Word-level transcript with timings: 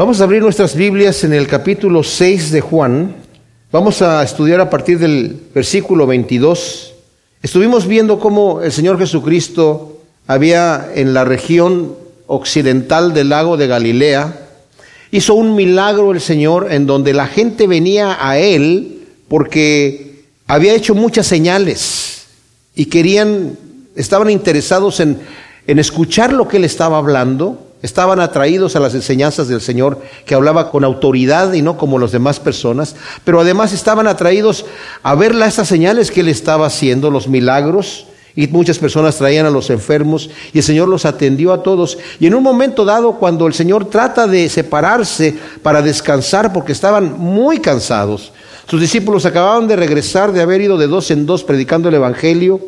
Vamos 0.00 0.22
a 0.22 0.24
abrir 0.24 0.40
nuestras 0.40 0.74
Biblias 0.76 1.24
en 1.24 1.34
el 1.34 1.46
capítulo 1.46 2.02
6 2.02 2.52
de 2.52 2.62
Juan. 2.62 3.16
Vamos 3.70 4.00
a 4.00 4.22
estudiar 4.22 4.58
a 4.58 4.70
partir 4.70 4.98
del 4.98 5.38
versículo 5.54 6.06
22. 6.06 6.94
Estuvimos 7.42 7.86
viendo 7.86 8.18
cómo 8.18 8.62
el 8.62 8.72
Señor 8.72 8.98
Jesucristo 8.98 10.00
había 10.26 10.90
en 10.94 11.12
la 11.12 11.26
región 11.26 11.94
occidental 12.26 13.12
del 13.12 13.28
lago 13.28 13.58
de 13.58 13.66
Galilea, 13.66 14.48
hizo 15.10 15.34
un 15.34 15.54
milagro 15.54 16.12
el 16.12 16.22
Señor 16.22 16.72
en 16.72 16.86
donde 16.86 17.12
la 17.12 17.26
gente 17.26 17.66
venía 17.66 18.26
a 18.26 18.38
Él 18.38 19.06
porque 19.28 20.24
había 20.46 20.72
hecho 20.72 20.94
muchas 20.94 21.26
señales 21.26 22.22
y 22.74 22.86
querían, 22.86 23.58
estaban 23.94 24.30
interesados 24.30 24.98
en, 25.00 25.18
en 25.66 25.78
escuchar 25.78 26.32
lo 26.32 26.48
que 26.48 26.56
Él 26.56 26.64
estaba 26.64 26.96
hablando 26.96 27.66
Estaban 27.82 28.20
atraídos 28.20 28.76
a 28.76 28.80
las 28.80 28.94
enseñanzas 28.94 29.48
del 29.48 29.62
Señor, 29.62 30.00
que 30.26 30.34
hablaba 30.34 30.70
con 30.70 30.84
autoridad 30.84 31.52
y 31.54 31.62
no 31.62 31.78
como 31.78 31.98
las 31.98 32.12
demás 32.12 32.38
personas, 32.38 32.94
pero 33.24 33.40
además 33.40 33.72
estaban 33.72 34.06
atraídos 34.06 34.66
a 35.02 35.14
ver 35.14 35.34
estas 35.40 35.68
señales 35.68 36.10
que 36.10 36.20
Él 36.20 36.28
estaba 36.28 36.66
haciendo, 36.66 37.10
los 37.10 37.26
milagros, 37.26 38.06
y 38.36 38.46
muchas 38.48 38.78
personas 38.78 39.16
traían 39.16 39.46
a 39.46 39.50
los 39.50 39.70
enfermos, 39.70 40.30
y 40.52 40.58
el 40.58 40.64
Señor 40.64 40.88
los 40.88 41.04
atendió 41.04 41.52
a 41.52 41.62
todos. 41.62 41.98
Y 42.20 42.26
en 42.26 42.34
un 42.34 42.42
momento 42.42 42.84
dado, 42.84 43.14
cuando 43.14 43.46
el 43.46 43.54
Señor 43.54 43.86
trata 43.86 44.26
de 44.26 44.48
separarse 44.48 45.36
para 45.62 45.82
descansar, 45.82 46.52
porque 46.52 46.72
estaban 46.72 47.18
muy 47.18 47.58
cansados, 47.60 48.32
sus 48.68 48.80
discípulos 48.80 49.26
acababan 49.26 49.66
de 49.66 49.74
regresar 49.74 50.32
de 50.32 50.42
haber 50.42 50.60
ido 50.60 50.78
de 50.78 50.86
dos 50.86 51.10
en 51.10 51.26
dos 51.26 51.42
predicando 51.42 51.88
el 51.88 51.96
Evangelio, 51.96 52.60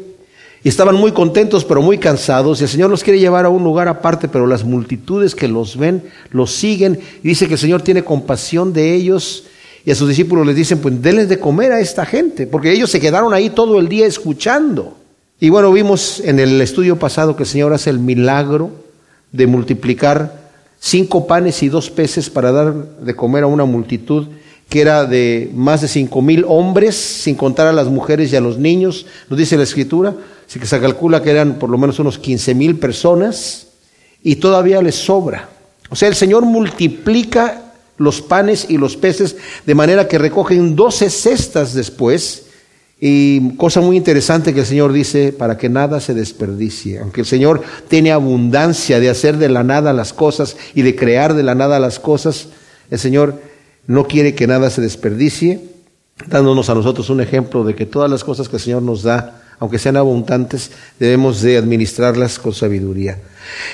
y 0.64 0.68
estaban 0.68 0.94
muy 0.94 1.10
contentos, 1.10 1.64
pero 1.64 1.82
muy 1.82 1.98
cansados. 1.98 2.60
Y 2.60 2.64
el 2.64 2.70
Señor 2.70 2.88
los 2.88 3.02
quiere 3.02 3.18
llevar 3.18 3.44
a 3.44 3.48
un 3.48 3.64
lugar 3.64 3.88
aparte, 3.88 4.28
pero 4.28 4.46
las 4.46 4.62
multitudes 4.62 5.34
que 5.34 5.48
los 5.48 5.76
ven, 5.76 6.04
los 6.30 6.52
siguen. 6.52 7.00
Y 7.22 7.28
dice 7.28 7.48
que 7.48 7.54
el 7.54 7.58
Señor 7.58 7.82
tiene 7.82 8.04
compasión 8.04 8.72
de 8.72 8.94
ellos. 8.94 9.44
Y 9.84 9.90
a 9.90 9.96
sus 9.96 10.08
discípulos 10.08 10.46
les 10.46 10.54
dicen, 10.54 10.78
pues 10.78 11.02
denles 11.02 11.28
de 11.28 11.40
comer 11.40 11.72
a 11.72 11.80
esta 11.80 12.06
gente, 12.06 12.46
porque 12.46 12.72
ellos 12.72 12.90
se 12.90 13.00
quedaron 13.00 13.34
ahí 13.34 13.50
todo 13.50 13.80
el 13.80 13.88
día 13.88 14.06
escuchando. 14.06 14.96
Y 15.40 15.50
bueno, 15.50 15.72
vimos 15.72 16.20
en 16.20 16.38
el 16.38 16.60
estudio 16.60 16.96
pasado 16.96 17.34
que 17.34 17.42
el 17.42 17.48
Señor 17.48 17.72
hace 17.72 17.90
el 17.90 17.98
milagro 17.98 18.70
de 19.32 19.48
multiplicar 19.48 20.50
cinco 20.78 21.26
panes 21.26 21.60
y 21.64 21.68
dos 21.68 21.90
peces 21.90 22.30
para 22.30 22.52
dar 22.52 22.72
de 22.72 23.16
comer 23.16 23.42
a 23.42 23.48
una 23.48 23.64
multitud 23.64 24.28
que 24.68 24.80
era 24.80 25.04
de 25.04 25.50
más 25.54 25.82
de 25.82 25.88
cinco 25.88 26.22
mil 26.22 26.46
hombres, 26.48 26.94
sin 26.94 27.34
contar 27.34 27.66
a 27.66 27.74
las 27.74 27.88
mujeres 27.88 28.32
y 28.32 28.36
a 28.36 28.40
los 28.40 28.56
niños, 28.56 29.04
nos 29.28 29.38
dice 29.38 29.58
la 29.58 29.64
escritura. 29.64 30.14
Así 30.52 30.60
que 30.60 30.66
se 30.66 30.80
calcula 30.80 31.22
que 31.22 31.30
eran 31.30 31.54
por 31.54 31.70
lo 31.70 31.78
menos 31.78 31.98
unos 31.98 32.18
15 32.18 32.54
mil 32.54 32.78
personas 32.78 33.68
y 34.22 34.36
todavía 34.36 34.82
les 34.82 34.96
sobra. 34.96 35.48
O 35.88 35.96
sea, 35.96 36.08
el 36.08 36.14
Señor 36.14 36.44
multiplica 36.44 37.72
los 37.96 38.20
panes 38.20 38.66
y 38.68 38.76
los 38.76 38.98
peces 38.98 39.34
de 39.64 39.74
manera 39.74 40.08
que 40.08 40.18
recogen 40.18 40.76
12 40.76 41.08
cestas 41.08 41.72
después. 41.72 42.48
Y 43.00 43.56
cosa 43.56 43.80
muy 43.80 43.96
interesante 43.96 44.52
que 44.52 44.60
el 44.60 44.66
Señor 44.66 44.92
dice, 44.92 45.32
para 45.32 45.56
que 45.56 45.70
nada 45.70 46.00
se 46.00 46.12
desperdicie. 46.12 46.98
Aunque 46.98 47.22
el 47.22 47.26
Señor 47.26 47.62
tiene 47.88 48.12
abundancia 48.12 49.00
de 49.00 49.08
hacer 49.08 49.38
de 49.38 49.48
la 49.48 49.64
nada 49.64 49.94
las 49.94 50.12
cosas 50.12 50.58
y 50.74 50.82
de 50.82 50.94
crear 50.94 51.32
de 51.32 51.44
la 51.44 51.54
nada 51.54 51.80
las 51.80 51.98
cosas, 51.98 52.48
el 52.90 52.98
Señor 52.98 53.40
no 53.86 54.06
quiere 54.06 54.34
que 54.34 54.46
nada 54.46 54.68
se 54.68 54.82
desperdicie, 54.82 55.62
dándonos 56.26 56.68
a 56.68 56.74
nosotros 56.74 57.08
un 57.08 57.22
ejemplo 57.22 57.64
de 57.64 57.74
que 57.74 57.86
todas 57.86 58.10
las 58.10 58.22
cosas 58.22 58.50
que 58.50 58.56
el 58.56 58.62
Señor 58.62 58.82
nos 58.82 59.02
da, 59.02 59.38
aunque 59.62 59.78
sean 59.78 59.96
abundantes, 59.96 60.72
debemos 60.98 61.40
de 61.40 61.56
administrarlas 61.56 62.40
con 62.40 62.52
sabiduría. 62.52 63.20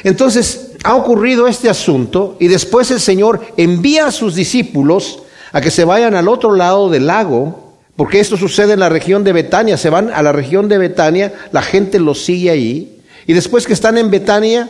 Entonces, 0.05 0.73
ha 0.85 0.95
ocurrido 0.95 1.49
este 1.49 1.71
asunto 1.71 2.37
y 2.39 2.49
después 2.49 2.91
el 2.91 3.01
Señor 3.01 3.41
envía 3.57 4.09
a 4.09 4.13
sus 4.13 4.35
discípulos 4.35 5.23
a 5.51 5.63
que 5.63 5.71
se 5.71 5.87
vayan 5.87 6.15
al 6.15 6.29
otro 6.29 6.55
lado 6.55 6.91
del 6.91 7.07
lago, 7.07 7.73
porque 7.97 8.21
esto 8.21 8.37
sucede 8.37 8.75
en 8.75 8.81
la 8.81 8.91
región 8.91 9.25
de 9.25 9.33
Betania, 9.33 9.79
se 9.79 9.89
van 9.89 10.11
a 10.13 10.21
la 10.23 10.33
región 10.33 10.69
de 10.69 10.77
Betania, 10.77 11.33
la 11.53 11.63
gente 11.63 11.99
los 11.99 12.23
sigue 12.23 12.51
ahí, 12.51 13.01
y 13.27 13.33
después 13.33 13.67
que 13.67 13.73
están 13.73 13.97
en 13.97 14.11
Betania, 14.11 14.69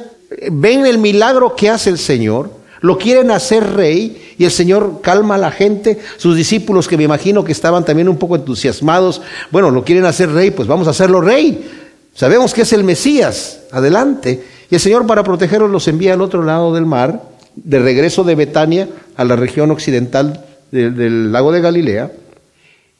ven 0.53 0.87
el 0.87 0.99
milagro 0.99 1.57
que 1.57 1.69
hace 1.69 1.91
el 1.91 1.99
Señor, 1.99 2.53
lo 2.81 2.99
quieren 2.99 3.31
hacer 3.31 3.75
rey 3.75 4.35
y 4.39 4.45
el 4.45 4.51
Señor 4.51 5.01
calma 5.03 5.35
a 5.37 5.39
la 5.39 5.51
gente. 5.51 5.99
Sus 6.17 6.37
discípulos, 6.37 6.89
que 6.89 6.97
me 6.97 7.05
imagino 7.05 7.45
que 7.45 7.53
estaban 7.53 7.85
también 7.85 8.09
un 8.09 8.17
poco 8.17 8.37
entusiasmados, 8.37 9.21
bueno, 9.51 9.71
lo 9.71 9.85
quieren 9.85 10.05
hacer 10.05 10.31
rey, 10.33 10.51
pues 10.51 10.69
vamos 10.69 10.87
a 10.87 10.91
hacerlo 10.91 11.21
rey. 11.21 11.69
Sabemos 12.15 12.55
que 12.55 12.63
es 12.63 12.73
el 12.73 12.85
Mesías, 12.85 13.61
adelante. 13.71 14.45
Y 14.71 14.75
el 14.75 14.81
Señor 14.81 15.07
para 15.07 15.25
protegerlos 15.25 15.71
los 15.71 15.89
envía 15.89 16.15
al 16.15 16.21
otro 16.21 16.43
lado 16.43 16.75
del 16.75 16.87
mar, 16.87 17.23
de 17.55 17.79
regreso 17.79 18.25
de 18.25 18.35
Betania 18.35 18.89
a 19.17 19.25
la 19.25 19.37
región 19.37 19.71
occidental 19.71 20.45
del 20.71 21.33
lago 21.33 21.53
de 21.53 21.61
Galilea. 21.61 22.13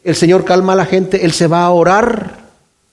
El 0.05 0.15
Señor 0.15 0.45
calma 0.45 0.73
a 0.73 0.77
la 0.77 0.87
gente, 0.87 1.25
Él 1.25 1.33
se 1.33 1.47
va 1.47 1.65
a 1.65 1.71
orar 1.71 2.49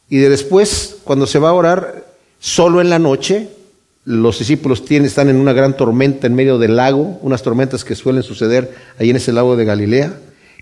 y 0.10 0.18
después, 0.18 0.98
cuando 1.04 1.26
se 1.26 1.40
va 1.40 1.50
a 1.50 1.54
orar, 1.54 2.06
solo 2.40 2.82
en 2.82 2.90
la 2.90 3.00
noche, 3.00 3.50
los 4.06 4.38
discípulos 4.38 4.86
tienen, 4.86 5.08
están 5.08 5.30
en 5.30 5.36
una 5.36 5.52
gran 5.52 5.76
tormenta 5.76 6.28
en 6.28 6.36
medio 6.36 6.60
del 6.60 6.76
lago, 6.76 7.18
unas 7.22 7.42
tormentas 7.42 7.84
que 7.84 7.96
suelen 7.96 8.22
suceder 8.22 8.72
ahí 9.00 9.10
en 9.10 9.16
ese 9.16 9.34
lago 9.34 9.56
de 9.56 9.66
Galilea. 9.66 10.14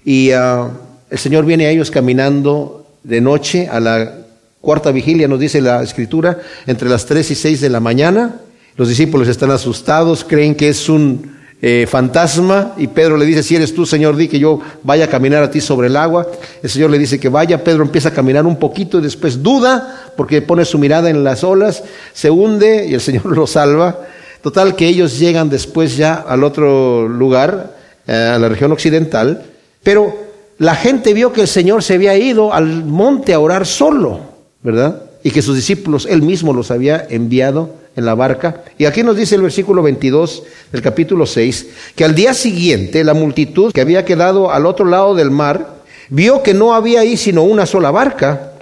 Y 0.06 0.32
ah, 0.32 0.70
el 1.10 1.18
Señor 1.18 1.46
viene 1.46 1.66
a 1.66 1.70
ellos 1.70 1.92
caminando 1.92 2.88
de 3.04 3.20
noche 3.20 3.68
a 3.68 3.82
la 3.82 4.20
cuarta 4.62 4.94
vigilia, 4.94 5.28
nos 5.28 5.42
dice 5.42 5.60
la 5.60 5.84
escritura, 5.84 6.40
entre 6.68 6.88
las 6.88 7.06
tres 7.06 7.30
y 7.32 7.36
seis 7.36 7.60
de 7.60 7.70
la 7.70 7.82
mañana. 7.82 8.40
Los 8.78 8.88
discípulos 8.88 9.28
están 9.28 9.52
asustados, 9.52 10.24
creen 10.24 10.56
que 10.56 10.70
es 10.70 10.88
un 10.88 11.33
eh, 11.66 11.88
fantasma 11.88 12.74
y 12.76 12.88
Pedro 12.88 13.16
le 13.16 13.26
dice, 13.26 13.42
si 13.42 13.56
eres 13.56 13.74
tú, 13.74 13.86
Señor, 13.86 14.18
di 14.18 14.28
que 14.28 14.38
yo 14.38 14.60
vaya 14.84 15.06
a 15.06 15.08
caminar 15.08 15.44
a 15.44 15.50
ti 15.50 15.62
sobre 15.62 15.88
el 15.88 15.96
agua. 15.96 16.28
El 16.62 16.70
Señor 16.70 16.90
le 16.90 17.00
dice 17.00 17.22
que 17.22 17.30
vaya, 17.30 17.64
Pedro 17.64 17.84
empieza 17.84 18.10
a 18.10 18.14
caminar 18.14 18.46
un 18.46 18.58
poquito 18.58 19.00
y 19.00 19.02
después 19.02 19.42
duda 19.42 20.12
porque 20.18 20.42
pone 20.42 20.66
su 20.66 20.78
mirada 20.78 21.10
en 21.10 21.24
las 21.24 21.42
olas, 21.42 21.82
se 22.12 22.30
hunde 22.30 22.86
y 22.86 22.94
el 22.94 23.00
Señor 23.00 23.26
lo 23.38 23.48
salva. 23.48 23.98
Total 24.42 24.76
que 24.76 24.90
ellos 24.90 25.18
llegan 25.18 25.50
después 25.50 25.96
ya 25.96 26.16
al 26.16 26.44
otro 26.44 27.08
lugar, 27.08 27.78
eh, 28.08 28.12
a 28.14 28.38
la 28.38 28.50
región 28.50 28.74
occidental, 28.74 29.46
pero 29.84 30.14
la 30.58 30.76
gente 30.76 31.14
vio 31.14 31.32
que 31.32 31.40
el 31.40 31.48
Señor 31.48 31.82
se 31.82 31.94
había 31.94 32.18
ido 32.18 32.54
al 32.54 32.84
monte 32.84 33.34
a 33.34 33.40
orar 33.40 33.66
solo, 33.66 34.20
¿verdad? 34.64 35.04
Y 35.24 35.32
que 35.32 35.42
sus 35.42 35.56
discípulos, 35.56 36.08
él 36.10 36.24
mismo 36.24 36.52
los 36.52 36.72
había 36.72 37.08
enviado 37.10 37.83
en 37.96 38.06
la 38.06 38.16
barca. 38.16 38.64
Y 38.78 38.86
aquí 38.86 39.04
nos 39.04 39.18
dice 39.18 39.36
el 39.36 39.42
versículo 39.42 39.84
22 39.84 40.44
del 40.72 40.82
capítulo 40.82 41.26
6, 41.26 41.68
que 41.96 42.06
al 42.06 42.16
día 42.16 42.34
siguiente 42.34 43.04
la 43.04 43.14
multitud 43.14 43.72
que 43.72 43.82
había 43.82 44.06
quedado 44.06 44.52
al 44.52 44.66
otro 44.66 44.86
lado 44.86 45.16
del 45.16 45.32
mar 45.32 45.84
vio 46.10 46.44
que 46.44 46.54
no 46.54 46.74
había 46.74 47.02
ahí 47.02 47.18
sino 47.18 47.44
una 47.44 47.66
sola 47.66 47.92
barca 47.92 48.54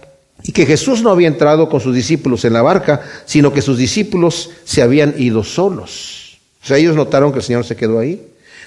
y 0.44 0.52
que 0.52 0.66
Jesús 0.66 1.02
no 1.02 1.12
había 1.12 1.28
entrado 1.28 1.69
con 1.69 1.80
sus 1.80 1.96
discípulos 1.96 2.46
en 2.46 2.53
la 2.53 2.62
barca, 2.62 3.02
sino 3.25 3.53
que 3.53 3.62
sus 3.62 3.78
discípulos 3.78 4.50
se 4.64 4.81
habían 4.81 5.14
ido 5.18 5.44
solos. 5.44 6.40
O 6.63 6.66
sea, 6.66 6.78
ellos 6.78 6.96
notaron 6.96 7.31
que 7.31 7.40
el 7.40 7.44
Señor 7.44 7.66
se 7.66 7.75
quedó 7.75 8.00
ahí. 8.00 8.22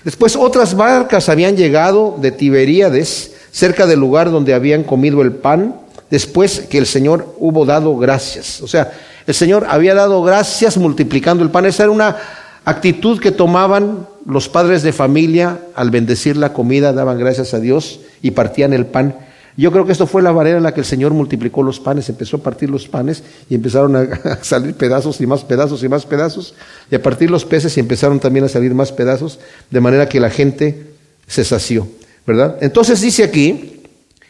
Después 0.04 0.36
otras 0.36 0.76
barcas 0.76 1.28
habían 1.28 1.56
llegado 1.56 2.16
de 2.20 2.30
Tiberíades, 2.30 3.32
cerca 3.50 3.86
del 3.86 4.00
lugar 4.00 4.30
donde 4.30 4.54
habían 4.54 4.84
comido 4.84 5.22
el 5.22 5.32
pan, 5.32 5.76
después 6.10 6.60
que 6.68 6.78
el 6.78 6.86
Señor 6.86 7.34
hubo 7.38 7.64
dado 7.64 7.96
gracias. 7.96 8.60
O 8.60 8.68
sea, 8.68 8.92
el 9.26 9.34
Señor 9.34 9.66
había 9.68 9.94
dado 9.94 10.22
gracias 10.22 10.76
multiplicando 10.76 11.42
el 11.42 11.50
pan. 11.50 11.66
Esa 11.66 11.84
era 11.84 11.92
una 11.92 12.16
actitud 12.64 13.20
que 13.20 13.32
tomaban 13.32 14.06
los 14.26 14.48
padres 14.48 14.82
de 14.82 14.92
familia 14.92 15.60
al 15.74 15.90
bendecir 15.90 16.36
la 16.36 16.52
comida, 16.52 16.92
daban 16.92 17.18
gracias 17.18 17.54
a 17.54 17.60
Dios 17.60 18.00
y 18.22 18.32
partían 18.32 18.72
el 18.72 18.86
pan. 18.86 19.16
Yo 19.56 19.70
creo 19.70 19.86
que 19.86 19.92
esto 19.92 20.06
fue 20.06 20.20
la 20.20 20.32
manera 20.32 20.56
en 20.56 20.64
la 20.64 20.74
que 20.74 20.80
el 20.80 20.86
Señor 20.86 21.12
multiplicó 21.12 21.62
los 21.62 21.78
panes, 21.78 22.08
empezó 22.08 22.38
a 22.38 22.42
partir 22.42 22.70
los 22.70 22.88
panes 22.88 23.22
y 23.48 23.54
empezaron 23.54 23.94
a 23.94 24.38
salir 24.42 24.74
pedazos 24.74 25.20
y 25.20 25.26
más 25.26 25.44
pedazos 25.44 25.82
y 25.84 25.88
más 25.88 26.06
pedazos, 26.06 26.54
y 26.90 26.94
a 26.96 27.02
partir 27.02 27.30
los 27.30 27.44
peces 27.44 27.76
y 27.76 27.80
empezaron 27.80 28.18
también 28.18 28.44
a 28.44 28.48
salir 28.48 28.74
más 28.74 28.90
pedazos, 28.90 29.38
de 29.70 29.80
manera 29.80 30.08
que 30.08 30.18
la 30.18 30.30
gente 30.30 30.94
se 31.28 31.44
sació, 31.44 31.86
¿verdad? 32.26 32.56
Entonces 32.60 33.00
dice 33.00 33.22
aquí, 33.22 33.82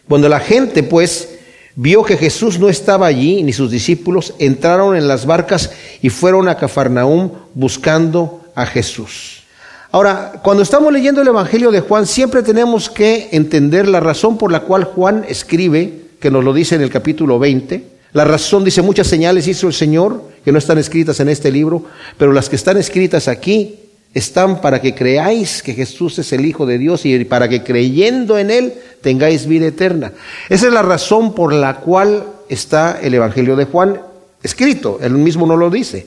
cuando 0.06 0.28
la 0.28 0.40
gente 0.40 0.82
pues 0.82 1.33
vio 1.76 2.04
que 2.04 2.16
Jesús 2.16 2.58
no 2.58 2.68
estaba 2.68 3.06
allí, 3.06 3.42
ni 3.42 3.52
sus 3.52 3.70
discípulos, 3.70 4.34
entraron 4.38 4.96
en 4.96 5.08
las 5.08 5.26
barcas 5.26 5.72
y 6.02 6.10
fueron 6.10 6.48
a 6.48 6.56
Cafarnaúm 6.56 7.30
buscando 7.54 8.44
a 8.54 8.66
Jesús. 8.66 9.42
Ahora, 9.90 10.40
cuando 10.42 10.62
estamos 10.62 10.92
leyendo 10.92 11.22
el 11.22 11.28
Evangelio 11.28 11.70
de 11.70 11.80
Juan, 11.80 12.06
siempre 12.06 12.42
tenemos 12.42 12.90
que 12.90 13.28
entender 13.32 13.88
la 13.88 14.00
razón 14.00 14.38
por 14.38 14.50
la 14.50 14.60
cual 14.60 14.84
Juan 14.84 15.24
escribe, 15.28 16.02
que 16.18 16.30
nos 16.30 16.42
lo 16.42 16.52
dice 16.52 16.74
en 16.74 16.80
el 16.80 16.90
capítulo 16.90 17.38
20. 17.38 17.84
La 18.12 18.24
razón 18.24 18.64
dice, 18.64 18.82
muchas 18.82 19.06
señales 19.06 19.46
hizo 19.46 19.68
el 19.68 19.72
Señor, 19.72 20.22
que 20.44 20.52
no 20.52 20.58
están 20.58 20.78
escritas 20.78 21.20
en 21.20 21.28
este 21.28 21.50
libro, 21.52 21.84
pero 22.18 22.32
las 22.32 22.48
que 22.48 22.56
están 22.56 22.76
escritas 22.76 23.28
aquí 23.28 23.83
están 24.14 24.60
para 24.60 24.80
que 24.80 24.94
creáis 24.94 25.62
que 25.62 25.74
Jesús 25.74 26.18
es 26.20 26.32
el 26.32 26.46
Hijo 26.46 26.64
de 26.64 26.78
Dios 26.78 27.04
y 27.04 27.24
para 27.24 27.48
que 27.48 27.64
creyendo 27.64 28.38
en 28.38 28.50
Él 28.50 28.74
tengáis 29.02 29.46
vida 29.46 29.66
eterna. 29.66 30.12
Esa 30.48 30.68
es 30.68 30.72
la 30.72 30.82
razón 30.82 31.34
por 31.34 31.52
la 31.52 31.76
cual 31.76 32.24
está 32.48 33.00
el 33.02 33.14
Evangelio 33.14 33.56
de 33.56 33.64
Juan 33.64 34.00
escrito. 34.42 34.98
Él 35.02 35.12
mismo 35.12 35.46
no 35.46 35.56
lo 35.56 35.68
dice. 35.68 36.06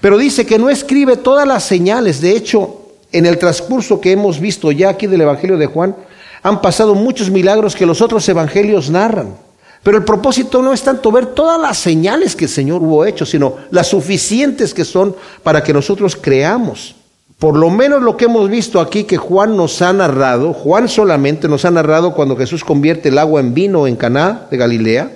Pero 0.00 0.18
dice 0.18 0.44
que 0.44 0.58
no 0.58 0.68
escribe 0.68 1.16
todas 1.16 1.46
las 1.46 1.62
señales. 1.64 2.20
De 2.20 2.32
hecho, 2.32 2.82
en 3.12 3.24
el 3.24 3.38
transcurso 3.38 4.00
que 4.00 4.12
hemos 4.12 4.40
visto 4.40 4.72
ya 4.72 4.90
aquí 4.90 5.06
del 5.06 5.20
Evangelio 5.20 5.56
de 5.56 5.66
Juan, 5.66 5.94
han 6.42 6.60
pasado 6.60 6.94
muchos 6.94 7.30
milagros 7.30 7.76
que 7.76 7.86
los 7.86 8.02
otros 8.02 8.28
evangelios 8.28 8.90
narran. 8.90 9.36
Pero 9.82 9.96
el 9.96 10.04
propósito 10.04 10.60
no 10.60 10.72
es 10.72 10.82
tanto 10.82 11.12
ver 11.12 11.26
todas 11.26 11.60
las 11.60 11.78
señales 11.78 12.34
que 12.34 12.46
el 12.46 12.50
Señor 12.50 12.82
hubo 12.82 13.04
hecho, 13.04 13.24
sino 13.24 13.56
las 13.70 13.86
suficientes 13.86 14.74
que 14.74 14.84
son 14.84 15.14
para 15.42 15.62
que 15.62 15.72
nosotros 15.72 16.16
creamos. 16.16 16.96
Por 17.38 17.56
lo 17.56 17.70
menos 17.70 18.02
lo 18.02 18.16
que 18.16 18.24
hemos 18.24 18.50
visto 18.50 18.80
aquí 18.80 19.04
que 19.04 19.16
Juan 19.16 19.56
nos 19.56 19.80
ha 19.80 19.92
narrado, 19.92 20.52
Juan 20.52 20.88
solamente 20.88 21.46
nos 21.46 21.64
ha 21.64 21.70
narrado 21.70 22.12
cuando 22.12 22.36
Jesús 22.36 22.64
convierte 22.64 23.10
el 23.10 23.18
agua 23.18 23.40
en 23.40 23.54
vino 23.54 23.86
en 23.86 23.94
Caná 23.94 24.48
de 24.50 24.56
Galilea. 24.56 25.12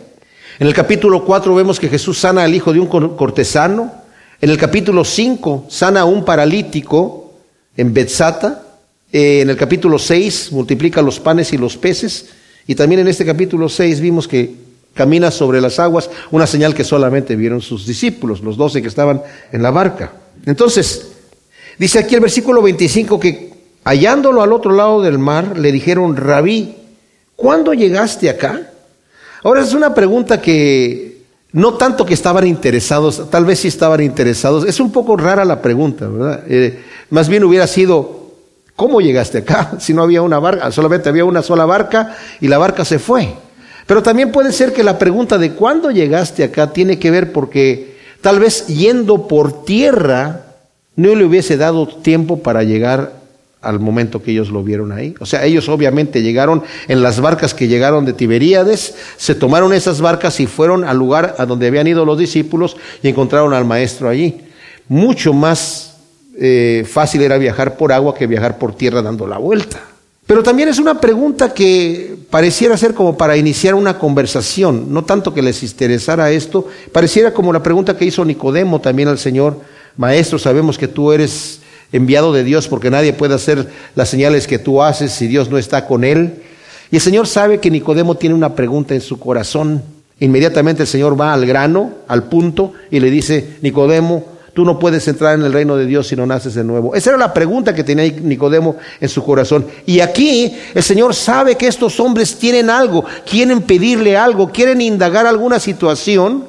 En 0.60 0.68
el 0.68 0.72
capítulo 0.72 1.24
4 1.24 1.52
vemos 1.52 1.80
que 1.80 1.88
Jesús 1.88 2.20
sana 2.20 2.44
al 2.44 2.54
hijo 2.54 2.72
de 2.72 2.78
un 2.78 2.86
cortesano. 2.86 3.90
En 4.40 4.50
el 4.50 4.56
capítulo 4.56 5.04
5 5.04 5.66
sana 5.68 6.02
a 6.02 6.04
un 6.04 6.24
paralítico 6.24 7.32
en 7.76 7.92
Betzata. 7.92 8.62
Eh, 9.10 9.40
en 9.40 9.50
el 9.50 9.56
capítulo 9.56 9.98
6 9.98 10.52
multiplica 10.52 11.02
los 11.02 11.18
panes 11.18 11.52
y 11.52 11.58
los 11.58 11.76
peces. 11.76 12.28
Y 12.68 12.76
también 12.76 13.00
en 13.00 13.08
este 13.08 13.26
capítulo 13.26 13.68
6 13.68 14.00
vimos 14.00 14.28
que 14.28 14.54
camina 14.94 15.32
sobre 15.32 15.60
las 15.60 15.80
aguas, 15.80 16.08
una 16.30 16.46
señal 16.46 16.72
que 16.72 16.84
solamente 16.84 17.34
vieron 17.34 17.60
sus 17.62 17.84
discípulos, 17.84 18.42
los 18.42 18.56
doce 18.56 18.80
que 18.80 18.86
estaban 18.86 19.22
en 19.50 19.62
la 19.62 19.72
barca. 19.72 20.12
Entonces, 20.46 21.08
Dice 21.78 21.98
aquí 21.98 22.14
el 22.14 22.20
versículo 22.20 22.62
25 22.62 23.18
que 23.18 23.52
hallándolo 23.84 24.42
al 24.42 24.52
otro 24.52 24.72
lado 24.72 25.02
del 25.02 25.18
mar, 25.18 25.58
le 25.58 25.72
dijeron, 25.72 26.16
rabí, 26.16 26.74
¿cuándo 27.36 27.74
llegaste 27.74 28.30
acá? 28.30 28.70
Ahora 29.42 29.62
es 29.62 29.74
una 29.74 29.94
pregunta 29.94 30.40
que 30.40 31.22
no 31.52 31.74
tanto 31.74 32.06
que 32.06 32.14
estaban 32.14 32.46
interesados, 32.46 33.30
tal 33.30 33.44
vez 33.44 33.60
sí 33.60 33.68
estaban 33.68 34.00
interesados, 34.02 34.64
es 34.66 34.80
un 34.80 34.92
poco 34.92 35.16
rara 35.16 35.44
la 35.44 35.60
pregunta, 35.60 36.06
¿verdad? 36.08 36.44
Eh, 36.48 36.80
más 37.10 37.28
bien 37.28 37.44
hubiera 37.44 37.66
sido, 37.66 38.30
¿cómo 38.76 39.00
llegaste 39.00 39.38
acá? 39.38 39.72
Si 39.80 39.92
no 39.92 40.02
había 40.02 40.22
una 40.22 40.38
barca, 40.38 40.70
solamente 40.70 41.08
había 41.08 41.24
una 41.24 41.42
sola 41.42 41.66
barca 41.66 42.16
y 42.40 42.48
la 42.48 42.58
barca 42.58 42.84
se 42.84 42.98
fue. 42.98 43.34
Pero 43.86 44.02
también 44.02 44.30
puede 44.30 44.52
ser 44.52 44.72
que 44.72 44.84
la 44.84 44.98
pregunta 44.98 45.38
de 45.38 45.52
cuándo 45.52 45.90
llegaste 45.90 46.44
acá 46.44 46.72
tiene 46.72 46.98
que 46.98 47.10
ver 47.10 47.32
porque 47.32 47.96
tal 48.20 48.38
vez 48.38 48.68
yendo 48.68 49.26
por 49.26 49.64
tierra, 49.64 50.51
no 50.96 51.14
le 51.14 51.24
hubiese 51.24 51.56
dado 51.56 51.86
tiempo 51.86 52.42
para 52.42 52.62
llegar 52.62 53.22
al 53.62 53.78
momento 53.78 54.22
que 54.22 54.32
ellos 54.32 54.50
lo 54.50 54.62
vieron 54.62 54.92
ahí. 54.92 55.14
O 55.20 55.26
sea, 55.26 55.44
ellos 55.44 55.68
obviamente 55.68 56.22
llegaron 56.22 56.62
en 56.88 57.02
las 57.02 57.20
barcas 57.20 57.54
que 57.54 57.68
llegaron 57.68 58.04
de 58.04 58.12
Tiberíades, 58.12 58.94
se 59.16 59.34
tomaron 59.34 59.72
esas 59.72 60.00
barcas 60.00 60.40
y 60.40 60.46
fueron 60.46 60.84
al 60.84 60.98
lugar 60.98 61.36
a 61.38 61.46
donde 61.46 61.68
habían 61.68 61.86
ido 61.86 62.04
los 62.04 62.18
discípulos 62.18 62.76
y 63.02 63.08
encontraron 63.08 63.54
al 63.54 63.64
maestro 63.64 64.08
allí. 64.08 64.40
Mucho 64.88 65.32
más 65.32 65.94
eh, 66.38 66.84
fácil 66.90 67.22
era 67.22 67.38
viajar 67.38 67.76
por 67.76 67.92
agua 67.92 68.14
que 68.14 68.26
viajar 68.26 68.58
por 68.58 68.74
tierra 68.74 69.00
dando 69.00 69.26
la 69.26 69.38
vuelta. 69.38 69.80
Pero 70.26 70.42
también 70.42 70.68
es 70.68 70.78
una 70.78 71.00
pregunta 71.00 71.52
que 71.52 72.16
pareciera 72.30 72.76
ser 72.76 72.94
como 72.94 73.16
para 73.16 73.36
iniciar 73.36 73.74
una 73.74 73.98
conversación, 73.98 74.92
no 74.92 75.04
tanto 75.04 75.34
que 75.34 75.42
les 75.42 75.62
interesara 75.62 76.30
esto, 76.30 76.68
pareciera 76.92 77.34
como 77.34 77.52
la 77.52 77.62
pregunta 77.62 77.96
que 77.96 78.04
hizo 78.04 78.24
Nicodemo 78.24 78.80
también 78.80 79.08
al 79.08 79.18
Señor 79.18 79.60
Maestro, 79.96 80.38
sabemos 80.38 80.78
que 80.78 80.88
tú 80.88 81.12
eres 81.12 81.60
enviado 81.92 82.32
de 82.32 82.44
Dios 82.44 82.68
porque 82.68 82.90
nadie 82.90 83.12
puede 83.12 83.34
hacer 83.34 83.68
las 83.94 84.08
señales 84.08 84.46
que 84.46 84.58
tú 84.58 84.82
haces 84.82 85.12
si 85.12 85.26
Dios 85.26 85.50
no 85.50 85.58
está 85.58 85.86
con 85.86 86.04
él. 86.04 86.42
Y 86.90 86.96
el 86.96 87.02
Señor 87.02 87.26
sabe 87.26 87.58
que 87.58 87.70
Nicodemo 87.70 88.16
tiene 88.16 88.34
una 88.34 88.54
pregunta 88.54 88.94
en 88.94 89.00
su 89.00 89.18
corazón. 89.18 89.82
Inmediatamente 90.20 90.82
el 90.82 90.88
Señor 90.88 91.20
va 91.20 91.32
al 91.32 91.46
grano, 91.46 91.92
al 92.08 92.24
punto, 92.24 92.72
y 92.90 93.00
le 93.00 93.10
dice, 93.10 93.56
Nicodemo, 93.62 94.24
tú 94.54 94.64
no 94.64 94.78
puedes 94.78 95.06
entrar 95.08 95.34
en 95.34 95.44
el 95.44 95.52
reino 95.52 95.76
de 95.76 95.86
Dios 95.86 96.06
si 96.06 96.16
no 96.16 96.26
naces 96.26 96.54
de 96.54 96.64
nuevo. 96.64 96.94
Esa 96.94 97.10
era 97.10 97.18
la 97.18 97.34
pregunta 97.34 97.74
que 97.74 97.84
tenía 97.84 98.10
Nicodemo 98.10 98.76
en 99.00 99.08
su 99.08 99.22
corazón. 99.24 99.66
Y 99.86 100.00
aquí 100.00 100.54
el 100.74 100.82
Señor 100.82 101.14
sabe 101.14 101.56
que 101.56 101.66
estos 101.66 101.98
hombres 101.98 102.36
tienen 102.36 102.70
algo, 102.70 103.04
quieren 103.28 103.62
pedirle 103.62 104.16
algo, 104.16 104.50
quieren 104.50 104.80
indagar 104.80 105.26
alguna 105.26 105.58
situación, 105.58 106.44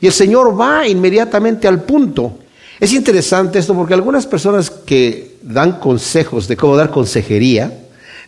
y 0.00 0.06
el 0.06 0.12
Señor 0.12 0.58
va 0.58 0.86
inmediatamente 0.86 1.66
al 1.66 1.82
punto. 1.82 2.38
Es 2.78 2.92
interesante 2.92 3.58
esto 3.58 3.74
porque 3.74 3.94
algunas 3.94 4.26
personas 4.26 4.70
que 4.70 5.36
dan 5.42 5.78
consejos 5.78 6.46
de 6.48 6.56
cómo 6.56 6.76
dar 6.76 6.90
consejería, 6.90 7.72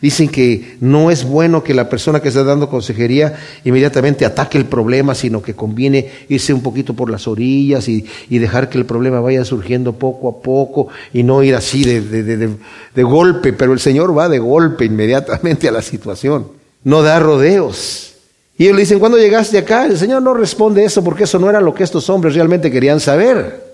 dicen 0.00 0.28
que 0.28 0.76
no 0.80 1.10
es 1.10 1.24
bueno 1.24 1.62
que 1.62 1.74
la 1.74 1.88
persona 1.88 2.20
que 2.20 2.28
está 2.28 2.44
dando 2.44 2.70
consejería 2.70 3.36
inmediatamente 3.64 4.24
ataque 4.24 4.56
el 4.56 4.66
problema, 4.66 5.14
sino 5.14 5.42
que 5.42 5.54
conviene 5.54 6.08
irse 6.28 6.54
un 6.54 6.62
poquito 6.62 6.94
por 6.94 7.10
las 7.10 7.26
orillas 7.26 7.88
y, 7.88 8.06
dejar 8.30 8.68
que 8.68 8.78
el 8.78 8.86
problema 8.86 9.20
vaya 9.20 9.44
surgiendo 9.44 9.94
poco 9.94 10.28
a 10.28 10.40
poco 10.40 10.88
y 11.12 11.24
no 11.24 11.42
ir 11.42 11.54
así 11.54 11.84
de, 11.84 12.00
de 12.00 13.02
golpe, 13.02 13.52
pero 13.52 13.72
el 13.72 13.80
Señor 13.80 14.16
va 14.16 14.28
de 14.28 14.38
golpe 14.38 14.84
inmediatamente 14.84 15.68
a 15.68 15.72
la 15.72 15.82
situación, 15.82 16.46
no 16.84 17.02
da 17.02 17.18
rodeos. 17.18 18.14
Y 18.56 18.64
ellos 18.64 18.76
le 18.76 18.82
dicen, 18.82 18.98
¿cuándo 18.98 19.18
llegaste 19.18 19.58
acá? 19.58 19.86
El 19.86 19.98
Señor 19.98 20.22
no 20.22 20.34
responde 20.34 20.84
eso 20.84 21.04
porque 21.04 21.24
eso 21.24 21.38
no 21.38 21.50
era 21.50 21.60
lo 21.60 21.74
que 21.74 21.84
estos 21.84 22.08
hombres 22.10 22.34
realmente 22.34 22.70
querían 22.70 22.98
saber 22.98 23.67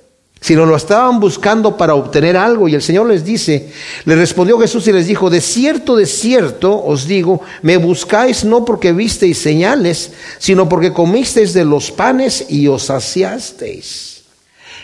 sino 0.44 0.67
lo 0.67 0.76
estaban 0.76 1.20
buscando 1.20 1.75
para 1.75 1.94
obtener 1.94 2.37
algo. 2.37 2.69
Y 2.69 2.75
el 2.75 2.82
Señor 2.82 3.06
les 3.06 3.25
dice, 3.25 3.70
le 4.05 4.14
respondió 4.14 4.58
Jesús 4.61 4.87
y 4.87 4.93
les 4.93 5.06
dijo, 5.06 5.31
de 5.31 5.41
cierto, 5.41 5.96
de 5.96 6.05
cierto 6.05 6.85
os 6.85 7.06
digo, 7.06 7.41
me 7.62 7.79
buscáis 7.79 8.44
no 8.44 8.62
porque 8.62 8.93
visteis 8.93 9.38
señales, 9.38 10.12
sino 10.37 10.69
porque 10.69 10.93
comisteis 10.93 11.55
de 11.55 11.64
los 11.64 11.91
panes 11.91 12.44
y 12.50 12.69
os 12.69 12.82
saciasteis. 12.82 14.25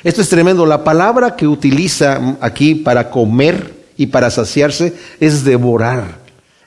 Esto 0.03 0.23
es 0.23 0.31
tremendo. 0.31 0.65
La 0.65 0.83
palabra 0.83 1.37
que 1.37 1.47
utiliza 1.47 2.39
aquí 2.41 2.75
para 2.75 3.11
comer 3.11 3.75
y 3.99 4.07
para 4.07 4.31
saciarse 4.31 4.95
es 5.21 5.45
devorar. 5.45 6.20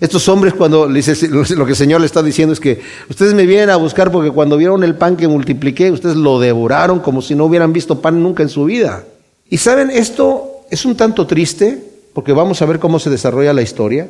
Estos 0.04 0.28
hombres 0.28 0.54
cuando 0.54 0.90
lo 0.90 1.66
que 1.66 1.72
el 1.72 1.76
Señor 1.78 2.02
le 2.02 2.08
está 2.08 2.22
diciendo 2.22 2.52
es 2.52 2.60
que 2.60 2.82
ustedes 3.10 3.34
me 3.34 3.46
vienen 3.46 3.70
a 3.70 3.78
buscar 3.78 4.12
porque 4.12 4.32
cuando 4.32 4.58
vieron 4.58 4.84
el 4.84 4.96
pan 4.96 5.16
que 5.16 5.30
multipliqué, 5.30 5.92
ustedes 5.92 6.18
lo 6.18 6.42
devoraron 6.42 7.00
como 7.00 7.22
si 7.22 7.36
no 7.36 7.46
hubieran 7.46 7.72
visto 7.72 8.02
pan 8.02 8.22
nunca 8.22 8.44
en 8.44 8.50
su 8.50 8.66
vida. 8.66 9.06
Y 9.50 9.60
saben, 9.60 9.90
esto 9.90 10.66
es 10.70 10.84
un 10.84 10.98
tanto 10.98 11.26
triste 11.26 11.82
porque 12.12 12.34
vamos 12.34 12.62
a 12.62 12.66
ver 12.66 12.80
cómo 12.80 13.00
se 13.00 13.10
desarrolla 13.10 13.54
la 13.54 13.62
historia. 13.62 14.10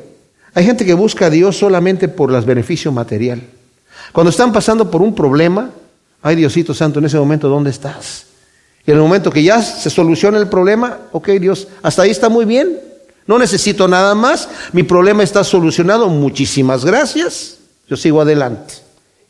Hay 0.54 0.64
gente 0.64 0.84
que 0.84 0.94
busca 0.94 1.26
a 1.26 1.30
Dios 1.30 1.56
solamente 1.56 2.08
por 2.08 2.28
los 2.32 2.44
beneficios 2.44 2.92
material. 2.92 3.40
Cuando 4.10 4.30
están 4.30 4.52
pasando 4.52 4.90
por 4.90 5.00
un 5.00 5.14
problema, 5.14 5.70
ay 6.22 6.34
Diosito 6.34 6.74
Santo, 6.74 6.98
en 6.98 7.04
ese 7.04 7.20
momento, 7.20 7.48
¿dónde 7.48 7.70
estás? 7.70 8.26
Y 8.84 8.90
en 8.90 8.96
el 8.96 9.02
momento 9.04 9.30
que 9.30 9.44
ya 9.44 9.62
se 9.62 9.90
soluciona 9.90 10.38
el 10.38 10.48
problema, 10.48 10.98
ok 11.12 11.28
Dios, 11.38 11.68
hasta 11.84 12.02
ahí 12.02 12.10
está 12.10 12.28
muy 12.28 12.46
bien, 12.46 12.80
no 13.26 13.38
necesito 13.38 13.88
nada 13.88 14.14
más, 14.14 14.48
mi 14.72 14.82
problema 14.82 15.22
está 15.22 15.44
solucionado, 15.44 16.08
muchísimas 16.08 16.84
gracias, 16.84 17.58
yo 17.88 17.96
sigo 17.96 18.20
adelante. 18.20 18.74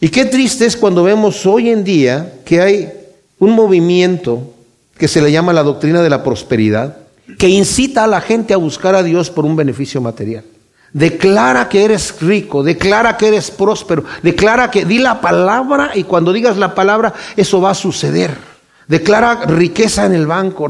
Y 0.00 0.08
qué 0.08 0.24
triste 0.24 0.66
es 0.66 0.76
cuando 0.76 1.04
vemos 1.04 1.46
hoy 1.46 1.70
en 1.70 1.84
día 1.84 2.40
que 2.44 2.60
hay 2.60 2.92
un 3.38 3.52
movimiento 3.52 4.54
que 4.98 5.08
se 5.08 5.22
le 5.22 5.32
llama 5.32 5.52
la 5.52 5.62
doctrina 5.62 6.02
de 6.02 6.10
la 6.10 6.22
prosperidad, 6.22 6.98
que 7.38 7.48
incita 7.48 8.04
a 8.04 8.08
la 8.08 8.20
gente 8.20 8.54
a 8.54 8.58
buscar 8.58 8.94
a 8.94 9.02
Dios 9.02 9.30
por 9.30 9.44
un 9.44 9.56
beneficio 9.56 10.00
material. 10.00 10.44
Declara 10.92 11.68
que 11.68 11.84
eres 11.84 12.20
rico, 12.20 12.62
declara 12.62 13.16
que 13.16 13.28
eres 13.28 13.50
próspero, 13.50 14.04
declara 14.22 14.70
que 14.70 14.84
di 14.84 14.98
la 14.98 15.20
palabra 15.20 15.90
y 15.94 16.04
cuando 16.04 16.32
digas 16.32 16.56
la 16.56 16.74
palabra 16.74 17.12
eso 17.36 17.60
va 17.60 17.70
a 17.70 17.74
suceder. 17.74 18.53
Declara 18.86 19.46
riqueza 19.46 20.04
en 20.04 20.12
el 20.12 20.26
banco, 20.26 20.68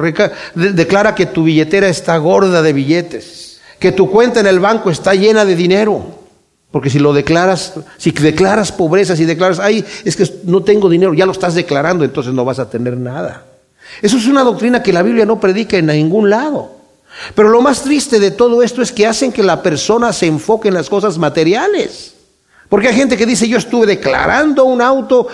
declara 0.54 1.14
que 1.14 1.26
tu 1.26 1.44
billetera 1.44 1.88
está 1.88 2.16
gorda 2.18 2.62
de 2.62 2.73
billetes, 2.73 3.61
que 3.78 3.92
tu 3.92 4.11
cuenta 4.11 4.40
en 4.40 4.47
el 4.47 4.61
banco 4.61 4.90
está 4.90 5.14
llena 5.14 5.44
de 5.44 5.56
dinero. 5.56 6.25
Porque 6.71 6.90
si 6.90 6.99
lo 6.99 7.12
declaras, 7.12 7.75
si 7.99 8.11
declaras 8.11 8.73
pobreza, 8.73 9.16
si 9.16 9.25
declaras, 9.25 9.61
ay, 9.61 9.85
es 10.04 10.16
que 10.16 10.28
no 10.44 10.62
tengo 10.62 10.88
dinero, 10.88 11.14
ya 11.14 11.26
lo 11.26 11.33
estás 11.33 11.54
declarando, 11.54 12.04
entonces 12.04 12.33
no 12.33 12.44
vas 12.44 12.59
a 12.59 12.68
tener 12.68 12.97
nada. 12.97 13.44
Eso 14.02 14.16
es 14.16 14.26
una 14.26 14.42
doctrina 14.42 14.83
que 14.83 14.92
la 14.92 15.02
Biblia 15.02 15.25
no 15.25 15.38
predica 15.38 15.76
en 15.76 15.87
ningún 15.87 16.30
lado. 16.30 16.73
Pero 17.35 17.49
lo 17.49 17.62
más 17.62 17.83
triste 17.83 18.18
de 18.18 18.30
todo 18.30 18.62
esto 18.62 18.83
es 18.83 18.90
que 18.90 19.06
hacen 19.06 19.33
que 19.33 19.42
la 19.42 19.62
persona 19.62 20.12
se 20.12 20.26
enfoque 20.26 20.68
en 20.68 20.75
las 20.75 20.88
cosas 20.88 21.18
materiales. 21.18 22.14
Porque 22.68 22.88
hay 22.88 22.94
gente 22.97 23.16
que 23.16 23.26
dice, 23.26 23.49
yo 23.49 23.59
estuve 23.59 23.87
declarando 23.87 24.64
un 24.64 24.83
auto, 24.83 25.28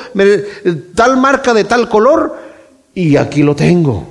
tal 0.95 1.17
marca 1.17 1.55
de 1.55 1.65
tal 1.65 1.89
color, 1.89 2.50
y 3.09 3.17
aquí 3.17 3.43
lo 3.43 3.55
tengo. 3.55 4.07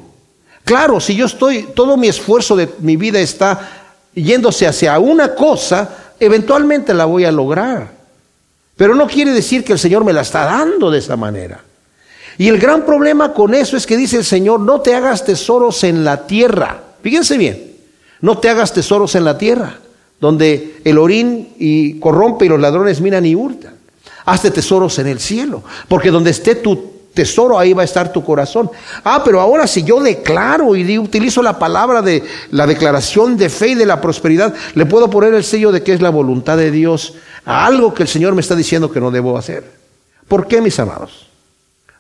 Claro, 0.64 1.00
si 1.00 1.16
yo 1.16 1.26
estoy, 1.26 1.70
todo 1.76 1.98
mi 1.98 2.08
esfuerzo 2.08 2.56
de 2.56 2.70
mi 2.80 2.96
vida 2.96 3.20
está 3.20 3.70
yéndose 4.14 4.68
hacia 4.68 4.98
una 5.00 5.36
cosa, 5.36 6.14
eventualmente 6.20 6.94
la 6.94 7.06
voy 7.06 7.26
a 7.26 7.32
lograr. 7.32 7.92
Pero 8.76 8.96
no 8.96 9.08
quiere 9.08 9.32
decir 9.32 9.64
que 9.64 9.74
el 9.74 9.80
Señor 9.80 10.04
me 10.04 10.14
la 10.14 10.22
está 10.22 10.46
dando 10.46 10.90
de 10.90 11.00
esa 11.00 11.16
manera. 11.18 11.62
Y 12.38 12.48
el 12.48 12.58
gran 12.58 12.86
problema 12.86 13.34
con 13.34 13.54
eso 13.54 13.76
es 13.76 13.86
que 13.86 13.98
dice 13.98 14.18
el 14.18 14.26
Señor, 14.26 14.62
no 14.62 14.82
te 14.82 14.96
hagas 14.96 15.26
tesoros 15.26 15.84
en 15.84 16.06
la 16.06 16.26
tierra. 16.26 16.82
Fíjense 17.04 17.38
bien, 17.38 17.76
no 18.22 18.38
te 18.38 18.50
hagas 18.50 18.74
tesoros 18.74 19.16
en 19.16 19.26
la 19.26 19.38
tierra, 19.38 19.78
donde 20.22 20.78
el 20.86 20.98
orín 20.98 21.50
y 21.60 22.00
corrompe 22.00 22.46
y 22.46 22.50
los 22.50 22.60
ladrones 22.60 23.02
minan 23.02 23.26
y 23.26 23.36
hurtan. 23.36 23.74
Hazte 24.26 24.52
tesoros 24.52 24.98
en 25.00 25.08
el 25.08 25.20
cielo, 25.20 25.64
porque 25.88 26.12
donde 26.12 26.32
esté 26.32 26.56
tu 26.56 26.89
tesoro, 27.14 27.60
ahí 27.60 27.74
va 27.74 27.82
a 27.82 27.86
estar 27.86 28.12
tu 28.12 28.24
corazón. 28.24 28.70
Ah, 29.04 29.22
pero 29.24 29.42
ahora 29.42 29.68
si 29.68 29.84
yo 29.84 30.00
declaro 30.00 30.76
y 30.76 30.98
utilizo 30.98 31.42
la 31.42 31.60
palabra 31.60 32.02
de 32.02 32.24
la 32.52 32.68
declaración 32.68 33.38
de 33.38 33.50
fe 33.50 33.70
y 33.70 33.76
de 33.76 33.86
la 33.86 34.02
prosperidad, 34.02 34.54
le 34.76 34.86
puedo 34.86 35.10
poner 35.10 35.34
el 35.34 35.44
sello 35.44 35.72
de 35.72 35.84
que 35.84 35.94
es 35.94 36.02
la 36.02 36.10
voluntad 36.10 36.58
de 36.58 36.72
Dios 36.72 37.16
a 37.46 37.66
algo 37.66 37.94
que 37.94 38.04
el 38.04 38.10
Señor 38.10 38.36
me 38.36 38.42
está 38.42 38.56
diciendo 38.56 38.92
que 38.92 39.00
no 39.00 39.12
debo 39.12 39.38
hacer. 39.38 39.64
¿Por 40.28 40.48
qué, 40.48 40.62
mis 40.62 40.80
amados? 40.80 41.28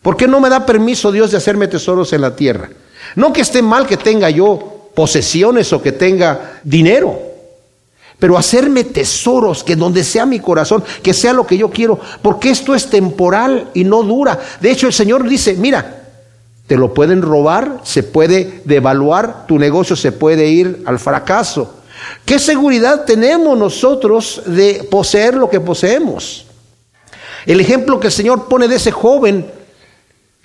¿Por 0.01 0.15
qué 0.15 0.27
no 0.27 0.39
me 0.39 0.49
da 0.49 0.65
permiso 0.65 1.11
Dios 1.11 1.31
de 1.31 1.37
hacerme 1.37 1.67
tesoros 1.67 2.13
en 2.13 2.21
la 2.21 2.35
tierra? 2.35 2.69
No 3.15 3.33
que 3.33 3.41
esté 3.41 3.61
mal 3.61 3.87
que 3.87 3.97
tenga 3.97 4.29
yo 4.29 4.91
posesiones 4.95 5.73
o 5.73 5.81
que 5.81 5.91
tenga 5.91 6.59
dinero, 6.63 7.28
pero 8.19 8.37
hacerme 8.37 8.83
tesoros, 8.83 9.63
que 9.63 9.75
donde 9.75 10.03
sea 10.03 10.25
mi 10.25 10.39
corazón, 10.39 10.83
que 11.01 11.13
sea 11.13 11.33
lo 11.33 11.47
que 11.47 11.57
yo 11.57 11.69
quiero, 11.69 11.99
porque 12.21 12.49
esto 12.49 12.75
es 12.75 12.89
temporal 12.89 13.69
y 13.73 13.85
no 13.85 14.03
dura. 14.03 14.37
De 14.59 14.69
hecho, 14.69 14.87
el 14.87 14.93
Señor 14.93 15.27
dice, 15.27 15.55
mira, 15.55 16.03
te 16.67 16.77
lo 16.77 16.93
pueden 16.93 17.21
robar, 17.21 17.79
se 17.83 18.03
puede 18.03 18.61
devaluar, 18.65 19.47
tu 19.47 19.57
negocio 19.57 19.95
se 19.95 20.11
puede 20.11 20.47
ir 20.49 20.83
al 20.85 20.99
fracaso. 20.99 21.75
¿Qué 22.25 22.39
seguridad 22.39 23.05
tenemos 23.05 23.57
nosotros 23.57 24.43
de 24.45 24.87
poseer 24.89 25.35
lo 25.35 25.49
que 25.49 25.59
poseemos? 25.59 26.45
El 27.45 27.61
ejemplo 27.61 27.99
que 27.99 28.07
el 28.07 28.13
Señor 28.13 28.47
pone 28.47 28.67
de 28.67 28.75
ese 28.75 28.91
joven 28.91 29.49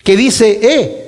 que 0.03 0.17
dice, 0.17 0.61
eh, 0.63 1.04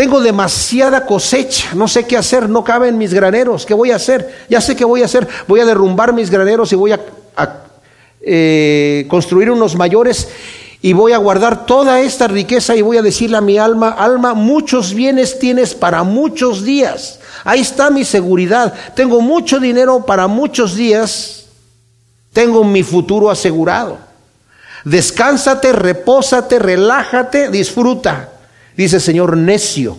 tengo 0.00 0.22
demasiada 0.22 1.04
cosecha, 1.04 1.74
no 1.74 1.86
sé 1.86 2.06
qué 2.06 2.16
hacer, 2.16 2.48
no 2.48 2.64
cabe 2.64 2.88
en 2.88 2.96
mis 2.96 3.12
graneros, 3.12 3.66
¿qué 3.66 3.74
voy 3.74 3.90
a 3.90 3.96
hacer? 3.96 4.46
Ya 4.48 4.58
sé 4.62 4.74
qué 4.74 4.86
voy 4.86 5.02
a 5.02 5.04
hacer, 5.04 5.28
voy 5.46 5.60
a 5.60 5.66
derrumbar 5.66 6.14
mis 6.14 6.30
graneros 6.30 6.72
y 6.72 6.74
voy 6.74 6.92
a, 6.92 7.00
eh, 8.22 9.04
construir 9.10 9.50
unos 9.50 9.76
mayores 9.76 10.26
y 10.80 10.94
voy 10.94 11.12
a 11.12 11.18
guardar 11.18 11.66
toda 11.66 12.00
esta 12.00 12.28
riqueza 12.28 12.74
y 12.74 12.80
voy 12.80 12.96
a 12.96 13.02
decirle 13.02 13.36
a 13.36 13.42
mi 13.42 13.58
alma, 13.58 13.90
alma, 13.90 14.32
muchos 14.32 14.94
bienes 14.94 15.38
tienes 15.38 15.74
para 15.74 16.02
muchos 16.02 16.64
días. 16.64 17.20
Ahí 17.44 17.60
está 17.60 17.90
mi 17.90 18.06
seguridad. 18.06 18.72
Tengo 18.96 19.20
mucho 19.20 19.60
dinero 19.60 20.06
para 20.06 20.28
muchos 20.28 20.76
días. 20.76 21.44
Tengo 22.32 22.64
mi 22.64 22.82
futuro 22.82 23.30
asegurado. 23.30 23.98
Descánsate, 24.82 25.74
repósate, 25.74 26.58
relájate, 26.58 27.50
disfruta. 27.50 28.39
Dice, 28.80 28.98
Señor, 28.98 29.36
necio, 29.36 29.98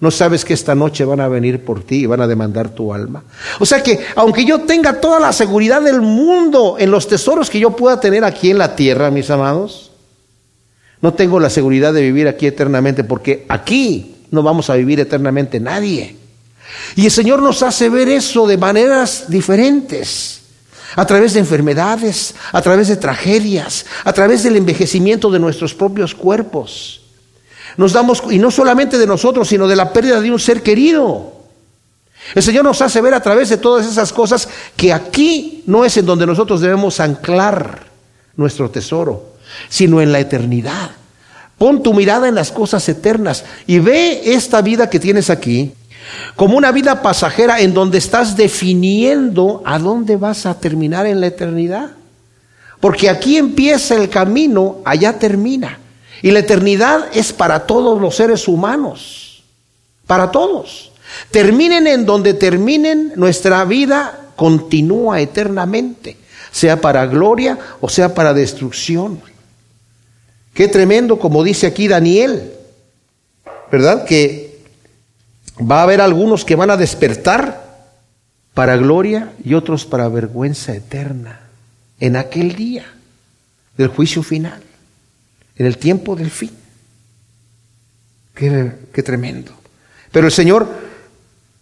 ¿no 0.00 0.10
sabes 0.10 0.46
que 0.46 0.54
esta 0.54 0.74
noche 0.74 1.04
van 1.04 1.20
a 1.20 1.28
venir 1.28 1.66
por 1.66 1.84
ti 1.84 1.96
y 1.96 2.06
van 2.06 2.22
a 2.22 2.26
demandar 2.26 2.70
tu 2.70 2.94
alma? 2.94 3.24
O 3.58 3.66
sea 3.66 3.82
que, 3.82 4.06
aunque 4.16 4.46
yo 4.46 4.62
tenga 4.62 5.02
toda 5.02 5.20
la 5.20 5.34
seguridad 5.34 5.82
del 5.82 6.00
mundo 6.00 6.76
en 6.78 6.90
los 6.90 7.06
tesoros 7.06 7.50
que 7.50 7.60
yo 7.60 7.76
pueda 7.76 8.00
tener 8.00 8.24
aquí 8.24 8.50
en 8.50 8.56
la 8.56 8.74
tierra, 8.74 9.10
mis 9.10 9.28
amados, 9.28 9.90
no 11.02 11.12
tengo 11.12 11.40
la 11.40 11.50
seguridad 11.50 11.92
de 11.92 12.00
vivir 12.00 12.26
aquí 12.26 12.46
eternamente, 12.46 13.04
porque 13.04 13.44
aquí 13.50 14.14
no 14.30 14.42
vamos 14.42 14.70
a 14.70 14.76
vivir 14.76 14.98
eternamente 14.98 15.60
nadie. 15.60 16.16
Y 16.96 17.04
el 17.04 17.10
Señor 17.10 17.42
nos 17.42 17.62
hace 17.62 17.90
ver 17.90 18.08
eso 18.08 18.46
de 18.46 18.56
maneras 18.56 19.26
diferentes 19.28 20.40
a 20.96 21.04
través 21.04 21.34
de 21.34 21.40
enfermedades, 21.40 22.34
a 22.50 22.62
través 22.62 22.88
de 22.88 22.96
tragedias, 22.96 23.84
a 24.04 24.12
través 24.14 24.42
del 24.42 24.56
envejecimiento 24.56 25.30
de 25.30 25.38
nuestros 25.38 25.74
propios 25.74 26.14
cuerpos. 26.14 27.01
Nos 27.76 27.92
damos, 27.92 28.22
y 28.30 28.38
no 28.38 28.50
solamente 28.50 28.98
de 28.98 29.06
nosotros, 29.06 29.48
sino 29.48 29.66
de 29.66 29.76
la 29.76 29.92
pérdida 29.92 30.20
de 30.20 30.30
un 30.30 30.38
ser 30.38 30.62
querido. 30.62 31.32
El 32.34 32.42
Señor 32.42 32.64
nos 32.64 32.80
hace 32.80 33.00
ver 33.00 33.14
a 33.14 33.22
través 33.22 33.48
de 33.48 33.56
todas 33.56 33.86
esas 33.86 34.12
cosas 34.12 34.48
que 34.76 34.92
aquí 34.92 35.64
no 35.66 35.84
es 35.84 35.96
en 35.96 36.06
donde 36.06 36.26
nosotros 36.26 36.60
debemos 36.60 37.00
anclar 37.00 37.86
nuestro 38.36 38.70
tesoro, 38.70 39.34
sino 39.68 40.00
en 40.00 40.12
la 40.12 40.20
eternidad. 40.20 40.92
Pon 41.58 41.82
tu 41.82 41.94
mirada 41.94 42.28
en 42.28 42.34
las 42.34 42.50
cosas 42.50 42.88
eternas 42.88 43.44
y 43.66 43.78
ve 43.78 44.34
esta 44.34 44.62
vida 44.62 44.88
que 44.88 45.00
tienes 45.00 45.30
aquí 45.30 45.72
como 46.36 46.56
una 46.56 46.72
vida 46.72 47.02
pasajera 47.02 47.60
en 47.60 47.74
donde 47.74 47.98
estás 47.98 48.36
definiendo 48.36 49.62
a 49.64 49.78
dónde 49.78 50.16
vas 50.16 50.46
a 50.46 50.58
terminar 50.58 51.06
en 51.06 51.20
la 51.20 51.28
eternidad. 51.28 51.90
Porque 52.80 53.08
aquí 53.08 53.36
empieza 53.36 53.94
el 53.94 54.08
camino, 54.08 54.78
allá 54.84 55.18
termina. 55.18 55.78
Y 56.22 56.30
la 56.30 56.38
eternidad 56.38 57.08
es 57.12 57.32
para 57.32 57.66
todos 57.66 58.00
los 58.00 58.14
seres 58.14 58.46
humanos, 58.46 59.42
para 60.06 60.30
todos. 60.30 60.92
Terminen 61.32 61.88
en 61.88 62.06
donde 62.06 62.32
terminen, 62.32 63.12
nuestra 63.16 63.64
vida 63.64 64.28
continúa 64.36 65.20
eternamente, 65.20 66.16
sea 66.52 66.80
para 66.80 67.06
gloria 67.06 67.58
o 67.80 67.88
sea 67.88 68.14
para 68.14 68.32
destrucción. 68.32 69.20
Qué 70.54 70.68
tremendo, 70.68 71.18
como 71.18 71.42
dice 71.42 71.66
aquí 71.66 71.88
Daniel, 71.88 72.52
¿verdad? 73.70 74.04
Que 74.04 74.60
va 75.58 75.80
a 75.80 75.82
haber 75.82 76.00
algunos 76.00 76.44
que 76.44 76.54
van 76.54 76.70
a 76.70 76.76
despertar 76.76 77.90
para 78.54 78.76
gloria 78.76 79.32
y 79.44 79.54
otros 79.54 79.84
para 79.86 80.08
vergüenza 80.08 80.72
eterna 80.72 81.40
en 81.98 82.16
aquel 82.16 82.54
día 82.54 82.84
del 83.76 83.88
juicio 83.88 84.22
final 84.22 84.62
en 85.56 85.66
el 85.66 85.78
tiempo 85.78 86.16
del 86.16 86.30
fin. 86.30 86.50
Qué, 88.34 89.02
tremendo. 89.02 89.52
Pero 90.10 90.26
el 90.26 90.32
Señor 90.32 90.66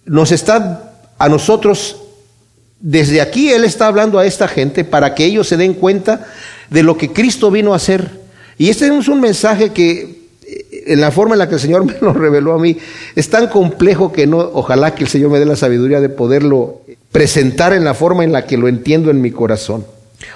nos 0.04 0.32
está 0.32 0.94
a 1.18 1.28
nosotros, 1.28 2.00
desde 2.80 3.20
aquí 3.20 3.50
Él 3.50 3.64
está 3.64 3.86
hablando 3.86 4.18
a 4.18 4.26
esta 4.26 4.48
gente 4.48 4.84
para 4.84 5.14
que 5.14 5.24
ellos 5.24 5.48
se 5.48 5.56
den 5.56 5.74
cuenta 5.74 6.26
de 6.70 6.82
lo 6.82 6.96
que 6.96 7.12
Cristo 7.12 7.50
vino 7.50 7.72
a 7.72 7.76
hacer. 7.76 8.20
Y 8.56 8.70
este 8.70 8.86
es 8.86 9.08
un 9.08 9.20
mensaje 9.20 9.70
que 9.70 10.28
eh, 10.46 10.84
en 10.86 11.00
la 11.00 11.10
forma 11.10 11.34
en 11.34 11.40
la 11.40 11.48
que 11.48 11.56
el 11.56 11.60
Señor 11.60 11.84
me 11.86 11.96
lo 12.00 12.12
reveló 12.12 12.54
a 12.54 12.58
mí, 12.58 12.78
es 13.14 13.28
tan 13.28 13.48
complejo 13.48 14.12
que 14.12 14.26
no, 14.26 14.38
ojalá 14.38 14.94
que 14.94 15.04
el 15.04 15.10
Señor 15.10 15.30
me 15.30 15.38
dé 15.38 15.46
la 15.46 15.56
sabiduría 15.56 16.00
de 16.00 16.08
poderlo 16.08 16.82
presentar 17.12 17.72
en 17.72 17.84
la 17.84 17.94
forma 17.94 18.24
en 18.24 18.32
la 18.32 18.46
que 18.46 18.56
lo 18.56 18.68
entiendo 18.68 19.10
en 19.10 19.20
mi 19.20 19.32
corazón. 19.32 19.84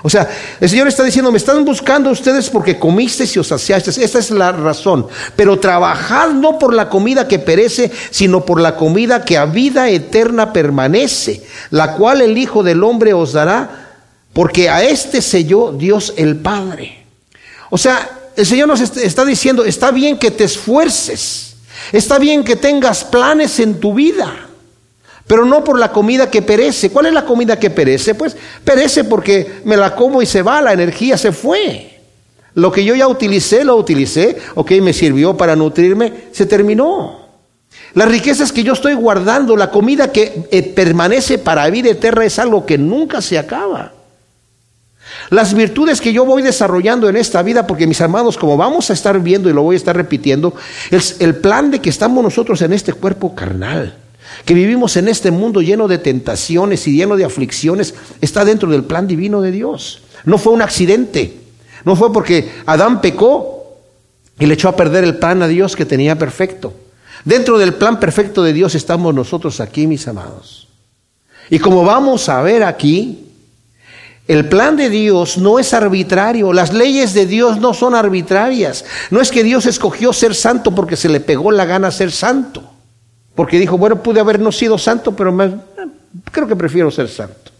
O 0.02 0.10
sea, 0.10 0.28
el 0.60 0.68
Señor 0.68 0.88
está 0.88 1.02
diciendo, 1.02 1.30
me 1.30 1.38
están 1.38 1.64
buscando 1.64 2.10
ustedes 2.10 2.48
porque 2.50 2.78
comisteis 2.78 3.34
y 3.36 3.38
os 3.38 3.48
saciasteis. 3.48 3.98
Esa 3.98 4.18
es 4.18 4.30
la 4.30 4.52
razón. 4.52 5.06
Pero 5.36 5.58
trabajad 5.58 6.30
no 6.30 6.58
por 6.58 6.74
la 6.74 6.88
comida 6.88 7.28
que 7.28 7.38
perece, 7.38 7.90
sino 8.10 8.44
por 8.44 8.60
la 8.60 8.76
comida 8.76 9.24
que 9.24 9.36
a 9.36 9.46
vida 9.46 9.88
eterna 9.88 10.52
permanece, 10.52 11.42
la 11.70 11.94
cual 11.94 12.22
el 12.22 12.36
Hijo 12.38 12.62
del 12.62 12.82
Hombre 12.82 13.12
os 13.12 13.32
dará, 13.32 13.96
porque 14.32 14.68
a 14.68 14.82
este 14.82 15.22
selló 15.22 15.72
Dios 15.72 16.14
el 16.16 16.36
Padre. 16.36 17.04
O 17.70 17.78
sea, 17.78 18.30
el 18.36 18.46
Señor 18.46 18.68
nos 18.68 18.80
está 18.80 19.24
diciendo, 19.24 19.64
está 19.64 19.90
bien 19.90 20.18
que 20.18 20.30
te 20.30 20.44
esfuerces, 20.44 21.56
está 21.92 22.18
bien 22.18 22.42
que 22.42 22.56
tengas 22.56 23.04
planes 23.04 23.60
en 23.60 23.80
tu 23.80 23.94
vida 23.94 24.48
pero 25.26 25.44
no 25.44 25.64
por 25.64 25.78
la 25.78 25.90
comida 25.90 26.30
que 26.30 26.42
perece. 26.42 26.90
¿Cuál 26.90 27.06
es 27.06 27.12
la 27.12 27.24
comida 27.24 27.58
que 27.58 27.70
perece? 27.70 28.14
Pues 28.14 28.36
perece 28.64 29.04
porque 29.04 29.60
me 29.64 29.76
la 29.76 29.94
como 29.94 30.20
y 30.20 30.26
se 30.26 30.42
va, 30.42 30.60
la 30.60 30.72
energía 30.72 31.16
se 31.16 31.32
fue. 31.32 31.90
Lo 32.54 32.70
que 32.70 32.84
yo 32.84 32.94
ya 32.94 33.08
utilicé, 33.08 33.64
lo 33.64 33.76
utilicé, 33.76 34.36
ok, 34.54 34.72
me 34.82 34.92
sirvió 34.92 35.36
para 35.36 35.56
nutrirme, 35.56 36.12
se 36.32 36.46
terminó. 36.46 37.24
Las 37.94 38.08
riquezas 38.08 38.52
que 38.52 38.62
yo 38.62 38.74
estoy 38.74 38.94
guardando, 38.94 39.56
la 39.56 39.70
comida 39.70 40.12
que 40.12 40.46
eh, 40.50 40.62
permanece 40.62 41.38
para 41.38 41.68
vida 41.70 41.90
eterna 41.90 42.24
es 42.24 42.38
algo 42.38 42.66
que 42.66 42.76
nunca 42.76 43.22
se 43.22 43.38
acaba. 43.38 43.92
Las 45.30 45.54
virtudes 45.54 46.00
que 46.00 46.12
yo 46.12 46.24
voy 46.24 46.42
desarrollando 46.42 47.08
en 47.08 47.16
esta 47.16 47.42
vida, 47.42 47.66
porque 47.66 47.86
mis 47.86 48.00
hermanos, 48.00 48.36
como 48.36 48.56
vamos 48.56 48.90
a 48.90 48.92
estar 48.92 49.18
viendo 49.20 49.48
y 49.48 49.52
lo 49.52 49.62
voy 49.62 49.74
a 49.74 49.78
estar 49.78 49.96
repitiendo, 49.96 50.54
es 50.90 51.20
el 51.20 51.36
plan 51.36 51.70
de 51.70 51.80
que 51.80 51.90
estamos 51.90 52.22
nosotros 52.22 52.60
en 52.62 52.72
este 52.72 52.92
cuerpo 52.92 53.34
carnal 53.34 54.03
que 54.44 54.54
vivimos 54.54 54.96
en 54.96 55.08
este 55.08 55.30
mundo 55.30 55.62
lleno 55.62 55.88
de 55.88 55.98
tentaciones 55.98 56.86
y 56.86 56.96
lleno 56.96 57.16
de 57.16 57.24
aflicciones, 57.24 57.94
está 58.20 58.44
dentro 58.44 58.70
del 58.70 58.84
plan 58.84 59.06
divino 59.06 59.40
de 59.40 59.52
Dios. 59.52 60.02
No 60.24 60.38
fue 60.38 60.52
un 60.52 60.62
accidente, 60.62 61.36
no 61.84 61.96
fue 61.96 62.12
porque 62.12 62.50
Adán 62.66 63.00
pecó 63.00 63.78
y 64.38 64.46
le 64.46 64.54
echó 64.54 64.68
a 64.68 64.76
perder 64.76 65.04
el 65.04 65.18
plan 65.18 65.42
a 65.42 65.48
Dios 65.48 65.76
que 65.76 65.84
tenía 65.84 66.18
perfecto. 66.18 66.72
Dentro 67.24 67.58
del 67.58 67.74
plan 67.74 68.00
perfecto 68.00 68.42
de 68.42 68.52
Dios 68.52 68.74
estamos 68.74 69.14
nosotros 69.14 69.60
aquí, 69.60 69.86
mis 69.86 70.06
amados. 70.08 70.68
Y 71.50 71.58
como 71.58 71.84
vamos 71.84 72.28
a 72.28 72.42
ver 72.42 72.62
aquí, 72.62 73.24
el 74.26 74.48
plan 74.48 74.76
de 74.76 74.88
Dios 74.88 75.36
no 75.36 75.58
es 75.58 75.74
arbitrario, 75.74 76.52
las 76.52 76.72
leyes 76.72 77.12
de 77.12 77.26
Dios 77.26 77.58
no 77.60 77.74
son 77.74 77.94
arbitrarias. 77.94 78.84
No 79.10 79.20
es 79.20 79.30
que 79.30 79.44
Dios 79.44 79.66
escogió 79.66 80.12
ser 80.12 80.34
santo 80.34 80.74
porque 80.74 80.96
se 80.96 81.10
le 81.10 81.20
pegó 81.20 81.50
la 81.50 81.66
gana 81.66 81.90
ser 81.90 82.10
santo. 82.10 82.73
Porque 83.34 83.58
dijo, 83.58 83.76
bueno, 83.76 84.02
pude 84.02 84.20
haber 84.20 84.38
no 84.38 84.52
sido 84.52 84.78
santo, 84.78 85.14
pero 85.14 85.36
creo 86.30 86.46
que 86.46 86.56
prefiero 86.56 86.90
ser 86.90 87.08
santo. 87.08 87.50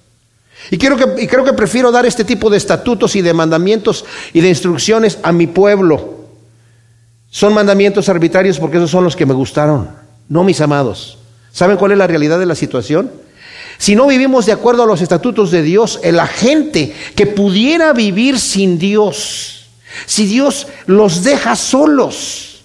Y, 0.70 0.78
quiero 0.78 0.96
que, 0.96 1.22
y 1.22 1.26
creo 1.26 1.44
que 1.44 1.52
prefiero 1.52 1.90
dar 1.90 2.06
este 2.06 2.24
tipo 2.24 2.48
de 2.48 2.56
estatutos 2.56 3.16
y 3.16 3.22
de 3.22 3.34
mandamientos 3.34 4.04
y 4.32 4.40
de 4.40 4.48
instrucciones 4.48 5.18
a 5.22 5.32
mi 5.32 5.46
pueblo. 5.46 6.24
Son 7.28 7.52
mandamientos 7.52 8.08
arbitrarios 8.08 8.58
porque 8.58 8.76
esos 8.76 8.90
son 8.90 9.04
los 9.04 9.16
que 9.16 9.26
me 9.26 9.34
gustaron, 9.34 9.90
no 10.28 10.44
mis 10.44 10.60
amados. 10.60 11.18
¿Saben 11.52 11.76
cuál 11.76 11.92
es 11.92 11.98
la 11.98 12.06
realidad 12.06 12.38
de 12.38 12.46
la 12.46 12.54
situación? 12.54 13.10
Si 13.78 13.96
no 13.96 14.06
vivimos 14.06 14.46
de 14.46 14.52
acuerdo 14.52 14.84
a 14.84 14.86
los 14.86 15.02
estatutos 15.02 15.50
de 15.50 15.62
Dios, 15.62 16.00
la 16.04 16.26
gente 16.26 16.94
que 17.16 17.26
pudiera 17.26 17.92
vivir 17.92 18.38
sin 18.38 18.78
Dios, 18.78 19.66
si 20.06 20.26
Dios 20.26 20.68
los 20.86 21.24
deja 21.24 21.56
solos, 21.56 22.62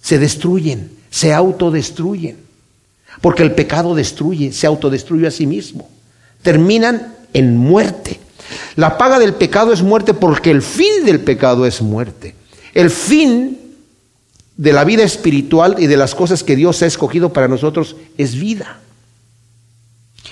se 0.00 0.18
destruyen, 0.18 0.90
se 1.12 1.32
autodestruyen. 1.32 2.38
Porque 3.20 3.44
el 3.44 3.54
pecado 3.54 3.94
destruye, 3.94 4.50
se 4.52 4.66
autodestruye 4.66 5.26
a 5.28 5.30
sí 5.30 5.46
mismo. 5.46 5.88
Terminan 6.40 7.14
en 7.34 7.56
muerte. 7.56 8.18
La 8.74 8.98
paga 8.98 9.18
del 9.18 9.34
pecado 9.34 9.72
es 9.72 9.82
muerte 9.82 10.14
porque 10.14 10.50
el 10.50 10.62
fin 10.62 11.04
del 11.04 11.20
pecado 11.20 11.66
es 11.66 11.82
muerte. 11.82 12.34
El 12.74 12.90
fin 12.90 13.58
de 14.56 14.72
la 14.72 14.84
vida 14.84 15.04
espiritual 15.04 15.76
y 15.78 15.86
de 15.86 15.98
las 15.98 16.14
cosas 16.14 16.42
que 16.42 16.56
Dios 16.56 16.82
ha 16.82 16.86
escogido 16.86 17.32
para 17.32 17.46
nosotros 17.46 17.94
es 18.16 18.34
vida. 18.34 18.80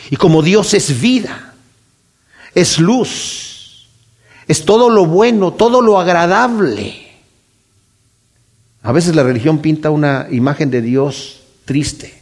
Y 0.09 0.17
como 0.17 0.43
Dios 0.43 0.73
es 0.73 1.01
vida, 1.01 1.55
es 2.55 2.79
luz, 2.79 3.87
es 4.49 4.65
todo 4.65 4.89
lo 4.89 5.05
bueno, 5.05 5.53
todo 5.53 5.83
lo 5.83 6.01
agradable. 6.01 7.10
A 8.83 8.93
veces 8.93 9.15
la 9.15 9.23
religión 9.23 9.59
pinta 9.59 9.91
una 9.91 10.27
imagen 10.31 10.71
de 10.71 10.81
Dios 10.81 11.41
triste, 11.65 12.15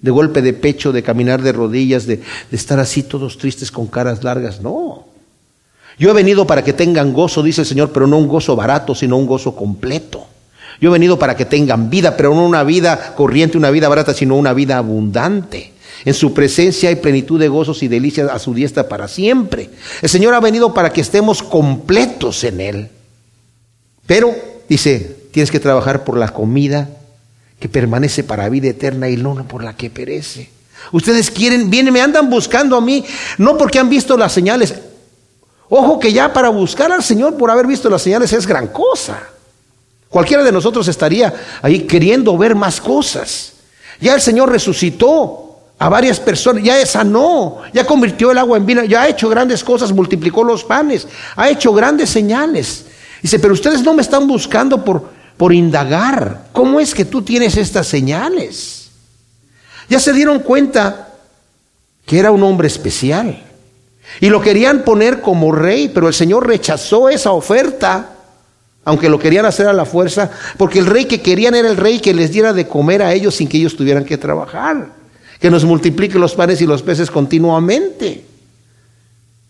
de 0.00 0.10
golpe 0.10 0.42
de 0.42 0.52
pecho, 0.52 0.92
de 0.92 1.02
caminar 1.02 1.42
de 1.42 1.52
rodillas, 1.52 2.06
de, 2.06 2.20
estar 2.52 2.78
así 2.78 3.02
todos 3.02 3.38
tristes 3.38 3.70
con 3.70 3.88
caras 3.88 4.22
largas. 4.22 4.60
No. 4.60 5.06
Yo 5.98 6.10
he 6.10 6.14
venido 6.14 6.46
para 6.46 6.62
que 6.62 6.72
tengan 6.72 7.12
gozo, 7.12 7.42
dice 7.42 7.62
el 7.62 7.66
Señor, 7.66 7.90
pero 7.92 8.06
no 8.06 8.18
un 8.18 8.28
gozo 8.28 8.54
barato, 8.54 8.94
sino 8.94 9.16
un 9.16 9.26
gozo 9.26 9.56
completo. 9.56 10.26
Yo 10.80 10.90
he 10.90 10.92
venido 10.92 11.18
para 11.18 11.36
que 11.36 11.44
tengan 11.44 11.90
vida, 11.90 12.16
pero 12.16 12.34
no 12.34 12.44
una 12.44 12.64
vida 12.64 13.14
corriente, 13.14 13.58
una 13.58 13.70
vida 13.70 13.88
barata, 13.88 14.14
sino 14.14 14.36
una 14.36 14.52
vida 14.52 14.76
abundante. 14.78 15.72
En 16.04 16.14
su 16.14 16.34
presencia 16.34 16.88
hay 16.88 16.96
plenitud 16.96 17.40
de 17.40 17.48
gozos 17.48 17.82
y 17.82 17.88
delicias 17.88 18.28
a 18.28 18.38
su 18.38 18.54
diestra 18.54 18.88
para 18.88 19.08
siempre. 19.08 19.70
El 20.02 20.08
Señor 20.08 20.34
ha 20.34 20.40
venido 20.40 20.74
para 20.74 20.92
que 20.92 21.00
estemos 21.00 21.42
completos 21.42 22.44
en 22.44 22.60
Él. 22.60 22.88
Pero, 24.06 24.34
dice, 24.68 25.13
tienes 25.34 25.50
que 25.50 25.58
trabajar 25.58 26.04
por 26.04 26.16
la 26.16 26.28
comida 26.28 26.88
que 27.58 27.68
permanece 27.68 28.22
para 28.22 28.48
vida 28.48 28.68
eterna 28.68 29.08
y 29.08 29.16
no 29.16 29.34
por 29.48 29.64
la 29.64 29.74
que 29.74 29.90
perece. 29.90 30.48
Ustedes 30.92 31.28
quieren, 31.28 31.70
vienen, 31.70 31.92
me 31.92 32.00
andan 32.00 32.30
buscando 32.30 32.76
a 32.76 32.80
mí, 32.80 33.04
no 33.38 33.58
porque 33.58 33.80
han 33.80 33.90
visto 33.90 34.16
las 34.16 34.30
señales. 34.30 34.76
Ojo 35.68 35.98
que 35.98 36.12
ya 36.12 36.32
para 36.32 36.50
buscar 36.50 36.92
al 36.92 37.02
Señor 37.02 37.36
por 37.36 37.50
haber 37.50 37.66
visto 37.66 37.90
las 37.90 38.02
señales 38.02 38.32
es 38.32 38.46
gran 38.46 38.68
cosa. 38.68 39.24
Cualquiera 40.08 40.44
de 40.44 40.52
nosotros 40.52 40.86
estaría 40.86 41.34
ahí 41.62 41.80
queriendo 41.80 42.38
ver 42.38 42.54
más 42.54 42.80
cosas. 42.80 43.54
Ya 44.00 44.14
el 44.14 44.20
Señor 44.20 44.52
resucitó 44.52 45.58
a 45.80 45.88
varias 45.88 46.20
personas, 46.20 46.62
ya 46.62 46.86
sanó, 46.86 47.62
ya 47.72 47.84
convirtió 47.84 48.30
el 48.30 48.38
agua 48.38 48.56
en 48.56 48.66
vino, 48.66 48.84
ya 48.84 49.02
ha 49.02 49.08
hecho 49.08 49.28
grandes 49.28 49.64
cosas, 49.64 49.90
multiplicó 49.90 50.44
los 50.44 50.62
panes, 50.62 51.08
ha 51.34 51.48
hecho 51.48 51.72
grandes 51.72 52.08
señales. 52.08 52.84
Dice, 53.20 53.38
pero 53.38 53.54
ustedes 53.54 53.82
no 53.82 53.94
me 53.94 54.02
están 54.02 54.28
buscando 54.28 54.84
por, 54.84 55.13
por 55.36 55.52
indagar, 55.52 56.48
¿cómo 56.52 56.80
es 56.80 56.94
que 56.94 57.04
tú 57.04 57.22
tienes 57.22 57.56
estas 57.56 57.86
señales? 57.86 58.90
Ya 59.88 60.00
se 60.00 60.12
dieron 60.12 60.40
cuenta 60.40 61.14
que 62.06 62.18
era 62.18 62.30
un 62.30 62.42
hombre 62.42 62.68
especial 62.68 63.42
y 64.20 64.28
lo 64.28 64.40
querían 64.40 64.84
poner 64.84 65.20
como 65.20 65.52
rey, 65.52 65.90
pero 65.92 66.08
el 66.08 66.14
Señor 66.14 66.46
rechazó 66.46 67.08
esa 67.08 67.32
oferta 67.32 68.10
aunque 68.86 69.08
lo 69.08 69.18
querían 69.18 69.46
hacer 69.46 69.66
a 69.66 69.72
la 69.72 69.86
fuerza, 69.86 70.30
porque 70.58 70.78
el 70.78 70.84
rey 70.84 71.06
que 71.06 71.22
querían 71.22 71.54
era 71.54 71.70
el 71.70 71.78
rey 71.78 72.00
que 72.00 72.12
les 72.12 72.30
diera 72.30 72.52
de 72.52 72.68
comer 72.68 73.00
a 73.00 73.14
ellos 73.14 73.34
sin 73.34 73.48
que 73.48 73.56
ellos 73.56 73.76
tuvieran 73.76 74.04
que 74.04 74.18
trabajar 74.18 74.88
que 75.44 75.50
nos 75.50 75.66
multiplique 75.66 76.18
los 76.18 76.34
panes 76.34 76.62
y 76.62 76.66
los 76.66 76.80
peces 76.80 77.10
continuamente, 77.10 78.24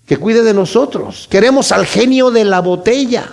que 0.07 0.17
cuide 0.17 0.43
de 0.43 0.53
nosotros. 0.53 1.29
Queremos 1.31 1.71
al 1.71 1.87
genio 1.87 2.33
de 2.33 2.45
la 2.45 2.59
botella, 2.59 3.31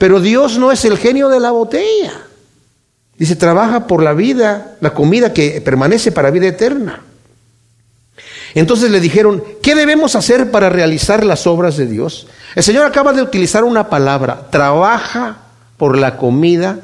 pero 0.00 0.18
Dios 0.18 0.56
no 0.56 0.72
es 0.72 0.86
el 0.86 0.96
genio 0.96 1.28
de 1.28 1.38
la 1.40 1.50
botella. 1.50 2.22
Dice, 3.18 3.36
trabaja 3.36 3.86
por 3.86 4.02
la 4.02 4.14
vida, 4.14 4.78
la 4.80 4.94
comida 4.94 5.34
que 5.34 5.60
permanece 5.60 6.10
para 6.10 6.30
vida 6.30 6.46
eterna. 6.46 7.02
Entonces 8.54 8.90
le 8.90 8.98
dijeron, 8.98 9.44
¿qué 9.62 9.74
debemos 9.74 10.16
hacer 10.16 10.50
para 10.50 10.70
realizar 10.70 11.22
las 11.22 11.46
obras 11.46 11.76
de 11.76 11.86
Dios? 11.86 12.28
El 12.54 12.62
Señor 12.62 12.86
acaba 12.86 13.12
de 13.12 13.20
utilizar 13.20 13.62
una 13.62 13.90
palabra, 13.90 14.48
trabaja 14.50 15.42
por 15.76 15.98
la 15.98 16.16
comida 16.16 16.80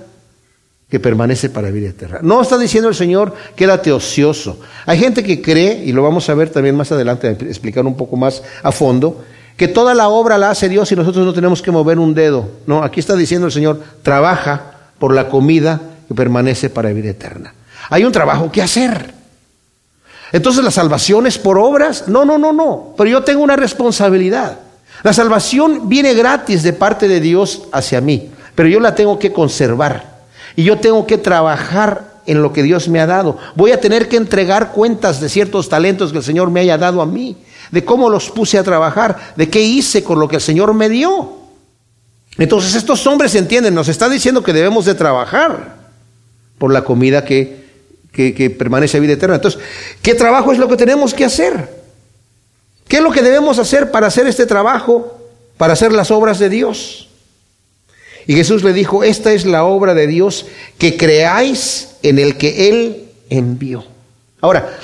que 0.91 1.01
permanece 1.01 1.49
para 1.49 1.71
vida 1.71 1.89
eterna. 1.89 2.19
No 2.21 2.43
está 2.43 2.59
diciendo 2.59 2.91
el 2.91 2.95
Señor, 2.95 3.35
quédate 3.57 3.93
ocioso. 3.93 4.61
Hay 4.85 4.99
gente 4.99 5.25
que 5.25 5.41
cree, 5.41 5.83
y 5.87 5.93
lo 5.93 6.03
vamos 6.03 6.29
a 6.29 6.35
ver 6.35 6.51
también 6.51 6.77
más 6.77 6.93
adelante, 6.93 7.31
explicar 7.31 7.87
un 7.87 7.97
poco 7.97 8.17
más 8.17 8.43
a 8.63 8.73
fondo, 8.73 9.25
que 9.57 9.69
toda 9.69 9.95
la 9.95 10.09
obra 10.09 10.39
la 10.39 10.51
hace 10.51 10.69
Dios 10.69 10.91
y 10.93 10.97
nosotros 10.97 11.25
no 11.25 11.33
tenemos 11.33 11.63
que 11.63 11.71
mover 11.71 11.99
un 11.99 12.15
dedo. 12.15 12.49
No, 12.67 12.83
aquí 12.83 13.01
está 13.01 13.17
diciendo 13.17 13.47
el 13.47 13.53
Señor, 13.53 13.81
trabaja 14.03 14.73
por 14.99 15.15
la 15.15 15.29
comida 15.29 15.81
que 16.09 16.15
permanece 16.15 16.71
para 16.71 16.93
vida 16.93 17.11
eterna. 17.11 17.55
Hay 17.91 18.05
un 18.05 18.13
trabajo 18.13 18.51
que 18.51 18.63
hacer. 18.63 19.15
Entonces 20.33 20.65
la 20.65 20.71
salvación 20.71 21.27
es 21.27 21.39
por 21.39 21.59
obras. 21.59 22.09
No, 22.09 22.25
no, 22.25 22.37
no, 22.37 22.53
no. 22.53 22.95
Pero 22.97 23.11
yo 23.11 23.23
tengo 23.23 23.43
una 23.43 23.57
responsabilidad. 23.57 24.59
La 25.03 25.13
salvación 25.13 25.89
viene 25.89 26.15
gratis 26.15 26.63
de 26.63 26.73
parte 26.73 27.09
de 27.09 27.21
Dios 27.21 27.65
hacia 27.73 28.01
mí, 28.01 28.31
pero 28.55 28.69
yo 28.69 28.81
la 28.81 28.95
tengo 28.95 29.19
que 29.19 29.33
conservar. 29.33 30.17
Y 30.57 30.65
yo 30.65 30.79
tengo 30.79 31.07
que 31.07 31.19
trabajar 31.19 32.17
en 32.27 32.43
lo 32.43 32.53
que 32.53 32.63
Dios 32.63 32.89
me 32.89 33.01
ha 33.01 33.07
dado. 33.07 33.39
Voy 33.55 33.73
a 33.73 33.81
tener 33.81 34.09
que 34.09 34.17
entregar 34.17 34.73
cuentas 34.73 35.21
de 35.21 35.29
ciertos 35.29 35.69
talentos 35.69 36.13
que 36.13 36.19
el 36.19 36.25
Señor 36.25 36.51
me 36.51 36.61
haya 36.61 36.79
dado 36.79 37.03
a 37.03 37.07
mí, 37.07 37.37
de 37.71 37.85
cómo 37.85 38.09
los 38.09 38.31
puse 38.31 38.59
a 38.59 38.65
trabajar, 38.65 39.35
de 39.37 39.49
qué 39.49 39.63
hice 39.63 40.03
con 40.03 40.19
lo 40.19 40.29
que 40.29 40.37
el 40.37 40.43
Señor 40.43 40.75
me 40.75 40.89
dio. 40.89 41.37
Entonces 42.39 42.75
estos 42.75 43.07
hombres 43.07 43.35
entienden, 43.35 43.75
nos 43.75 43.89
está 43.89 44.09
diciendo 44.09 44.43
que 44.43 44.53
debemos 44.53 44.85
de 44.85 44.95
trabajar 44.95 45.77
por 46.59 46.73
la 46.73 46.83
comida 46.83 47.25
que, 47.25 47.65
que, 48.13 48.51
permanece 48.51 48.97
a 48.97 49.01
vida 49.01 49.15
eterna. 49.15 49.37
Entonces, 49.37 49.61
¿qué 50.03 50.15
trabajo 50.15 50.53
es 50.53 50.59
lo 50.59 50.69
que 50.69 50.77
tenemos 50.77 51.15
que 51.15 51.25
hacer? 51.25 51.85
¿Qué 52.89 52.99
es 52.99 53.03
lo 53.03 53.11
que 53.11 53.23
debemos 53.23 53.59
hacer 53.59 53.91
para 53.91 54.07
hacer 54.07 54.27
este 54.27 54.47
trabajo, 54.47 55.19
para 55.57 55.73
hacer 55.73 55.93
las 55.93 56.11
obras 56.11 56.39
de 56.39 56.49
Dios? 56.49 57.09
Y 58.27 58.35
Jesús 58.35 58.65
le 58.65 58.73
dijo, 58.73 59.05
esta 59.05 59.33
es 59.33 59.47
la 59.47 59.65
obra 59.65 59.95
de 59.95 60.07
Dios, 60.07 60.47
que 60.79 60.97
creáis 60.97 61.91
en 62.03 62.19
el 62.19 62.37
que 62.37 62.69
Él 62.69 63.09
envió. 63.31 63.85
Ahora, 64.41 64.79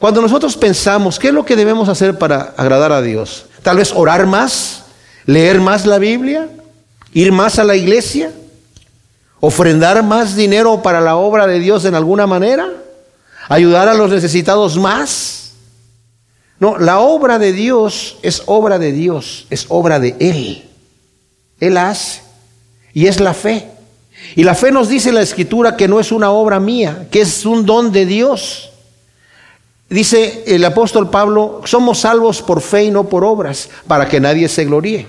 cuando 0.00 0.22
nosotros 0.22 0.56
pensamos, 0.56 1.18
¿qué 1.18 1.28
es 1.28 1.34
lo 1.34 1.44
que 1.44 1.56
debemos 1.56 1.90
hacer 1.90 2.16
para 2.16 2.54
agradar 2.56 2.90
a 2.90 3.02
Dios? 3.02 3.44
Tal 3.62 3.76
vez 3.76 3.92
orar 3.94 4.26
más, 4.26 4.84
leer 5.26 5.60
más 5.60 5.84
la 5.84 5.98
Biblia, 5.98 6.48
ir 7.12 7.32
más 7.32 7.58
a 7.58 7.64
la 7.64 7.76
iglesia, 7.76 8.32
ofrendar 9.40 10.02
más 10.02 10.36
dinero 10.36 10.80
para 10.80 11.02
la 11.02 11.16
obra 11.16 11.46
de 11.46 11.58
Dios 11.58 11.84
en 11.84 11.94
alguna 11.94 12.26
manera, 12.26 12.66
ayudar 13.50 13.90
a 13.90 13.94
los 13.94 14.10
necesitados 14.10 14.78
más. 14.78 15.52
No, 16.58 16.78
la 16.78 17.00
obra 17.00 17.38
de 17.38 17.52
Dios 17.52 18.16
es 18.22 18.42
obra 18.46 18.78
de 18.78 18.92
Dios, 18.92 19.46
es 19.50 19.66
obra 19.68 20.00
de 20.00 20.16
Él. 20.18 20.64
Él 21.60 21.76
hace. 21.76 22.22
Y 22.94 23.06
es 23.06 23.20
la 23.20 23.34
fe. 23.34 23.68
Y 24.34 24.44
la 24.44 24.54
fe 24.54 24.72
nos 24.72 24.88
dice 24.88 25.12
la 25.12 25.20
escritura 25.20 25.76
que 25.76 25.88
no 25.88 26.00
es 26.00 26.10
una 26.10 26.30
obra 26.30 26.58
mía, 26.58 27.06
que 27.10 27.20
es 27.20 27.44
un 27.44 27.66
don 27.66 27.92
de 27.92 28.06
Dios. 28.06 28.69
Dice 29.90 30.44
el 30.46 30.64
apóstol 30.64 31.10
Pablo, 31.10 31.60
somos 31.64 31.98
salvos 31.98 32.40
por 32.40 32.62
fe 32.62 32.84
y 32.84 32.90
no 32.90 33.08
por 33.08 33.24
obras, 33.24 33.68
para 33.86 34.08
que 34.08 34.20
nadie 34.20 34.48
se 34.48 34.64
gloríe. 34.64 35.06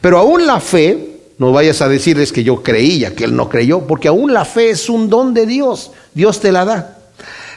Pero 0.00 0.18
aún 0.18 0.46
la 0.46 0.58
fe, 0.58 1.20
no 1.38 1.52
vayas 1.52 1.80
a 1.82 1.88
decirles 1.88 2.32
que 2.32 2.42
yo 2.42 2.62
creía, 2.62 3.14
que 3.14 3.24
él 3.24 3.36
no 3.36 3.48
creyó, 3.48 3.86
porque 3.86 4.08
aún 4.08 4.32
la 4.32 4.44
fe 4.44 4.70
es 4.70 4.88
un 4.88 5.08
don 5.08 5.32
de 5.34 5.46
Dios, 5.46 5.92
Dios 6.14 6.40
te 6.40 6.50
la 6.50 6.64
da. 6.64 6.98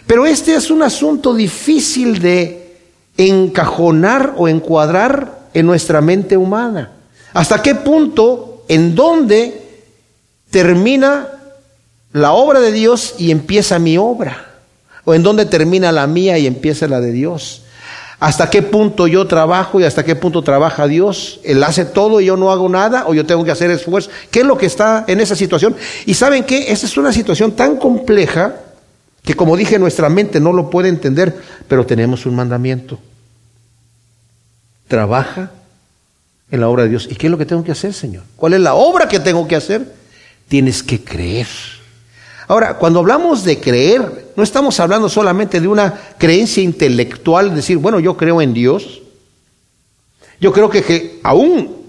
Pero 0.05 0.25
este 0.25 0.53
es 0.53 0.69
un 0.69 0.83
asunto 0.83 1.33
difícil 1.33 2.19
de 2.19 2.77
encajonar 3.17 4.35
o 4.37 4.47
encuadrar 4.47 5.47
en 5.53 5.65
nuestra 5.65 6.01
mente 6.01 6.35
humana. 6.35 6.91
¿Hasta 7.33 7.61
qué 7.61 7.73
punto 7.73 8.65
en 8.67 8.93
dónde 8.93 9.63
termina 10.53 11.29
la 12.13 12.33
obra 12.33 12.59
de 12.59 12.71
Dios 12.71 13.15
y 13.17 13.31
empieza 13.31 13.79
mi 13.79 13.97
obra. 13.97 14.52
O 15.05 15.13
en 15.13 15.23
dónde 15.23 15.45
termina 15.45 15.91
la 15.91 16.07
mía 16.07 16.37
y 16.37 16.47
empieza 16.47 16.87
la 16.87 17.01
de 17.01 17.11
Dios. 17.11 17.63
Hasta 18.19 18.49
qué 18.49 18.61
punto 18.61 19.07
yo 19.07 19.27
trabajo 19.27 19.81
y 19.81 19.83
hasta 19.83 20.05
qué 20.05 20.15
punto 20.15 20.43
trabaja 20.43 20.87
Dios. 20.87 21.41
Él 21.43 21.61
hace 21.61 21.83
todo 21.83 22.21
y 22.21 22.25
yo 22.25 22.37
no 22.37 22.51
hago 22.51 22.69
nada 22.69 23.03
o 23.07 23.13
yo 23.13 23.25
tengo 23.25 23.43
que 23.43 23.51
hacer 23.51 23.69
esfuerzo. 23.69 24.09
¿Qué 24.31 24.39
es 24.39 24.45
lo 24.45 24.57
que 24.57 24.65
está 24.65 25.03
en 25.07 25.19
esa 25.19 25.35
situación? 25.35 25.75
Y 26.05 26.13
saben 26.13 26.45
qué, 26.45 26.71
esa 26.71 26.85
es 26.85 26.95
una 26.95 27.11
situación 27.11 27.51
tan 27.51 27.75
compleja 27.75 28.55
que 29.23 29.35
como 29.35 29.57
dije 29.57 29.77
nuestra 29.77 30.07
mente 30.07 30.39
no 30.39 30.53
lo 30.53 30.69
puede 30.69 30.89
entender, 30.89 31.35
pero 31.67 31.85
tenemos 31.85 32.25
un 32.25 32.35
mandamiento. 32.35 32.97
Trabaja 34.87 35.51
en 36.49 36.61
la 36.61 36.69
obra 36.69 36.83
de 36.83 36.89
Dios. 36.89 37.07
¿Y 37.09 37.15
qué 37.15 37.27
es 37.27 37.31
lo 37.31 37.37
que 37.37 37.45
tengo 37.45 37.63
que 37.63 37.71
hacer, 37.73 37.93
Señor? 37.93 38.23
¿Cuál 38.37 38.53
es 38.53 38.61
la 38.61 38.75
obra 38.75 39.09
que 39.09 39.19
tengo 39.19 39.47
que 39.47 39.57
hacer? 39.57 39.85
Tienes 40.47 40.83
que 40.83 41.03
creer. 41.03 41.47
Ahora, 42.47 42.77
cuando 42.77 42.99
hablamos 42.99 43.43
de 43.43 43.59
creer, 43.59 44.33
no 44.35 44.43
estamos 44.43 44.79
hablando 44.79 45.07
solamente 45.09 45.61
de 45.61 45.67
una 45.67 45.93
creencia 46.17 46.61
intelectual, 46.61 47.55
decir, 47.55 47.77
bueno, 47.77 47.99
yo 47.99 48.17
creo 48.17 48.41
en 48.41 48.53
Dios. 48.53 49.01
Yo 50.39 50.51
creo 50.51 50.69
que, 50.69 51.19
aún 51.23 51.83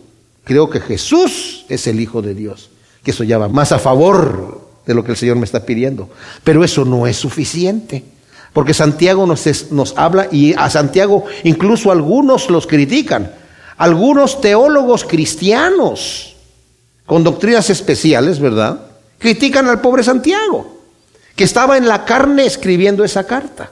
creo 0.45 0.71
que 0.71 0.81
Jesús 0.81 1.65
es 1.69 1.87
el 1.87 2.01
Hijo 2.01 2.23
de 2.23 2.35
Dios, 2.35 2.71
que 3.03 3.11
eso 3.11 3.25
ya 3.25 3.39
va 3.39 3.49
más 3.49 3.73
a 3.73 3.79
favor 3.79 4.69
de 4.87 4.95
lo 4.95 5.03
que 5.03 5.13
el 5.13 5.17
Señor 5.17 5.37
me 5.37 5.45
está 5.45 5.67
pidiendo. 5.67 6.09
Pero 6.45 6.63
eso 6.63 6.85
no 6.85 7.07
es 7.07 7.17
suficiente. 7.17 8.05
Porque 8.53 8.73
Santiago 8.73 9.27
nos, 9.27 9.73
nos 9.73 9.99
habla 9.99 10.29
y 10.31 10.55
a 10.55 10.71
Santiago 10.71 11.25
incluso 11.43 11.91
algunos 11.91 12.49
los 12.51 12.69
critican. 12.69 13.33
Algunos 13.77 14.41
teólogos 14.41 15.05
cristianos 15.05 16.37
con 17.05 17.25
doctrinas 17.25 17.69
especiales, 17.71 18.39
¿verdad? 18.39 18.94
Critican 19.25 19.67
al 19.69 19.81
pobre 19.81 20.03
Santiago, 20.03 20.83
que 21.35 21.45
estaba 21.45 21.79
en 21.79 21.89
la 21.89 22.05
carne 22.05 22.45
escribiendo 22.45 23.03
esa 23.05 23.27
carta. 23.27 23.71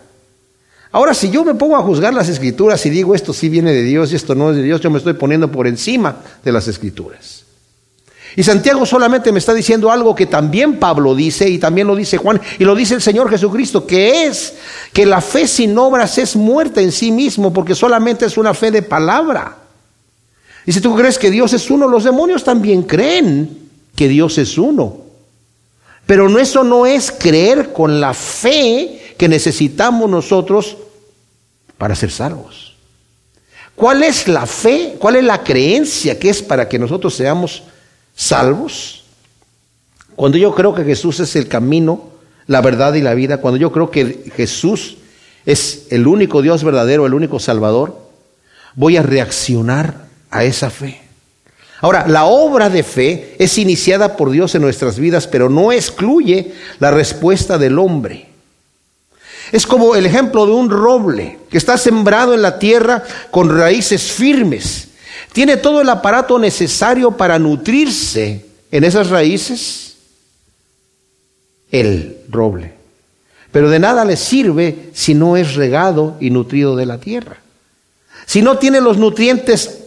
Ahora, 0.93 1.12
si 1.12 1.29
yo 1.29 1.45
me 1.45 1.55
pongo 1.55 1.77
a 1.77 1.83
juzgar 1.83 2.15
las 2.15 2.31
escrituras 2.31 2.87
y 2.87 2.88
digo 2.88 3.15
esto 3.15 3.35
sí 3.35 3.51
viene 3.51 3.71
de 3.71 3.83
Dios 3.83 4.11
y 4.11 4.17
esto 4.17 4.35
no 4.35 4.49
es 4.49 4.57
de 4.57 4.62
Dios, 4.62 4.81
yo 4.81 4.88
me 4.88 4.97
estoy 4.97 5.12
poniendo 5.12 5.53
por 5.53 5.67
encima 5.67 6.17
de 6.43 6.53
las 6.53 6.69
escrituras. 6.69 7.45
Y 8.35 8.43
Santiago 8.43 8.87
solamente 8.87 9.31
me 9.31 9.41
está 9.41 9.53
diciendo 9.53 9.91
algo 9.91 10.15
que 10.15 10.25
también 10.25 10.79
Pablo 10.79 11.15
dice 11.15 11.51
y 11.51 11.59
también 11.59 11.87
lo 11.87 11.97
dice 11.97 12.17
Juan 12.17 12.41
y 12.59 12.65
lo 12.65 12.75
dice 12.75 12.95
el 12.95 13.03
Señor 13.03 13.29
Jesucristo, 13.29 13.87
que 13.87 14.25
es 14.25 14.55
que 14.95 15.05
la 15.05 15.21
fe 15.21 15.47
sin 15.47 15.77
obras 15.77 16.17
es 16.17 16.35
muerta 16.35 16.81
en 16.81 16.93
sí 16.93 17.12
mismo 17.12 17.53
porque 17.53 17.75
solamente 17.75 18.25
es 18.25 18.38
una 18.38 18.55
fe 18.55 18.71
de 18.71 18.81
palabra. 18.81 19.59
Y 20.65 20.73
si 20.73 20.81
tú 20.81 20.97
crees 20.97 21.19
que 21.19 21.31
Dios 21.31 21.53
es 21.53 21.71
uno, 21.71 21.88
los 21.88 22.05
demonios 22.05 22.43
también 22.43 22.85
creen 22.85 23.69
que 23.95 24.09
Dios 24.09 24.38
es 24.38 24.57
uno. 24.57 25.12
Pero 26.07 26.38
eso 26.38 26.65
no 26.65 26.87
es 26.87 27.11
creer 27.12 27.73
con 27.73 28.01
la 28.01 28.15
fe 28.15 29.15
que 29.17 29.29
necesitamos 29.29 30.11
nosotros 30.11 30.77
para 31.79 31.95
ser 31.95 32.11
salvos. 32.11 32.77
¿Cuál 33.75 34.03
es 34.03 34.29
la 34.29 34.47
fe? 34.47 34.97
¿Cuál 34.99 35.17
es 35.17 35.25
la 35.25 35.43
creencia 35.43 36.19
que 36.19 36.29
es 36.29 36.43
para 36.43 36.69
que 36.69 36.79
nosotros 36.79 37.15
seamos 37.15 37.62
salvos, 38.15 39.05
cuando 40.15 40.38
yo 40.38 40.55
creo 40.55 40.75
que 40.75 40.85
Jesús 40.85 41.21
es 41.21 41.37
el 41.37 41.49
camino, 41.49 42.11
la 42.47 42.61
verdad 42.61 42.95
y 42.95 43.01
la 43.01 43.15
vida, 43.15 43.38
cuando 43.38 43.59
yo 43.59 43.73
creo 43.73 43.91
que 43.91 44.31
Jesús 44.37 44.99
es 45.47 45.87
el 45.91 46.07
único 46.07 46.43
Dios 46.43 46.62
verdadero, 46.65 47.07
el 47.07 47.15
único 47.15 47.38
Salvador, 47.38 47.99
voy 48.75 48.97
a 48.97 49.03
reaccionar 49.03 50.07
a 50.31 50.45
esa 50.45 50.71
fe. 50.71 51.02
Ahora, 51.83 52.07
la 52.09 52.25
obra 52.25 52.71
de 52.71 52.83
fe 52.83 53.37
es 53.38 53.59
iniciada 53.59 54.16
por 54.16 54.31
Dios 54.31 54.55
en 54.55 54.62
nuestras 54.62 54.99
vidas, 54.99 55.27
pero 55.27 55.51
no 55.51 55.71
excluye 55.73 56.55
la 56.79 56.90
respuesta 56.90 57.59
del 57.59 57.79
hombre. 57.79 58.29
Es 59.51 59.66
como 59.66 59.95
el 59.95 60.07
ejemplo 60.07 60.47
de 60.47 60.53
un 60.53 60.71
roble 60.71 61.40
que 61.51 61.59
está 61.59 61.77
sembrado 61.77 62.33
en 62.33 62.40
la 62.40 62.59
tierra 62.59 63.03
con 63.31 63.55
raíces 63.55 64.11
firmes 64.11 64.88
tiene 65.33 65.57
todo 65.57 65.81
el 65.81 65.88
aparato 65.88 66.38
necesario 66.38 67.12
para 67.12 67.38
nutrirse 67.38 68.45
en 68.71 68.85
esas 68.85 69.09
raíces, 69.09 69.97
el 71.71 72.18
roble. 72.29 72.75
Pero 73.51 73.71
de 73.71 73.79
nada 73.79 74.05
le 74.05 74.16
sirve 74.16 74.90
si 74.92 75.14
no 75.14 75.37
es 75.37 75.55
regado 75.55 76.16
y 76.21 76.31
nutrido 76.31 76.77
de 76.77 76.87
la 76.87 76.99
tierra. 76.99 77.38
Si 78.27 78.42
no 78.42 78.59
tiene 78.59 78.81
los 78.81 78.99
nutrientes 78.99 79.82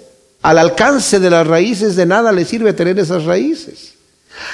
al 0.46 0.60
alcance 0.60 1.20
de 1.20 1.32
las 1.32 1.48
raíces, 1.48 1.96
de 1.96 2.06
nada 2.06 2.32
le 2.32 2.46
sirve 2.46 2.72
tener 2.72 3.00
esas 3.00 3.26
raíces. 3.26 3.96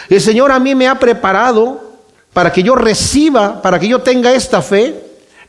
El 0.08 0.22
Señor 0.22 0.50
a 0.50 0.58
mí 0.58 0.74
me 0.74 0.88
ha 0.88 0.98
preparado 0.98 1.98
para 2.32 2.54
que 2.54 2.64
yo 2.64 2.76
reciba, 2.76 3.62
para 3.62 3.78
que 3.78 3.90
yo 3.90 4.00
tenga 4.00 4.34
esta 4.34 4.62
fe, 4.62 4.96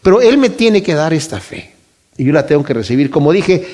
pero 0.03 0.21
Él 0.21 0.39
me 0.39 0.51
tiene 0.51 0.83
que 0.83 0.95
dar 0.95 1.15
esta 1.15 1.39
fe. 1.39 1.73
Y 2.17 2.25
yo 2.25 2.33
la 2.33 2.45
tengo 2.45 2.65
que 2.65 2.75
recibir. 2.75 3.09
Como 3.09 3.31
dije, 3.31 3.65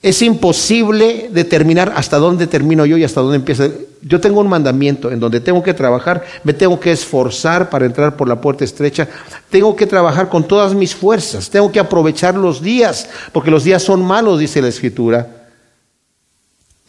es 0.00 0.22
imposible 0.22 1.28
determinar 1.30 1.92
hasta 1.96 2.16
dónde 2.16 2.46
termino 2.46 2.86
yo 2.86 2.96
y 2.96 3.04
hasta 3.04 3.20
dónde 3.20 3.36
empieza. 3.36 3.68
Yo 4.00 4.22
tengo 4.22 4.40
un 4.40 4.48
mandamiento 4.48 5.10
en 5.10 5.20
donde 5.20 5.40
tengo 5.40 5.62
que 5.62 5.74
trabajar, 5.74 6.24
me 6.44 6.54
tengo 6.54 6.80
que 6.80 6.92
esforzar 6.92 7.68
para 7.68 7.84
entrar 7.84 8.16
por 8.16 8.26
la 8.26 8.40
puerta 8.40 8.64
estrecha, 8.64 9.06
tengo 9.50 9.76
que 9.76 9.86
trabajar 9.86 10.30
con 10.30 10.48
todas 10.48 10.74
mis 10.74 10.94
fuerzas, 10.94 11.50
tengo 11.50 11.70
que 11.70 11.78
aprovechar 11.78 12.36
los 12.36 12.62
días, 12.62 13.10
porque 13.32 13.50
los 13.50 13.64
días 13.64 13.82
son 13.82 14.02
malos, 14.02 14.38
dice 14.38 14.62
la 14.62 14.68
Escritura. 14.68 15.41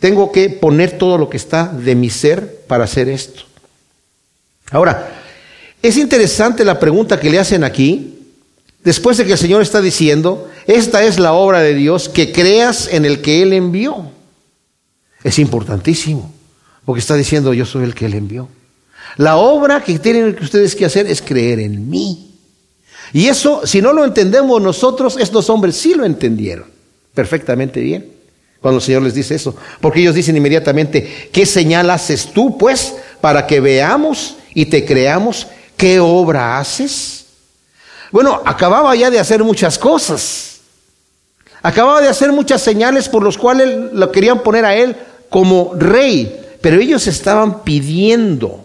Tengo 0.04 0.34
que 0.34 0.50
poner 0.50 0.98
todo 0.98 1.18
lo 1.18 1.30
que 1.30 1.38
está 1.38 1.66
de 1.66 1.96
mi 1.96 2.10
ser 2.10 2.66
para 2.68 2.84
hacer 2.84 3.08
esto. 3.08 3.44
Ahora, 4.70 5.10
es 5.82 5.96
interesante 5.96 6.66
la 6.66 6.78
pregunta 6.78 7.22
que 7.22 7.30
le 7.30 7.40
hacen 7.40 7.64
aquí, 7.64 8.20
después 8.84 9.16
de 9.16 9.26
que 9.26 9.32
el 9.32 9.38
Señor 9.38 9.62
está 9.62 9.80
diciendo, 9.82 10.52
esta 10.68 11.06
es 11.06 11.20
la 11.20 11.32
obra 11.32 11.62
de 11.62 11.74
Dios, 11.74 12.10
que 12.10 12.34
creas 12.34 12.90
en 12.92 13.06
el 13.06 13.22
que 13.22 13.44
Él 13.44 13.54
envió. 13.54 14.12
Es 15.24 15.40
importantísimo, 15.40 16.34
porque 16.84 17.00
está 17.00 17.16
diciendo 17.16 17.54
yo 17.54 17.66
soy 17.66 17.86
el 17.86 17.96
que 17.96 18.08
Él 18.08 18.16
envió. 18.16 18.50
La 19.16 19.38
obra 19.38 19.86
que 19.86 19.98
tienen 20.00 20.38
ustedes 20.42 20.76
que 20.76 20.84
hacer 20.84 21.08
es 21.08 21.22
creer 21.22 21.60
en 21.62 21.90
mí. 21.90 22.36
Y 23.14 23.28
eso, 23.28 23.66
si 23.66 23.82
no 23.82 23.94
lo 23.94 24.04
entendemos 24.04 24.62
nosotros, 24.62 25.16
estos 25.18 25.50
hombres 25.50 25.78
sí 25.78 25.94
lo 25.94 26.04
entendieron 26.04 26.68
perfectamente 27.14 27.80
bien 27.80 28.13
cuando 28.64 28.78
el 28.78 28.82
Señor 28.82 29.02
les 29.02 29.14
dice 29.14 29.36
eso. 29.36 29.54
Porque 29.82 30.00
ellos 30.00 30.16
dicen 30.16 30.38
inmediatamente, 30.38 31.28
¿qué 31.34 31.46
señal 31.46 31.90
haces 31.90 32.28
tú, 32.28 32.58
pues, 32.58 32.96
para 33.20 33.46
que 33.46 33.60
veamos 33.60 34.38
y 34.54 34.68
te 34.68 34.86
creamos 34.86 35.48
qué 35.76 36.00
obra 36.00 36.58
haces? 36.58 37.26
Bueno, 38.10 38.42
acababa 38.46 38.96
ya 38.96 39.12
de 39.12 39.20
hacer 39.20 39.44
muchas 39.44 39.78
cosas. 39.78 40.62
Acababa 41.62 42.00
de 42.00 42.08
hacer 42.08 42.32
muchas 42.32 42.62
señales 42.62 43.10
por 43.10 43.22
los 43.22 43.38
cuales 43.38 43.92
lo 43.92 44.10
querían 44.14 44.42
poner 44.42 44.64
a 44.64 44.74
él 44.74 44.96
como 45.30 45.74
rey, 45.76 46.34
pero 46.62 46.80
ellos 46.80 47.06
estaban 47.08 47.66
pidiendo 47.66 48.64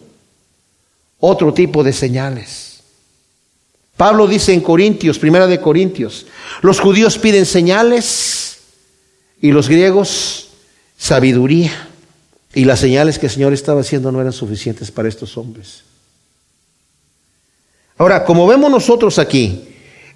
otro 1.19 1.53
tipo 1.53 1.83
de 1.83 1.93
señales. 1.93 2.85
Pablo 3.97 4.29
dice 4.29 4.55
en 4.55 4.61
Corintios, 4.61 5.19
primera 5.19 5.49
de 5.49 5.61
Corintios, 5.61 6.27
los 6.63 6.79
judíos 6.79 7.19
piden 7.19 7.47
señales 7.47 8.48
y 9.41 9.53
los 9.53 9.69
griegos 9.69 10.49
sabiduría. 10.97 11.89
Y 12.55 12.65
las 12.65 12.81
señales 12.81 13.19
que 13.19 13.27
el 13.27 13.33
Señor 13.33 13.53
estaba 13.53 13.83
haciendo 13.83 14.11
no 14.11 14.21
eran 14.21 14.33
suficientes 14.33 14.91
para 14.91 15.09
estos 15.09 15.37
hombres. 15.37 15.83
Ahora, 17.99 18.25
como 18.25 18.47
vemos 18.47 18.71
nosotros 18.71 19.19
aquí, 19.19 19.69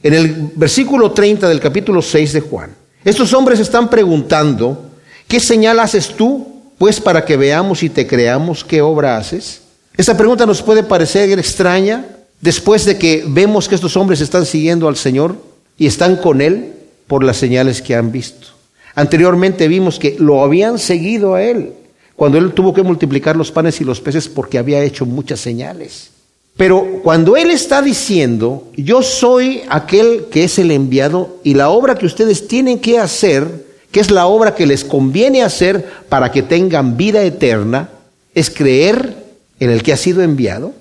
en 0.03 0.15
el 0.15 0.51
versículo 0.55 1.13
30 1.13 1.49
del 1.49 1.61
capítulo 1.61 2.01
6 2.01 2.33
de 2.33 2.41
Juan, 2.41 2.75
estos 3.05 3.33
hombres 3.35 3.61
están 3.61 3.91
preguntando, 3.91 4.91
¿qué 5.29 5.41
señal 5.41 5.81
haces 5.81 6.09
tú, 6.09 6.63
pues, 6.79 7.01
para 7.01 7.25
que 7.25 7.37
veamos 7.37 7.83
y 7.83 7.91
te 7.91 8.07
creamos 8.07 8.65
qué 8.65 8.81
obra 8.81 9.17
haces? 9.17 9.63
Esta 9.97 10.17
pregunta 10.17 10.47
nos 10.47 10.63
puede 10.63 10.83
parecer 10.83 11.39
extraña 11.39 12.07
después 12.41 12.85
de 12.85 12.99
que 12.99 13.25
vemos 13.27 13.69
que 13.69 13.75
estos 13.75 13.97
hombres 13.97 14.21
están 14.21 14.47
siguiendo 14.47 14.89
al 14.89 14.97
Señor 14.97 15.37
y 15.77 15.87
están 15.87 16.17
con 16.17 16.41
Él 16.41 16.73
por 17.07 17.25
las 17.25 17.37
señales 17.37 17.83
que 17.83 17.95
han 17.95 18.11
visto. 18.11 18.52
Anteriormente 18.95 19.69
vimos 19.69 19.99
que 19.99 20.17
lo 20.19 20.43
habían 20.43 20.79
seguido 20.79 21.35
a 21.35 21.43
Él 21.43 21.73
cuando 22.17 22.39
Él 22.39 22.53
tuvo 22.53 22.73
que 22.75 22.83
multiplicar 22.83 23.37
los 23.37 23.51
panes 23.51 23.81
y 23.81 23.85
los 23.85 24.01
peces 24.01 24.29
porque 24.29 24.59
había 24.59 24.83
hecho 24.83 25.07
muchas 25.07 25.41
señales. 25.41 26.11
Pero 26.57 27.01
cuando 27.03 27.37
Él 27.37 27.51
está 27.51 27.81
diciendo, 27.81 28.69
yo 28.77 29.03
soy 29.03 29.63
aquel 29.69 30.27
que 30.31 30.45
es 30.45 30.59
el 30.59 30.71
enviado 30.71 31.39
y 31.43 31.55
la 31.55 31.71
obra 31.71 31.95
que 31.95 32.07
ustedes 32.07 32.47
tienen 32.47 32.79
que 32.79 32.99
hacer, 32.99 33.49
que 33.91 34.01
es 34.01 34.11
la 34.11 34.27
obra 34.27 34.55
que 34.55 34.67
les 34.67 34.85
conviene 34.85 35.43
hacer 35.43 35.85
para 36.09 36.31
que 36.31 36.43
tengan 36.43 36.97
vida 36.97 37.23
eterna, 37.23 37.89
es 38.35 38.51
creer 38.51 39.17
en 39.59 39.71
el 39.71 39.83
que 39.83 39.93
ha 39.93 39.97
sido 39.97 40.23
enviado, 40.23 40.75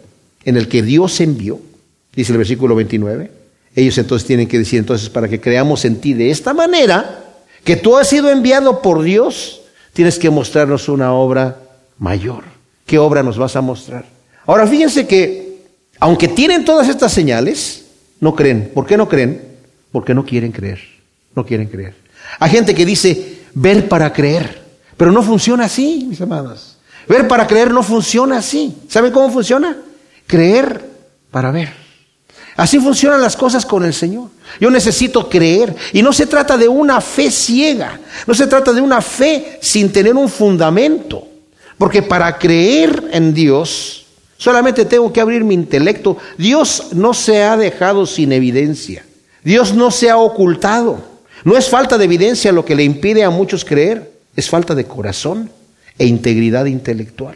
en 0.44 0.58
el 0.58 0.68
que 0.68 0.82
Dios 0.82 1.22
envió, 1.22 1.60
dice 2.16 2.34
el 2.34 2.38
versículo 2.38 2.76
29. 2.76 3.32
Ellos 3.76 3.98
entonces 3.98 4.28
tienen 4.28 4.48
que 4.48 4.60
decir 4.60 4.80
entonces 4.80 5.10
para 5.10 5.30
que 5.30 5.40
creamos 5.40 5.86
en 5.86 5.96
ti 6.02 6.14
de 6.14 6.30
esta 6.30 6.54
manera, 6.54 7.21
que 7.64 7.76
tú 7.76 7.98
has 7.98 8.08
sido 8.08 8.30
enviado 8.30 8.82
por 8.82 9.04
Dios, 9.04 9.62
tienes 9.94 10.20
que 10.20 10.30
mostrarnos 10.30 10.90
una 10.90 11.14
obra 11.14 11.58
mayor. 11.98 12.44
¿Qué 12.86 12.98
obra 12.98 13.24
nos 13.24 13.38
vas 13.38 13.56
a 13.56 13.62
mostrar? 13.62 14.06
Ahora 14.46 14.68
fíjense 14.68 15.08
que 15.08 15.62
aunque 16.00 16.28
tienen 16.28 16.66
todas 16.66 16.90
estas 16.90 17.14
señales, 17.14 17.86
no 18.20 18.36
creen. 18.36 18.72
¿Por 18.74 18.86
qué 18.86 18.98
no 18.98 19.08
creen? 19.08 19.42
Porque 19.92 20.14
no 20.14 20.26
quieren 20.26 20.52
creer. 20.52 20.80
No 21.36 21.46
quieren 21.46 21.68
creer. 21.68 21.94
Hay 22.40 22.50
gente 22.50 22.74
que 22.74 22.86
dice 22.86 23.40
ver 23.54 23.88
para 23.88 24.12
creer, 24.12 24.62
pero 24.98 25.12
no 25.12 25.22
funciona 25.24 25.66
así, 25.66 26.06
mis 26.08 26.22
amadas. 26.22 26.78
Ver 27.08 27.28
para 27.28 27.48
creer 27.48 27.72
no 27.72 27.84
funciona 27.84 28.38
así. 28.38 28.76
¿Saben 28.88 29.12
cómo 29.12 29.32
funciona? 29.32 29.78
Creer 30.28 30.82
para 31.30 31.52
ver. 31.52 31.81
Así 32.58 32.80
funcionan 32.80 33.22
las 33.22 33.36
cosas 33.36 33.66
con 33.66 33.86
el 33.86 33.94
Señor. 33.94 34.30
Yo 34.60 34.70
necesito 34.70 35.30
creer. 35.30 35.76
Y 35.94 36.02
no 36.02 36.14
se 36.14 36.26
trata 36.26 36.58
de 36.58 36.68
una 36.68 37.02
fe 37.02 37.32
ciega. 37.32 38.00
No 38.28 38.34
se 38.34 38.48
trata 38.48 38.74
de 38.74 38.82
una 38.82 39.02
fe 39.02 39.60
sin 39.62 39.92
tener 39.92 40.16
un 40.16 40.30
fundamento. 40.30 41.28
Porque 41.78 42.02
para 42.02 42.38
creer 42.38 43.10
en 43.12 43.34
Dios 43.34 44.02
Solamente 44.42 44.86
tengo 44.86 45.14
que 45.14 45.22
abrir 45.22 45.44
mi 45.44 45.54
intelecto. 45.54 46.18
Dios 46.36 46.88
no 46.94 47.14
se 47.14 47.44
ha 47.44 47.56
dejado 47.56 48.08
sin 48.08 48.32
evidencia. 48.32 49.06
Dios 49.44 49.76
no 49.76 49.92
se 49.92 50.10
ha 50.10 50.18
ocultado. 50.18 50.98
No 51.44 51.56
es 51.56 51.70
falta 51.70 51.96
de 52.00 52.06
evidencia 52.06 52.52
lo 52.52 52.66
que 52.66 52.76
le 52.76 52.84
impide 52.84 53.24
a 53.24 53.30
muchos 53.30 53.64
creer, 53.64 54.12
es 54.36 54.50
falta 54.50 54.74
de 54.74 54.86
corazón 54.86 55.52
e 55.96 56.08
integridad 56.08 56.66
intelectual. 56.66 57.36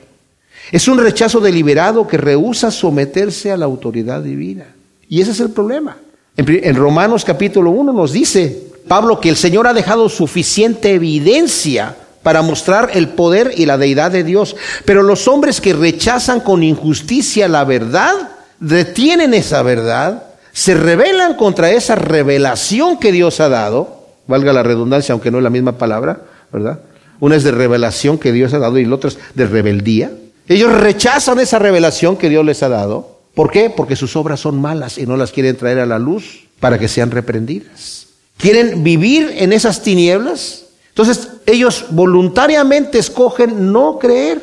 Es 0.71 0.87
un 0.87 0.97
rechazo 0.97 1.39
deliberado 1.39 2.07
que 2.07 2.17
rehúsa 2.17 2.71
someterse 2.71 3.51
a 3.51 3.57
la 3.57 3.65
autoridad 3.65 4.23
divina. 4.23 4.65
Y 5.09 5.21
ese 5.21 5.31
es 5.31 5.39
el 5.39 5.51
problema. 5.51 5.97
En, 6.37 6.75
Romanos 6.75 7.23
capítulo 7.23 7.71
1 7.71 7.93
nos 7.93 8.11
dice 8.11 8.63
Pablo 8.87 9.19
que 9.19 9.29
el 9.29 9.37
Señor 9.37 9.67
ha 9.67 9.73
dejado 9.73 10.09
suficiente 10.09 10.93
evidencia 10.93 11.95
para 12.23 12.41
mostrar 12.41 12.89
el 12.93 13.09
poder 13.09 13.53
y 13.55 13.65
la 13.65 13.77
deidad 13.77 14.11
de 14.11 14.23
Dios. 14.23 14.55
Pero 14.83 15.03
los 15.03 15.27
hombres 15.27 15.61
que 15.61 15.73
rechazan 15.73 16.41
con 16.41 16.63
injusticia 16.63 17.47
la 17.47 17.63
verdad, 17.63 18.31
detienen 18.59 19.33
esa 19.33 19.61
verdad, 19.63 20.23
se 20.51 20.73
rebelan 20.73 21.35
contra 21.35 21.71
esa 21.71 21.95
revelación 21.95 22.97
que 22.97 23.11
Dios 23.11 23.39
ha 23.39 23.49
dado, 23.49 24.05
valga 24.27 24.53
la 24.53 24.63
redundancia, 24.63 25.13
aunque 25.13 25.31
no 25.31 25.37
es 25.37 25.43
la 25.43 25.49
misma 25.49 25.77
palabra, 25.77 26.21
¿verdad? 26.51 26.79
Una 27.19 27.35
es 27.35 27.43
de 27.43 27.51
revelación 27.51 28.17
que 28.17 28.31
Dios 28.31 28.53
ha 28.53 28.59
dado 28.59 28.77
y 28.77 28.85
la 28.85 28.95
otra 28.95 29.09
es 29.09 29.19
de 29.35 29.47
rebeldía. 29.47 30.11
Ellos 30.47 30.71
rechazan 30.73 31.39
esa 31.39 31.59
revelación 31.59 32.17
que 32.17 32.29
Dios 32.29 32.45
les 32.45 32.61
ha 32.61 32.69
dado. 32.69 33.14
¿Por 33.35 33.51
qué? 33.51 33.69
Porque 33.69 33.95
sus 33.95 34.15
obras 34.15 34.39
son 34.39 34.59
malas 34.59 34.97
y 34.97 35.05
no 35.05 35.17
las 35.17 35.31
quieren 35.31 35.57
traer 35.57 35.79
a 35.79 35.85
la 35.85 35.99
luz 35.99 36.47
para 36.59 36.79
que 36.79 36.87
sean 36.87 37.11
reprendidas. 37.11 38.07
Quieren 38.37 38.83
vivir 38.83 39.33
en 39.37 39.53
esas 39.53 39.83
tinieblas. 39.83 40.63
Entonces 40.89 41.27
ellos 41.45 41.87
voluntariamente 41.91 42.97
escogen 42.97 43.71
no 43.71 43.99
creer. 43.99 44.41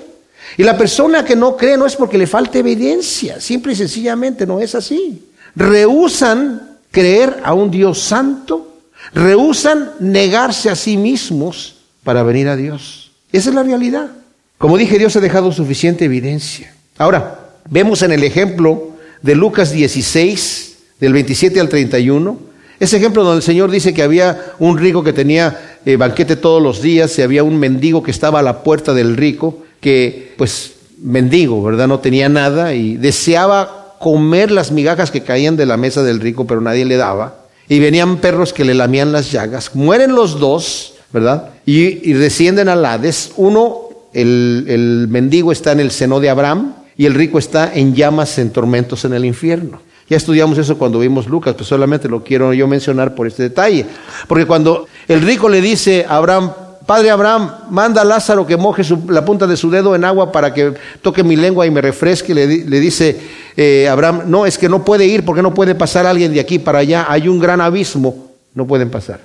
Y 0.59 0.63
la 0.63 0.77
persona 0.77 1.25
que 1.25 1.35
no 1.35 1.57
cree 1.57 1.79
no 1.79 1.87
es 1.87 1.97
porque 1.97 2.19
le 2.19 2.27
falte 2.27 2.59
evidencia, 2.59 3.41
simple 3.41 3.73
y 3.73 3.77
sencillamente 3.77 4.47
no 4.47 4.61
es 4.61 4.75
así. 4.75 5.25
Rehusan 5.57 6.79
creer 6.91 7.41
a 7.43 7.55
un 7.55 7.71
Dios 7.71 8.01
santo, 8.01 8.77
rehusan 9.15 9.93
negarse 10.01 10.69
a 10.69 10.77
sí 10.77 10.99
mismos 10.99 11.77
para 12.05 12.23
venir 12.23 12.49
a 12.49 12.57
Dios. 12.57 13.13
Esa 13.33 13.49
es 13.49 13.55
la 13.55 13.63
realidad. 13.63 14.11
Como 14.59 14.77
dije, 14.77 14.99
Dios 14.99 15.17
ha 15.17 15.21
dejado 15.21 15.51
suficiente 15.53 16.05
evidencia. 16.05 16.75
Ahora, 16.99 17.42
vemos 17.69 18.03
en 18.03 18.13
el 18.13 18.25
ejemplo 18.25 18.91
de 19.23 19.35
Lucas 19.35 19.73
16, 19.73 20.77
del 21.01 21.13
27 21.13 21.61
al 21.61 21.69
31, 21.69 22.39
ese 22.81 22.97
ejemplo 22.97 23.23
donde 23.23 23.39
el 23.39 23.43
Señor 23.43 23.71
dice 23.71 23.95
que 23.95 24.03
había 24.03 24.55
un 24.59 24.79
rico 24.79 25.05
que 25.05 25.13
tenía 25.13 25.79
eh, 25.85 25.97
banquete 25.97 26.37
todos 26.37 26.63
los 26.63 26.83
días 26.83 27.17
y 27.19 27.23
había 27.23 27.45
un 27.45 27.59
mendigo 27.59 28.03
que 28.03 28.11
estaba 28.11 28.41
a 28.41 28.43
la 28.43 28.63
puerta 28.63 28.93
del 28.93 29.17
rico, 29.17 29.59
que 29.81 30.33
pues 30.37 30.73
mendigo, 30.99 31.63
¿verdad? 31.63 31.89
No 31.89 32.01
tenía 32.01 32.29
nada 32.29 32.75
y 32.75 32.97
deseaba 32.97 33.97
comer 34.01 34.51
las 34.51 34.73
migajas 34.73 35.11
que 35.11 35.23
caían 35.23 35.57
de 35.57 35.67
la 35.67 35.77
mesa 35.77 36.03
del 36.03 36.21
rico, 36.21 36.47
pero 36.47 36.61
nadie 36.61 36.85
le 36.85 36.97
daba. 36.97 37.43
Y 37.69 37.79
venían 37.79 38.19
perros 38.19 38.53
que 38.53 38.65
le 38.65 38.75
lamían 38.75 39.13
las 39.13 39.31
llagas. 39.31 39.75
Mueren 39.75 40.15
los 40.15 40.41
dos, 40.41 40.95
¿verdad? 41.13 41.51
Y, 41.65 42.11
y 42.11 42.13
descienden 42.15 42.69
al 42.69 42.85
Hades. 42.85 43.31
Uno 43.37 43.93
el, 44.13 45.07
mendigo 45.09 45.53
está 45.53 45.73
en 45.73 45.81
el 45.81 45.91
seno 45.91 46.21
de 46.21 46.31
Abraham 46.31 46.75
y 46.97 47.07
el 47.07 47.15
rico 47.15 47.39
está 47.39 47.73
en 47.75 47.95
llamas, 47.95 48.39
en 48.39 48.51
tormentos 48.51 49.05
en 49.05 49.15
el 49.15 49.25
infierno. 49.25 49.81
Ya 50.09 50.17
estudiamos 50.17 50.59
eso 50.59 50.77
cuando 50.77 50.99
vimos 50.99 51.27
Lucas, 51.27 51.55
pero 51.55 51.65
solamente 51.65 52.09
lo 52.09 52.23
quiero 52.23 52.53
yo 52.53 52.67
mencionar 52.67 53.15
por 53.15 53.27
este 53.27 53.45
detalle. 53.45 53.87
Porque 54.29 54.47
cuando 54.47 54.87
el 55.09 55.23
rico 55.23 55.49
le 55.49 55.61
dice 55.61 56.05
a 56.09 56.17
Abraham, 56.17 56.53
Padre 56.87 57.11
Abraham, 57.11 57.51
manda 57.71 58.03
a 58.03 58.05
Lázaro 58.05 58.47
que 58.47 58.57
moje 58.57 58.83
la 59.09 59.25
punta 59.25 59.47
de 59.47 59.57
su 59.57 59.71
dedo 59.71 59.95
en 59.95 60.05
agua 60.05 60.33
para 60.33 60.53
que 60.53 60.75
toque 61.01 61.23
mi 61.23 61.37
lengua 61.37 61.65
y 61.65 61.71
me 61.71 61.81
refresque, 61.81 62.35
le, 62.35 62.47
dice 62.47 63.19
eh, 63.57 63.89
Abraham, 63.89 64.25
no, 64.27 64.45
es 64.45 64.59
que 64.59 64.69
no 64.69 64.85
puede 64.85 65.07
ir 65.07 65.25
porque 65.25 65.43
no 65.43 65.55
puede 65.55 65.75
pasar 65.75 66.07
alguien 66.07 66.35
de 66.35 66.41
aquí 66.41 66.59
para 66.59 66.81
allá, 66.81 67.07
hay 67.09 67.29
un 67.29 67.39
gran 67.39 67.61
abismo, 67.61 68.33
no 68.55 68.67
pueden 68.67 68.91
pasar. 68.91 69.21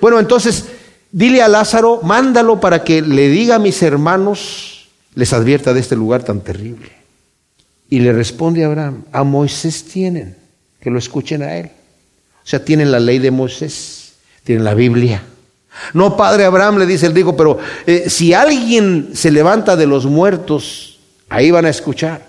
Bueno, 0.00 0.20
entonces 0.20 0.66
Dile 1.12 1.42
a 1.42 1.48
Lázaro, 1.48 2.00
mándalo 2.02 2.58
para 2.58 2.84
que 2.84 3.02
le 3.02 3.28
diga 3.28 3.56
a 3.56 3.58
mis 3.58 3.82
hermanos, 3.82 4.88
les 5.14 5.34
advierta 5.34 5.74
de 5.74 5.80
este 5.80 5.94
lugar 5.94 6.24
tan 6.24 6.40
terrible. 6.40 6.90
Y 7.92 7.98
le 7.98 8.10
responde 8.14 8.64
Abraham, 8.64 9.04
a 9.12 9.22
Moisés 9.22 9.84
tienen, 9.84 10.34
que 10.80 10.88
lo 10.88 10.98
escuchen 10.98 11.42
a 11.42 11.58
él. 11.58 11.66
O 12.42 12.46
sea, 12.46 12.64
tienen 12.64 12.90
la 12.90 12.98
ley 12.98 13.18
de 13.18 13.30
Moisés, 13.30 14.14
tienen 14.44 14.64
la 14.64 14.72
Biblia. 14.72 15.22
No, 15.92 16.16
padre 16.16 16.46
Abraham, 16.46 16.78
le 16.78 16.86
dice 16.86 17.04
el 17.04 17.12
digo, 17.12 17.36
pero 17.36 17.58
eh, 17.86 18.04
si 18.08 18.32
alguien 18.32 19.10
se 19.12 19.30
levanta 19.30 19.76
de 19.76 19.86
los 19.86 20.06
muertos, 20.06 21.00
ahí 21.28 21.50
van 21.50 21.66
a 21.66 21.68
escuchar. 21.68 22.22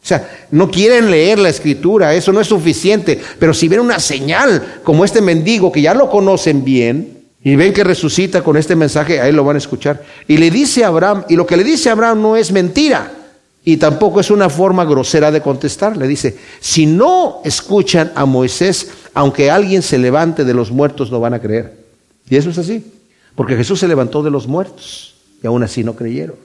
O 0.00 0.06
sea, 0.06 0.46
no 0.52 0.70
quieren 0.70 1.10
leer 1.10 1.40
la 1.40 1.48
escritura, 1.48 2.14
eso 2.14 2.32
no 2.32 2.40
es 2.40 2.46
suficiente, 2.46 3.20
pero 3.40 3.52
si 3.52 3.66
ven 3.66 3.80
una 3.80 3.98
señal 3.98 4.78
como 4.84 5.04
este 5.04 5.20
mendigo 5.20 5.72
que 5.72 5.82
ya 5.82 5.94
lo 5.94 6.08
conocen 6.08 6.62
bien, 6.62 7.24
y 7.42 7.56
ven 7.56 7.72
que 7.72 7.82
resucita 7.82 8.44
con 8.44 8.56
este 8.56 8.76
mensaje, 8.76 9.20
ahí 9.20 9.32
lo 9.32 9.42
van 9.42 9.56
a 9.56 9.58
escuchar. 9.58 10.00
Y 10.28 10.36
le 10.36 10.52
dice 10.52 10.84
a 10.84 10.88
Abraham, 10.88 11.24
y 11.28 11.34
lo 11.34 11.44
que 11.44 11.56
le 11.56 11.64
dice 11.64 11.88
a 11.88 11.92
Abraham 11.94 12.22
no 12.22 12.36
es 12.36 12.52
mentira, 12.52 13.17
y 13.64 13.76
tampoco 13.76 14.20
es 14.20 14.30
una 14.30 14.48
forma 14.48 14.84
grosera 14.84 15.30
de 15.30 15.42
contestar. 15.42 15.96
Le 15.96 16.06
dice, 16.06 16.38
si 16.60 16.86
no 16.86 17.40
escuchan 17.44 18.12
a 18.14 18.24
Moisés, 18.24 18.88
aunque 19.14 19.50
alguien 19.50 19.82
se 19.82 19.98
levante 19.98 20.44
de 20.44 20.54
los 20.54 20.70
muertos, 20.70 21.10
no 21.10 21.20
van 21.20 21.34
a 21.34 21.40
creer. 21.40 21.76
Y 22.30 22.36
eso 22.36 22.50
es 22.50 22.58
así, 22.58 22.84
porque 23.34 23.56
Jesús 23.56 23.80
se 23.80 23.88
levantó 23.88 24.22
de 24.22 24.30
los 24.30 24.46
muertos, 24.46 25.14
y 25.42 25.46
aún 25.46 25.62
así 25.62 25.84
no 25.84 25.94
creyeron. 25.94 26.36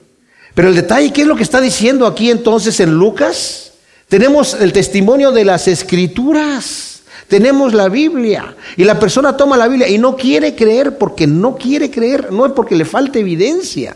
Pero 0.54 0.68
el 0.68 0.74
detalle, 0.74 1.12
¿qué 1.12 1.22
es 1.22 1.26
lo 1.26 1.36
que 1.36 1.42
está 1.42 1.60
diciendo 1.60 2.06
aquí 2.06 2.30
entonces 2.30 2.78
en 2.80 2.94
Lucas? 2.94 3.72
Tenemos 4.08 4.54
el 4.54 4.72
testimonio 4.72 5.32
de 5.32 5.44
las 5.44 5.66
escrituras. 5.66 6.94
Tenemos 7.28 7.72
la 7.72 7.88
Biblia 7.88 8.54
y 8.76 8.84
la 8.84 8.98
persona 9.00 9.36
toma 9.36 9.56
la 9.56 9.66
Biblia 9.66 9.88
y 9.88 9.98
no 9.98 10.14
quiere 10.14 10.54
creer 10.54 10.98
porque 10.98 11.26
no 11.26 11.56
quiere 11.56 11.90
creer, 11.90 12.30
no 12.30 12.44
es 12.44 12.52
porque 12.52 12.76
le 12.76 12.84
falte 12.84 13.20
evidencia, 13.20 13.94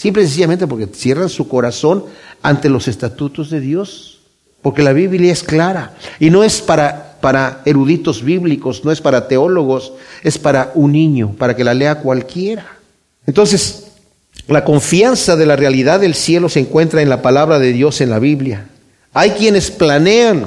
simple 0.00 0.22
y 0.22 0.26
sencillamente 0.26 0.66
porque 0.66 0.86
cierran 0.86 1.28
su 1.28 1.46
corazón 1.46 2.06
ante 2.40 2.70
los 2.70 2.88
estatutos 2.88 3.50
de 3.50 3.60
Dios. 3.60 4.20
Porque 4.62 4.82
la 4.82 4.94
Biblia 4.94 5.30
es 5.30 5.42
clara 5.42 5.94
y 6.18 6.30
no 6.30 6.42
es 6.42 6.62
para, 6.62 7.18
para 7.20 7.60
eruditos 7.66 8.22
bíblicos, 8.22 8.82
no 8.82 8.92
es 8.92 9.00
para 9.02 9.28
teólogos, 9.28 9.92
es 10.22 10.38
para 10.38 10.72
un 10.74 10.92
niño, 10.92 11.34
para 11.38 11.54
que 11.54 11.64
la 11.64 11.74
lea 11.74 11.96
cualquiera. 11.96 12.66
Entonces, 13.26 13.88
la 14.48 14.64
confianza 14.64 15.36
de 15.36 15.44
la 15.44 15.56
realidad 15.56 16.00
del 16.00 16.14
cielo 16.14 16.48
se 16.48 16.60
encuentra 16.60 17.02
en 17.02 17.10
la 17.10 17.20
palabra 17.20 17.58
de 17.58 17.72
Dios 17.72 18.00
en 18.00 18.08
la 18.08 18.18
Biblia. 18.18 18.68
Hay 19.12 19.32
quienes 19.32 19.70
planean 19.70 20.46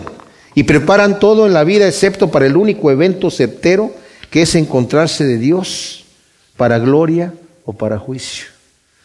y 0.56 0.64
preparan 0.64 1.20
todo 1.20 1.46
en 1.46 1.54
la 1.54 1.64
vida 1.64 1.88
excepto 1.88 2.32
para 2.32 2.48
el 2.48 2.58
único 2.58 2.90
evento 2.90 3.30
certero 3.30 3.92
que 4.32 4.42
es 4.42 4.56
encontrarse 4.56 5.26
de 5.26 5.38
Dios 5.38 6.06
para 6.58 6.80
gloria 6.80 7.34
o 7.66 7.74
para 7.74 8.00
juicio. 8.00 8.53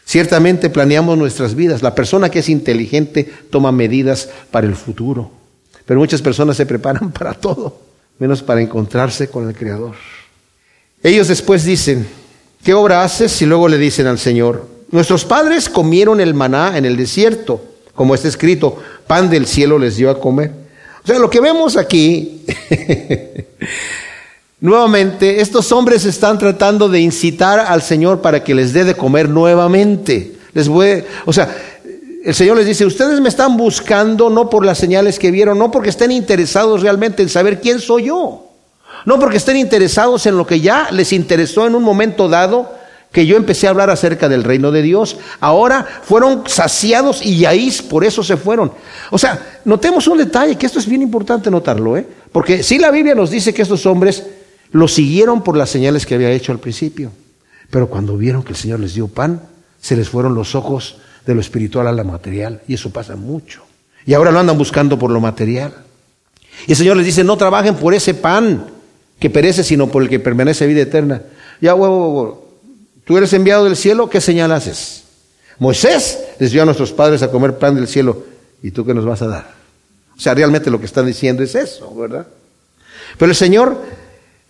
Ciertamente 0.09 0.71
planeamos 0.71 1.19
nuestras 1.19 1.53
vidas. 1.53 1.83
La 1.83 1.93
persona 1.93 2.31
que 2.31 2.39
es 2.39 2.49
inteligente 2.49 3.31
toma 3.51 3.71
medidas 3.71 4.27
para 4.49 4.65
el 4.65 4.73
futuro. 4.73 5.29
Pero 5.85 5.99
muchas 5.99 6.19
personas 6.19 6.57
se 6.57 6.65
preparan 6.65 7.11
para 7.13 7.35
todo, 7.35 7.79
menos 8.17 8.41
para 8.41 8.59
encontrarse 8.59 9.29
con 9.29 9.47
el 9.47 9.53
Creador. 9.53 9.93
Ellos 11.03 11.27
después 11.27 11.63
dicen, 11.63 12.07
¿qué 12.63 12.73
obra 12.73 13.03
haces? 13.03 13.39
Y 13.43 13.45
luego 13.45 13.67
le 13.67 13.77
dicen 13.77 14.07
al 14.07 14.17
Señor, 14.17 14.67
nuestros 14.89 15.25
padres 15.25 15.69
comieron 15.69 16.19
el 16.19 16.33
maná 16.33 16.75
en 16.75 16.85
el 16.85 16.97
desierto, 16.97 17.63
como 17.93 18.15
está 18.15 18.29
escrito, 18.29 18.81
pan 19.05 19.29
del 19.29 19.45
cielo 19.45 19.77
les 19.77 19.97
dio 19.97 20.09
a 20.09 20.19
comer. 20.19 20.51
O 21.03 21.07
sea, 21.07 21.19
lo 21.19 21.29
que 21.29 21.39
vemos 21.39 21.77
aquí, 21.77 22.45
nuevamente, 24.61 25.41
estos 25.41 25.71
hombres 25.71 26.05
están 26.05 26.37
tratando 26.37 26.89
de 26.89 26.99
incitar 26.99 27.59
al 27.59 27.81
Señor 27.81 28.21
para 28.21 28.43
que 28.43 28.55
les 28.55 28.73
dé 28.73 28.83
de 28.83 28.95
comer 28.95 29.29
nuevamente. 29.29 30.33
Les 30.53 30.67
voy, 30.67 31.03
o 31.25 31.33
sea, 31.33 31.55
el 32.23 32.35
Señor 32.35 32.57
les 32.57 32.65
dice, 32.65 32.85
ustedes 32.85 33.21
me 33.21 33.29
están 33.29 33.55
buscando 33.55 34.29
no 34.29 34.49
por 34.49 34.65
las 34.65 34.77
señales 34.77 35.19
que 35.19 35.31
vieron, 35.31 35.57
no 35.57 35.71
porque 35.71 35.89
estén 35.89 36.11
interesados 36.11 36.81
realmente 36.81 37.23
en 37.23 37.29
saber 37.29 37.61
quién 37.61 37.79
soy 37.79 38.05
yo, 38.05 38.47
no 39.05 39.19
porque 39.19 39.37
estén 39.37 39.57
interesados 39.57 40.25
en 40.25 40.37
lo 40.37 40.45
que 40.45 40.59
ya 40.59 40.89
les 40.91 41.13
interesó 41.13 41.65
en 41.65 41.75
un 41.75 41.83
momento 41.83 42.27
dado, 42.27 42.77
que 43.11 43.25
yo 43.25 43.37
empecé 43.37 43.65
a 43.65 43.71
hablar 43.71 43.89
acerca 43.89 44.29
del 44.29 44.43
reino 44.43 44.71
de 44.71 44.83
Dios. 44.83 45.17
Ahora 45.39 45.83
fueron 46.03 46.43
saciados 46.45 47.25
y 47.25 47.45
ahí 47.45 47.75
por 47.89 48.03
eso 48.05 48.23
se 48.23 48.37
fueron. 48.37 48.71
O 49.09 49.17
sea, 49.17 49.61
notemos 49.65 50.05
un 50.07 50.19
detalle, 50.19 50.55
que 50.55 50.67
esto 50.67 50.77
es 50.77 50.85
bien 50.85 51.01
importante 51.01 51.49
notarlo, 51.49 51.97
¿eh? 51.97 52.05
Porque 52.31 52.61
si 52.61 52.77
la 52.77 52.91
Biblia 52.91 53.15
nos 53.15 53.31
dice 53.31 53.51
que 53.51 53.63
estos 53.63 53.85
hombres 53.87 54.23
lo 54.71 54.87
siguieron 54.87 55.43
por 55.43 55.57
las 55.57 55.69
señales 55.69 56.05
que 56.05 56.15
había 56.15 56.31
hecho 56.31 56.51
al 56.51 56.59
principio. 56.59 57.11
Pero 57.69 57.89
cuando 57.89 58.17
vieron 58.17 58.43
que 58.43 58.51
el 58.51 58.55
Señor 58.55 58.79
les 58.79 58.93
dio 58.93 59.07
pan, 59.07 59.41
se 59.81 59.95
les 59.95 60.09
fueron 60.09 60.35
los 60.35 60.55
ojos 60.55 60.97
de 61.25 61.35
lo 61.35 61.41
espiritual 61.41 61.87
a 61.87 61.91
lo 61.91 62.03
material. 62.03 62.61
Y 62.67 62.75
eso 62.75 62.89
pasa 62.91 63.15
mucho. 63.15 63.63
Y 64.05 64.13
ahora 64.13 64.31
lo 64.31 64.39
andan 64.39 64.57
buscando 64.57 64.97
por 64.97 65.11
lo 65.11 65.19
material. 65.19 65.73
Y 66.67 66.71
el 66.71 66.77
Señor 66.77 66.97
les 66.97 67.05
dice, 67.05 67.23
no 67.23 67.37
trabajen 67.37 67.75
por 67.75 67.93
ese 67.93 68.13
pan 68.13 68.65
que 69.19 69.29
perece, 69.29 69.63
sino 69.63 69.87
por 69.87 70.01
el 70.01 70.09
que 70.09 70.19
permanece 70.19 70.65
vida 70.67 70.81
eterna. 70.81 71.21
Ya, 71.61 71.75
huevo, 71.75 72.13
huevo 72.13 72.49
Tú 73.09 73.17
eres 73.17 73.33
enviado 73.33 73.63
del 73.63 73.75
cielo, 73.75 74.07
¿qué 74.07 74.21
señal 74.21 74.51
haces? 74.51 75.03
Moisés 75.57 76.19
les 76.37 76.51
dio 76.51 76.61
a 76.61 76.65
nuestros 76.65 76.93
padres 76.93 77.23
a 77.23 77.31
comer 77.31 77.57
pan 77.57 77.73
del 77.73 77.87
cielo. 77.87 78.23
¿Y 78.61 78.69
tú 78.69 78.85
qué 78.85 78.93
nos 78.93 79.03
vas 79.03 79.23
a 79.23 79.27
dar? 79.27 79.51
O 80.15 80.19
sea, 80.19 80.35
realmente 80.35 80.69
lo 80.69 80.79
que 80.79 80.85
están 80.85 81.07
diciendo 81.07 81.41
es 81.41 81.55
eso, 81.55 81.91
¿verdad? 81.95 82.27
Pero 83.17 83.31
el 83.31 83.35
Señor 83.35 83.81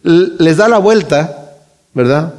les 0.03 0.57
da 0.57 0.67
la 0.67 0.77
vuelta, 0.77 1.55
¿verdad? 1.93 2.33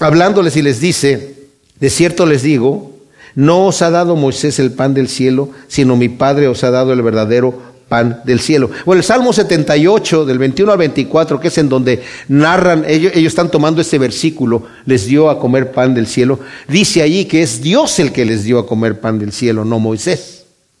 Hablándoles 0.00 0.56
y 0.56 0.62
les 0.62 0.80
dice, 0.80 1.34
de 1.78 1.90
cierto 1.90 2.26
les 2.26 2.42
digo, 2.42 2.92
No 3.34 3.66
os 3.66 3.82
ha 3.82 3.90
dado 3.90 4.16
Moisés 4.16 4.58
el 4.58 4.72
pan 4.72 4.94
del 4.94 5.08
cielo, 5.08 5.50
sino 5.68 5.94
mi 5.94 6.08
Padre 6.08 6.48
os 6.48 6.64
ha 6.64 6.70
dado 6.70 6.94
el 6.94 7.02
verdadero 7.02 7.60
pan 7.88 8.22
del 8.24 8.40
cielo. 8.40 8.70
Bueno, 8.84 9.00
el 9.00 9.04
Salmo 9.04 9.32
78, 9.32 10.24
del 10.24 10.38
21 10.38 10.72
al 10.72 10.78
24, 10.78 11.38
que 11.38 11.48
es 11.48 11.58
en 11.58 11.68
donde 11.68 12.02
narran, 12.28 12.84
ellos, 12.88 13.12
ellos, 13.14 13.30
están 13.30 13.50
tomando 13.50 13.80
este 13.80 13.98
versículo, 13.98 14.64
les 14.86 15.06
dio 15.06 15.28
a 15.30 15.38
comer 15.38 15.72
pan 15.72 15.94
del 15.94 16.06
cielo, 16.06 16.40
dice 16.66 17.02
allí 17.02 17.26
que 17.26 17.42
es 17.42 17.60
Dios 17.60 17.98
el 17.98 18.12
que 18.12 18.24
les 18.24 18.44
dio 18.44 18.58
a 18.58 18.66
comer 18.66 19.00
pan 19.00 19.18
del 19.18 19.32
cielo, 19.32 19.64
no 19.64 19.78
Moisés. 19.78 20.35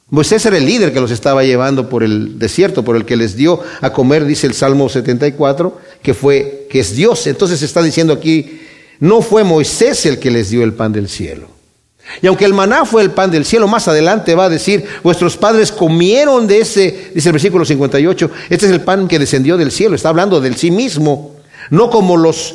Moisés 0.08 0.46
era 0.46 0.56
el 0.56 0.66
líder 0.66 0.92
que 0.92 1.00
los 1.00 1.10
estaba 1.10 1.42
llevando 1.42 1.88
por 1.88 2.04
el 2.04 2.38
desierto, 2.38 2.84
por 2.84 2.94
el 2.94 3.04
que 3.04 3.16
les 3.16 3.34
dio 3.34 3.60
a 3.80 3.92
comer, 3.92 4.24
dice 4.24 4.46
el 4.46 4.54
Salmo 4.54 4.88
74, 4.88 5.76
que 6.00 6.14
fue, 6.14 6.68
que 6.70 6.78
es 6.78 6.94
Dios. 6.94 7.26
Entonces 7.26 7.60
está 7.62 7.82
diciendo 7.82 8.12
aquí, 8.12 8.60
no 9.00 9.20
fue 9.20 9.42
Moisés 9.42 10.06
el 10.06 10.20
que 10.20 10.30
les 10.30 10.50
dio 10.50 10.62
el 10.62 10.74
pan 10.74 10.92
del 10.92 11.08
cielo. 11.08 11.48
Y 12.22 12.28
aunque 12.28 12.44
el 12.44 12.54
maná 12.54 12.84
fue 12.84 13.02
el 13.02 13.10
pan 13.10 13.32
del 13.32 13.44
cielo, 13.44 13.66
más 13.66 13.88
adelante 13.88 14.36
va 14.36 14.44
a 14.44 14.48
decir, 14.48 14.84
vuestros 15.02 15.36
padres 15.36 15.72
comieron 15.72 16.46
de 16.46 16.60
ese, 16.60 17.10
dice 17.12 17.30
el 17.30 17.32
versículo 17.32 17.64
58, 17.64 18.30
este 18.48 18.66
es 18.66 18.72
el 18.72 18.82
pan 18.82 19.08
que 19.08 19.18
descendió 19.18 19.56
del 19.56 19.72
cielo, 19.72 19.96
está 19.96 20.10
hablando 20.10 20.40
del 20.40 20.54
sí 20.54 20.70
mismo, 20.70 21.34
no 21.70 21.90
como 21.90 22.16
los 22.16 22.54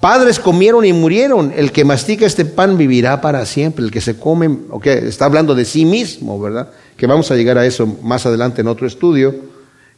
padres 0.00 0.40
comieron 0.40 0.84
y 0.84 0.92
murieron, 0.92 1.52
el 1.56 1.70
que 1.70 1.84
mastica 1.84 2.26
este 2.26 2.44
pan 2.44 2.76
vivirá 2.76 3.20
para 3.20 3.46
siempre, 3.46 3.84
el 3.84 3.92
que 3.92 4.00
se 4.00 4.18
come, 4.18 4.58
ok, 4.70 4.86
está 4.86 5.26
hablando 5.26 5.54
de 5.54 5.64
sí 5.64 5.84
mismo, 5.84 6.40
¿verdad? 6.40 6.70
Que 7.00 7.06
vamos 7.06 7.30
a 7.30 7.34
llegar 7.34 7.56
a 7.56 7.64
eso 7.64 7.86
más 8.02 8.26
adelante 8.26 8.60
en 8.60 8.68
otro 8.68 8.86
estudio, 8.86 9.34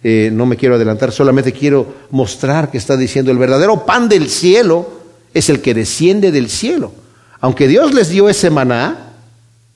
eh, 0.04 0.30
no 0.32 0.46
me 0.46 0.56
quiero 0.56 0.76
adelantar, 0.76 1.10
solamente 1.10 1.52
quiero 1.52 1.92
mostrar 2.12 2.70
que 2.70 2.78
está 2.78 2.96
diciendo, 2.96 3.32
el 3.32 3.38
verdadero 3.38 3.84
pan 3.84 4.08
del 4.08 4.28
cielo 4.28 4.88
es 5.34 5.48
el 5.48 5.60
que 5.60 5.74
desciende 5.74 6.30
del 6.30 6.48
cielo. 6.48 6.92
Aunque 7.40 7.66
Dios 7.66 7.92
les 7.92 8.10
dio 8.10 8.28
ese 8.28 8.50
maná, 8.50 9.14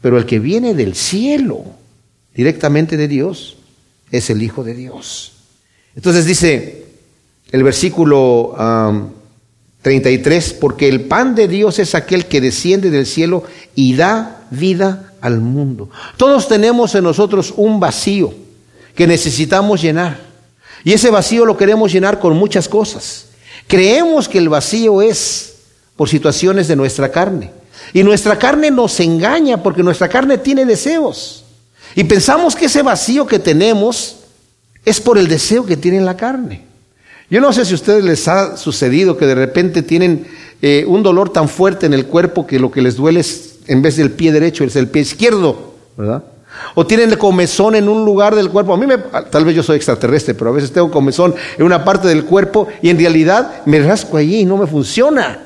pero 0.01 0.19
el 0.19 0.25
que 0.25 0.39
viene 0.39 0.73
del 0.73 0.95
cielo, 0.95 1.65
directamente 2.33 2.97
de 2.97 3.09
Dios, 3.09 3.57
es 4.13 4.31
el 4.31 4.41
Hijo 4.41 4.63
de 4.63 4.75
Dios. 4.75 5.33
Entonces 5.97 6.27
dice 6.27 6.85
el 7.51 7.65
versículo 7.65 8.55
33, 9.83 10.53
porque 10.61 10.89
el 10.89 11.01
pan 11.01 11.35
de 11.35 11.49
Dios 11.49 11.81
es 11.81 11.97
aquel 11.97 12.27
que 12.27 12.41
desciende 12.41 12.91
del 12.91 13.05
cielo 13.05 13.43
y 13.75 13.97
da 13.97 14.47
vida 14.53 15.06
al 15.21 15.41
mundo. 15.41 15.89
Todos 16.17 16.49
tenemos 16.49 16.95
en 16.95 17.05
nosotros 17.05 17.53
un 17.57 17.81
vacío 17.81 18.33
que 18.95 19.07
necesitamos 19.07 19.83
llenar. 19.83 20.19
Y 20.85 20.93
ese 20.93 21.11
vacío 21.11 21.45
lo 21.45 21.57
queremos 21.57 21.93
llenar 21.93 22.19
con 22.19 22.37
muchas 22.37 22.69
cosas. 22.69 23.27
Creemos 23.67 24.29
que 24.29 24.39
el 24.39 24.49
vacío 24.49 25.03
es 25.03 25.55
por 25.97 26.09
situaciones 26.09 26.69
de 26.69 26.77
nuestra 26.77 27.11
carne. 27.11 27.51
Y 27.93 28.03
nuestra 28.03 28.39
carne 28.39 28.71
nos 28.71 28.99
engaña 29.01 29.63
porque 29.63 29.83
nuestra 29.83 30.09
carne 30.09 30.39
tiene 30.39 30.65
deseos. 30.65 31.45
Y 31.95 32.05
pensamos 32.05 32.55
que 32.55 32.67
ese 32.67 32.83
vacío 32.83 33.27
que 33.27 33.39
tenemos 33.39 34.17
es 34.85 35.01
por 35.01 35.19
el 35.19 35.29
deseo 35.29 35.67
que 35.67 35.77
tiene 35.77 36.01
la 36.01 36.17
carne. 36.17 36.65
Yo 37.29 37.41
no 37.41 37.53
sé 37.53 37.65
si 37.65 37.73
a 37.73 37.77
ustedes 37.77 38.05
les 38.05 38.29
ha 38.29 38.57
sucedido 38.57 39.17
que 39.17 39.27
de 39.27 39.35
repente 39.35 39.83
tienen 39.83 40.27
eh, 40.63 40.85
un 40.87 41.03
dolor 41.03 41.33
tan 41.33 41.49
fuerte 41.49 41.87
en 41.87 41.95
el 41.95 42.07
cuerpo 42.07 42.47
que 42.47 42.61
lo 42.61 42.71
que 42.71 42.83
les 42.83 42.97
duele 42.97 43.21
es, 43.21 43.56
en 43.67 43.83
vez 43.83 43.97
del 43.97 44.11
pie 44.11 44.33
derecho, 44.33 44.65
es 44.65 44.77
el 44.77 44.89
pie 44.89 45.03
izquierdo, 45.03 45.75
¿verdad? 45.97 46.23
O 46.75 46.87
tienen 46.87 47.15
comezón 47.17 47.75
en 47.75 47.89
un 47.89 48.05
lugar 48.05 48.35
del 48.35 48.51
cuerpo. 48.51 48.73
A 48.73 48.77
mí 48.77 48.87
me, 48.87 48.99
tal 48.99 49.45
vez 49.45 49.55
yo 49.55 49.63
soy 49.63 49.77
extraterrestre, 49.77 50.35
pero 50.35 50.51
a 50.51 50.55
veces 50.55 50.73
tengo 50.73 50.91
comezón 50.91 51.35
en 51.59 51.65
una 51.65 51.85
parte 51.85 52.09
del 52.09 52.25
cuerpo 52.25 52.69
y 52.83 52.89
en 52.91 52.99
realidad 52.99 53.65
me 53.67 53.81
rasco 53.81 54.17
allí 54.17 54.41
y 54.41 54.45
no 54.45 54.57
me 54.57 54.67
funciona 54.67 55.43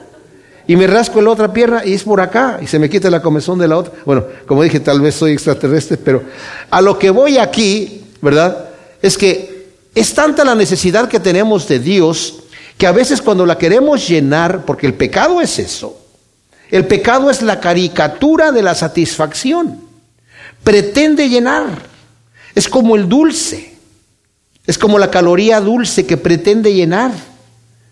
y 0.67 0.77
me 0.77 0.87
rasco 0.87 1.19
en 1.19 1.25
la 1.25 1.33
otra 1.33 1.53
pierna 1.53 1.83
y 1.85 1.95
es 1.95 2.05
por 2.05 2.21
acá 2.21 2.61
y 2.63 2.67
se 2.69 2.79
me 2.79 2.89
quita 2.89 3.11
la 3.11 3.21
comezón 3.21 3.59
de 3.59 3.67
la 3.67 3.77
otra. 3.77 3.93
Bueno, 4.05 4.25
como 4.47 4.63
dije, 4.63 4.79
tal 4.79 5.01
vez 5.01 5.17
soy 5.17 5.33
extraterrestre, 5.33 5.97
pero 5.97 6.23
a 6.71 6.81
lo 6.81 6.97
que 6.97 7.11
voy 7.11 7.39
aquí, 7.39 8.05
¿verdad? 8.23 8.69
Es 9.03 9.19
que 9.19 9.71
es 9.95 10.15
tanta 10.15 10.45
la 10.45 10.55
necesidad 10.55 11.09
que 11.09 11.19
tenemos 11.19 11.67
de 11.67 11.81
Dios 11.81 12.45
que 12.79 12.87
a 12.87 12.93
veces 12.93 13.21
cuando 13.21 13.45
la 13.45 13.59
queremos 13.59 14.09
llenar, 14.09 14.65
porque 14.65 14.87
el 14.87 14.95
pecado 14.95 15.41
es 15.41 15.59
eso, 15.59 16.00
el 16.71 16.87
pecado 16.87 17.31
es 17.31 17.43
la 17.43 17.61
caricatura 17.61 18.53
de 18.53 18.63
la 18.63 18.75
satisfacción, 18.75 19.81
pretende 20.63 21.29
llenar, 21.29 21.67
es 22.55 22.69
como 22.69 22.97
el 22.97 23.09
dulce, 23.09 23.75
es 24.67 24.79
como 24.79 24.99
la 24.99 25.11
caloría 25.11 25.61
dulce 25.61 26.07
que 26.07 26.17
pretende 26.17 26.73
llenar, 26.73 27.13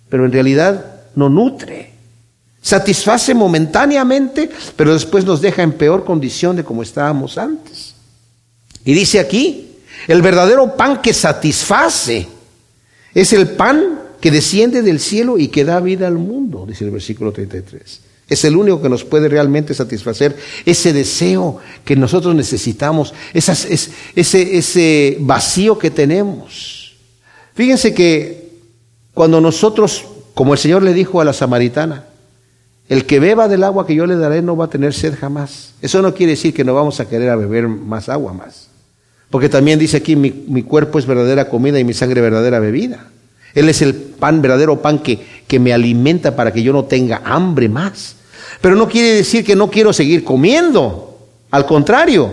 pero 0.08 0.24
en 0.24 0.32
realidad 0.32 1.02
no 1.14 1.28
nutre. 1.28 1.92
Satisface 2.60 3.34
momentáneamente, 3.34 4.50
pero 4.76 4.92
después 4.92 5.24
nos 5.24 5.40
deja 5.40 5.62
en 5.62 5.72
peor 5.72 6.04
condición 6.04 6.56
de 6.56 6.64
como 6.64 6.82
estábamos 6.82 7.38
antes. 7.38 7.94
Y 8.84 8.92
dice 8.92 9.18
aquí, 9.18 9.78
el 10.06 10.22
verdadero 10.22 10.76
pan 10.76 11.00
que 11.00 11.12
satisface 11.14 12.28
es 13.14 13.32
el 13.32 13.48
pan 13.48 14.00
que 14.20 14.30
desciende 14.30 14.82
del 14.82 15.00
cielo 15.00 15.38
y 15.38 15.48
que 15.48 15.64
da 15.64 15.80
vida 15.80 16.06
al 16.06 16.18
mundo, 16.18 16.64
dice 16.66 16.84
el 16.84 16.90
versículo 16.90 17.32
33. 17.32 18.07
Es 18.28 18.44
el 18.44 18.56
único 18.56 18.82
que 18.82 18.88
nos 18.88 19.04
puede 19.04 19.28
realmente 19.28 19.72
satisfacer 19.72 20.36
ese 20.66 20.92
deseo 20.92 21.58
que 21.84 21.96
nosotros 21.96 22.34
necesitamos, 22.34 23.14
ese, 23.32 23.88
ese 24.14 25.16
vacío 25.20 25.78
que 25.78 25.90
tenemos. 25.90 26.94
Fíjense 27.54 27.94
que 27.94 28.50
cuando 29.14 29.40
nosotros, 29.40 30.04
como 30.34 30.52
el 30.52 30.58
Señor 30.58 30.82
le 30.82 30.92
dijo 30.92 31.20
a 31.20 31.24
la 31.24 31.32
samaritana, 31.32 32.04
el 32.88 33.04
que 33.04 33.20
beba 33.20 33.48
del 33.48 33.64
agua 33.64 33.86
que 33.86 33.94
yo 33.94 34.06
le 34.06 34.16
daré 34.16 34.42
no 34.42 34.56
va 34.56 34.66
a 34.66 34.70
tener 34.70 34.94
sed 34.94 35.14
jamás. 35.18 35.74
Eso 35.82 36.00
no 36.00 36.14
quiere 36.14 36.32
decir 36.32 36.54
que 36.54 36.64
no 36.64 36.74
vamos 36.74 37.00
a 37.00 37.08
querer 37.08 37.30
a 37.30 37.36
beber 37.36 37.68
más 37.68 38.08
agua 38.08 38.32
más. 38.32 38.68
Porque 39.30 39.48
también 39.48 39.78
dice 39.78 39.98
aquí, 39.98 40.16
mi, 40.16 40.30
mi, 40.30 40.62
cuerpo 40.62 40.98
es 40.98 41.04
verdadera 41.04 41.48
comida 41.50 41.78
y 41.78 41.84
mi 41.84 41.92
sangre 41.92 42.22
verdadera 42.22 42.60
bebida. 42.60 43.08
Él 43.58 43.68
es 43.68 43.82
el 43.82 43.94
pan, 43.94 44.40
verdadero 44.40 44.80
pan 44.80 45.00
que, 45.00 45.18
que 45.46 45.58
me 45.58 45.72
alimenta 45.72 46.36
para 46.36 46.52
que 46.52 46.62
yo 46.62 46.72
no 46.72 46.84
tenga 46.84 47.22
hambre 47.24 47.68
más. 47.68 48.16
Pero 48.60 48.76
no 48.76 48.88
quiere 48.88 49.14
decir 49.14 49.44
que 49.44 49.56
no 49.56 49.70
quiero 49.70 49.92
seguir 49.92 50.24
comiendo. 50.24 51.16
Al 51.50 51.66
contrario, 51.66 52.32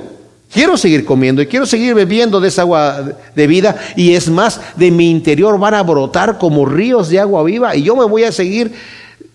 quiero 0.51 0.77
seguir 0.77 1.03
comiendo 1.03 1.41
y 1.41 1.47
quiero 1.47 1.65
seguir 1.65 1.93
bebiendo 1.93 2.39
de 2.39 2.47
esa 2.47 2.61
agua 2.61 3.03
de 3.35 3.47
vida. 3.47 3.75
Y 3.95 4.13
es 4.13 4.29
más, 4.29 4.61
de 4.75 4.91
mi 4.91 5.09
interior 5.09 5.59
van 5.59 5.73
a 5.73 5.83
brotar 5.83 6.37
como 6.37 6.65
ríos 6.65 7.09
de 7.09 7.19
agua 7.19 7.43
viva 7.43 7.75
y 7.75 7.83
yo 7.83 7.95
me 7.95 8.05
voy 8.05 8.23
a 8.23 8.31
seguir 8.31 8.73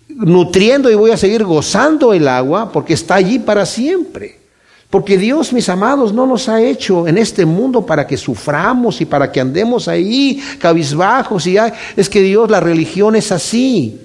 nutriendo 0.09 0.89
y 0.89 0.95
voy 0.95 1.11
a 1.11 1.17
seguir 1.17 1.43
gozando 1.43 2.13
el 2.13 2.27
agua 2.27 2.71
porque 2.71 2.93
está 2.93 3.15
allí 3.15 3.39
para 3.39 3.65
siempre. 3.65 4.40
Porque 4.91 5.17
Dios, 5.17 5.53
mis 5.53 5.69
amados, 5.69 6.13
no 6.13 6.27
nos 6.27 6.49
ha 6.49 6.61
hecho 6.61 7.07
en 7.07 7.17
este 7.17 7.45
mundo 7.45 7.85
para 7.85 8.05
que 8.05 8.17
suframos 8.17 8.99
y 8.99 9.05
para 9.05 9.31
que 9.31 9.39
andemos 9.39 9.87
ahí 9.87 10.43
cabizbajos 10.59 11.47
y 11.47 11.55
es 11.95 12.09
que 12.09 12.21
Dios, 12.21 12.51
la 12.51 12.59
religión 12.59 13.15
es 13.15 13.31
así. 13.31 14.01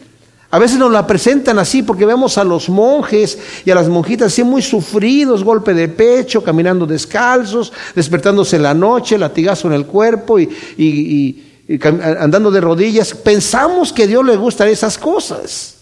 A 0.49 0.61
veces 0.61 0.79
nos 0.79 0.93
la 0.93 1.05
presentan 1.05 1.59
así 1.59 1.83
porque 1.83 2.07
vemos 2.07 2.39
a 2.39 2.45
los 2.45 2.69
monjes 2.69 3.37
y 3.65 3.71
a 3.73 3.75
las 3.75 3.89
monjitas 3.89 4.29
así 4.29 4.45
muy 4.45 4.63
sufridos, 4.63 5.43
golpe 5.43 5.75
de 5.75 5.89
pecho, 5.89 6.45
caminando 6.45 6.87
descalzos, 6.87 7.73
despertándose 7.97 8.55
en 8.55 8.63
la 8.63 8.73
noche, 8.73 9.19
latigazo 9.19 9.67
en 9.67 9.75
el 9.75 9.87
cuerpo 9.87 10.39
y, 10.39 10.49
y 10.79 11.81
andando 11.93 12.53
de 12.53 12.61
rodillas. 12.61 13.13
Pensamos 13.13 13.93
que 13.93 14.05
a 14.05 14.07
Dios 14.07 14.25
le 14.25 14.37
gustan 14.37 14.69
esas 14.69 14.97
cosas. 14.97 15.76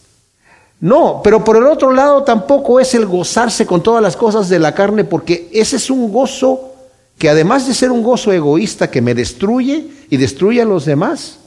No, 0.84 1.22
pero 1.24 1.42
por 1.42 1.56
el 1.56 1.64
otro 1.64 1.94
lado 1.94 2.24
tampoco 2.24 2.78
es 2.78 2.94
el 2.94 3.06
gozarse 3.06 3.64
con 3.64 3.82
todas 3.82 4.02
las 4.02 4.18
cosas 4.18 4.50
de 4.50 4.58
la 4.58 4.74
carne, 4.74 5.04
porque 5.04 5.48
ese 5.50 5.76
es 5.76 5.88
un 5.88 6.12
gozo 6.12 6.74
que 7.16 7.30
además 7.30 7.66
de 7.66 7.72
ser 7.72 7.90
un 7.90 8.02
gozo 8.02 8.34
egoísta 8.34 8.90
que 8.90 9.00
me 9.00 9.14
destruye 9.14 9.86
y 10.10 10.18
destruye 10.18 10.60
a 10.60 10.66
los 10.66 10.84
demás, 10.84 11.38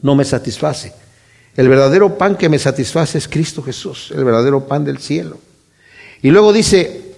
no 0.00 0.14
me 0.14 0.24
satisface. 0.24 0.92
El 1.56 1.68
verdadero 1.68 2.16
pan 2.16 2.36
que 2.36 2.48
me 2.48 2.60
satisface 2.60 3.18
es 3.18 3.26
Cristo 3.26 3.60
Jesús, 3.60 4.12
el 4.14 4.22
verdadero 4.22 4.64
pan 4.64 4.84
del 4.84 4.98
cielo. 4.98 5.38
Y 6.22 6.30
luego 6.30 6.52
dice 6.52 7.16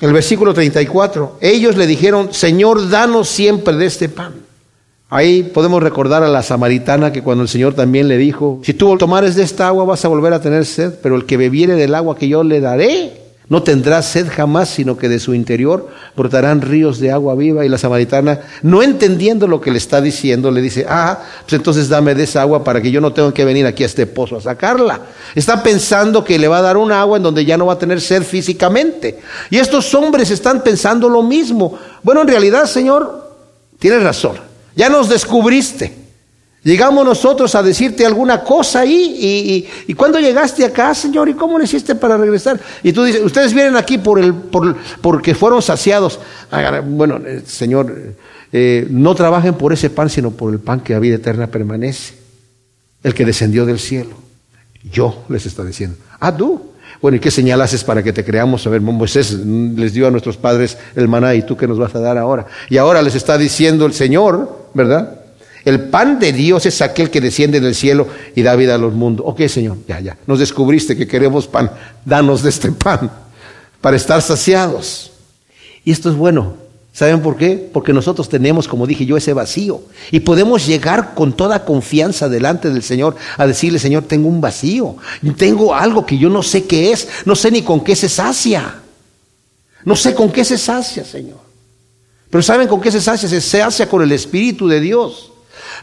el 0.00 0.12
versículo 0.12 0.52
34, 0.52 1.38
ellos 1.40 1.76
le 1.76 1.86
dijeron, 1.86 2.34
Señor, 2.34 2.90
danos 2.90 3.28
siempre 3.28 3.76
de 3.76 3.86
este 3.86 4.08
pan. 4.08 4.47
Ahí 5.10 5.42
podemos 5.42 5.82
recordar 5.82 6.22
a 6.22 6.28
la 6.28 6.42
samaritana 6.42 7.12
que 7.12 7.22
cuando 7.22 7.42
el 7.42 7.48
Señor 7.48 7.72
también 7.74 8.08
le 8.08 8.18
dijo, 8.18 8.60
si 8.62 8.74
tú 8.74 8.94
tomares 8.98 9.36
de 9.36 9.42
esta 9.42 9.68
agua 9.68 9.84
vas 9.84 10.04
a 10.04 10.08
volver 10.08 10.34
a 10.34 10.40
tener 10.40 10.66
sed, 10.66 10.94
pero 11.02 11.16
el 11.16 11.24
que 11.24 11.38
bebiere 11.38 11.76
del 11.76 11.94
agua 11.94 12.16
que 12.16 12.28
yo 12.28 12.42
le 12.42 12.60
daré, 12.60 13.28
no 13.48 13.62
tendrá 13.62 14.02
sed 14.02 14.26
jamás, 14.30 14.68
sino 14.68 14.98
que 14.98 15.08
de 15.08 15.18
su 15.18 15.32
interior 15.32 15.88
brotarán 16.14 16.60
ríos 16.60 17.00
de 17.00 17.10
agua 17.10 17.34
viva. 17.34 17.64
Y 17.64 17.70
la 17.70 17.78
samaritana, 17.78 18.40
no 18.62 18.82
entendiendo 18.82 19.46
lo 19.46 19.62
que 19.62 19.70
le 19.70 19.78
está 19.78 20.02
diciendo, 20.02 20.50
le 20.50 20.60
dice, 20.60 20.84
ah, 20.86 21.20
pues 21.40 21.54
entonces 21.54 21.88
dame 21.88 22.14
de 22.14 22.24
esa 22.24 22.42
agua 22.42 22.62
para 22.62 22.82
que 22.82 22.90
yo 22.90 23.00
no 23.00 23.14
tenga 23.14 23.32
que 23.32 23.46
venir 23.46 23.64
aquí 23.64 23.84
a 23.84 23.86
este 23.86 24.06
pozo 24.06 24.36
a 24.36 24.42
sacarla. 24.42 25.00
Está 25.34 25.62
pensando 25.62 26.22
que 26.22 26.38
le 26.38 26.48
va 26.48 26.58
a 26.58 26.62
dar 26.62 26.76
un 26.76 26.92
agua 26.92 27.16
en 27.16 27.22
donde 27.22 27.46
ya 27.46 27.56
no 27.56 27.64
va 27.64 27.72
a 27.72 27.78
tener 27.78 28.02
sed 28.02 28.22
físicamente. 28.22 29.18
Y 29.48 29.56
estos 29.56 29.94
hombres 29.94 30.30
están 30.30 30.62
pensando 30.62 31.08
lo 31.08 31.22
mismo. 31.22 31.78
Bueno, 32.02 32.20
en 32.20 32.28
realidad, 32.28 32.66
Señor, 32.66 33.32
tienes 33.78 34.02
razón. 34.02 34.47
Ya 34.74 34.88
nos 34.88 35.08
descubriste. 35.08 36.08
Llegamos 36.64 37.04
nosotros 37.04 37.54
a 37.54 37.62
decirte 37.62 38.04
alguna 38.04 38.42
cosa 38.42 38.80
ahí 38.80 39.66
y, 39.86 39.94
cuando 39.94 40.18
llegaste 40.18 40.64
acá, 40.64 40.94
Señor, 40.94 41.28
¿y 41.28 41.34
cómo 41.34 41.58
le 41.58 41.64
hiciste 41.64 41.94
para 41.94 42.16
regresar? 42.16 42.60
Y 42.82 42.92
tú 42.92 43.04
dices, 43.04 43.22
ustedes 43.22 43.54
vienen 43.54 43.76
aquí 43.76 43.96
por 43.96 44.18
el, 44.18 44.34
por, 44.34 44.76
porque 45.00 45.34
fueron 45.34 45.62
saciados. 45.62 46.18
Bueno, 46.84 47.20
eh, 47.24 47.42
Señor, 47.46 48.14
eh, 48.52 48.86
no 48.90 49.14
trabajen 49.14 49.54
por 49.54 49.72
ese 49.72 49.88
pan, 49.88 50.10
sino 50.10 50.32
por 50.32 50.52
el 50.52 50.58
pan 50.58 50.80
que 50.80 50.94
a 50.94 50.98
vida 50.98 51.14
eterna 51.14 51.46
permanece, 51.46 52.14
el 53.02 53.14
que 53.14 53.24
descendió 53.24 53.64
del 53.64 53.78
cielo. 53.78 54.16
Yo 54.90 55.24
les 55.28 55.46
está 55.46 55.64
diciendo, 55.64 55.96
ah, 56.18 56.36
tú. 56.36 56.72
Bueno, 57.00 57.16
¿y 57.16 57.20
qué 57.20 57.30
señal 57.30 57.60
haces 57.60 57.84
para 57.84 58.02
que 58.02 58.12
te 58.12 58.24
creamos? 58.24 58.66
A 58.66 58.70
ver, 58.70 58.80
Moisés 58.80 59.32
les 59.32 59.92
dio 59.92 60.08
a 60.08 60.10
nuestros 60.10 60.36
padres 60.36 60.76
el 60.96 61.06
maná 61.06 61.34
y 61.34 61.42
tú 61.42 61.56
qué 61.56 61.68
nos 61.68 61.78
vas 61.78 61.94
a 61.94 62.00
dar 62.00 62.18
ahora. 62.18 62.46
Y 62.68 62.76
ahora 62.76 63.02
les 63.02 63.14
está 63.14 63.38
diciendo 63.38 63.86
el 63.86 63.92
Señor, 63.92 64.68
¿verdad? 64.74 65.20
El 65.64 65.80
pan 65.90 66.18
de 66.18 66.32
Dios 66.32 66.66
es 66.66 66.80
aquel 66.82 67.10
que 67.10 67.20
desciende 67.20 67.60
del 67.60 67.74
cielo 67.74 68.08
y 68.34 68.42
da 68.42 68.56
vida 68.56 68.74
a 68.74 68.78
los 68.78 68.94
mundos. 68.94 69.26
Ok, 69.28 69.46
Señor, 69.46 69.76
ya, 69.86 70.00
ya. 70.00 70.16
Nos 70.26 70.38
descubriste 70.38 70.96
que 70.96 71.06
queremos 71.06 71.46
pan. 71.46 71.70
Danos 72.04 72.42
de 72.42 72.48
este 72.48 72.72
pan 72.72 73.10
para 73.80 73.96
estar 73.96 74.20
saciados. 74.22 75.12
Y 75.84 75.92
esto 75.92 76.10
es 76.10 76.16
bueno. 76.16 76.67
¿Saben 76.98 77.22
por 77.22 77.36
qué? 77.36 77.70
Porque 77.72 77.92
nosotros 77.92 78.28
tenemos, 78.28 78.66
como 78.66 78.84
dije 78.84 79.06
yo, 79.06 79.16
ese 79.16 79.32
vacío. 79.32 79.82
Y 80.10 80.18
podemos 80.18 80.66
llegar 80.66 81.14
con 81.14 81.32
toda 81.32 81.64
confianza 81.64 82.28
delante 82.28 82.70
del 82.70 82.82
Señor 82.82 83.14
a 83.36 83.46
decirle, 83.46 83.78
Señor, 83.78 84.02
tengo 84.02 84.28
un 84.28 84.40
vacío. 84.40 84.96
Tengo 85.36 85.76
algo 85.76 86.04
que 86.04 86.18
yo 86.18 86.28
no 86.28 86.42
sé 86.42 86.64
qué 86.64 86.90
es. 86.90 87.06
No 87.24 87.36
sé 87.36 87.52
ni 87.52 87.62
con 87.62 87.84
qué 87.84 87.94
se 87.94 88.08
sacia. 88.08 88.80
No 89.84 89.94
sé 89.94 90.12
con 90.12 90.32
qué 90.32 90.44
se 90.44 90.58
sacia, 90.58 91.04
Señor. 91.04 91.38
Pero 92.30 92.42
¿saben 92.42 92.66
con 92.66 92.80
qué 92.80 92.90
se 92.90 93.00
sacia? 93.00 93.28
Se 93.28 93.40
sacia 93.40 93.88
con 93.88 94.02
el 94.02 94.10
Espíritu 94.10 94.66
de 94.66 94.80
Dios. 94.80 95.30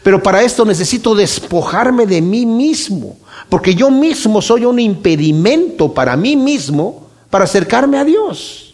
Pero 0.02 0.22
para 0.22 0.42
esto 0.42 0.66
necesito 0.66 1.14
despojarme 1.14 2.06
de 2.06 2.20
mí 2.20 2.44
mismo, 2.44 3.16
porque 3.48 3.74
yo 3.74 3.90
mismo 3.90 4.42
soy 4.42 4.66
un 4.66 4.78
impedimento 4.78 5.94
para 5.94 6.14
mí 6.14 6.36
mismo 6.36 7.08
para 7.30 7.44
acercarme 7.44 7.96
a 7.96 8.04
Dios. 8.04 8.65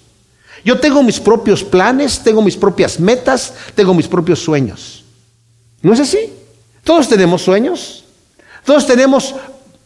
Yo 0.64 0.78
tengo 0.78 1.02
mis 1.02 1.18
propios 1.18 1.64
planes, 1.64 2.20
tengo 2.20 2.42
mis 2.42 2.56
propias 2.56 3.00
metas, 3.00 3.54
tengo 3.74 3.94
mis 3.94 4.06
propios 4.06 4.40
sueños. 4.40 5.04
¿No 5.82 5.92
es 5.92 6.00
así? 6.00 6.32
Todos 6.84 7.08
tenemos 7.08 7.42
sueños. 7.42 8.04
Todos 8.64 8.86
tenemos, 8.86 9.34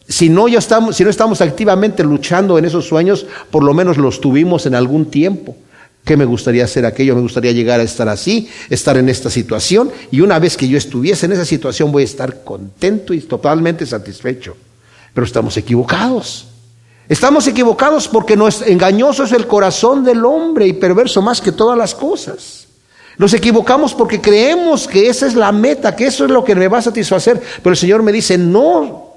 si 0.07 0.29
no, 0.29 0.47
ya 0.47 0.59
estamos, 0.59 0.95
si 0.95 1.03
no 1.03 1.09
estamos 1.09 1.41
activamente 1.41 2.03
luchando 2.03 2.57
en 2.57 2.65
esos 2.65 2.87
sueños, 2.87 3.25
por 3.49 3.63
lo 3.63 3.73
menos 3.73 3.97
los 3.97 4.21
tuvimos 4.21 4.65
en 4.67 4.75
algún 4.75 5.09
tiempo 5.09 5.55
que 6.07 6.17
me 6.17 6.25
gustaría 6.25 6.63
hacer 6.63 6.85
aquello? 6.85 7.15
Me 7.15 7.21
gustaría 7.21 7.51
llegar 7.51 7.79
a 7.79 7.83
estar 7.83 8.07
así, 8.07 8.49
estar 8.69 8.97
en 8.97 9.09
esta 9.09 9.29
situación, 9.29 9.91
y 10.09 10.21
una 10.21 10.39
vez 10.39 10.55
que 10.57 10.67
yo 10.67 10.77
estuviese 10.77 11.25
en 11.25 11.33
esa 11.33 11.45
situación 11.45 11.91
voy 11.91 12.03
a 12.03 12.05
estar 12.05 12.43
contento 12.43 13.13
y 13.13 13.19
totalmente 13.19 13.85
satisfecho. 13.85 14.55
Pero 15.13 15.25
estamos 15.25 15.57
equivocados. 15.57 16.47
Estamos 17.09 17.47
equivocados 17.47 18.07
porque 18.07 18.35
no 18.35 18.47
es, 18.47 18.61
engañoso 18.61 19.23
es 19.23 19.31
el 19.31 19.47
corazón 19.47 20.03
del 20.03 20.25
hombre 20.25 20.67
y 20.67 20.73
perverso 20.73 21.21
más 21.21 21.39
que 21.39 21.51
todas 21.51 21.77
las 21.77 21.95
cosas. 21.95 22.67
Nos 23.17 23.33
equivocamos 23.33 23.93
porque 23.93 24.21
creemos 24.21 24.87
que 24.87 25.09
esa 25.09 25.25
es 25.25 25.33
la 25.33 25.51
meta, 25.51 25.95
que 25.95 26.05
eso 26.05 26.25
es 26.25 26.31
lo 26.31 26.43
que 26.43 26.53
me 26.53 26.67
va 26.67 26.79
a 26.79 26.83
satisfacer. 26.83 27.41
Pero 27.63 27.71
el 27.71 27.77
Señor 27.77 28.03
me 28.03 28.11
dice, 28.11 28.37
no, 28.37 29.13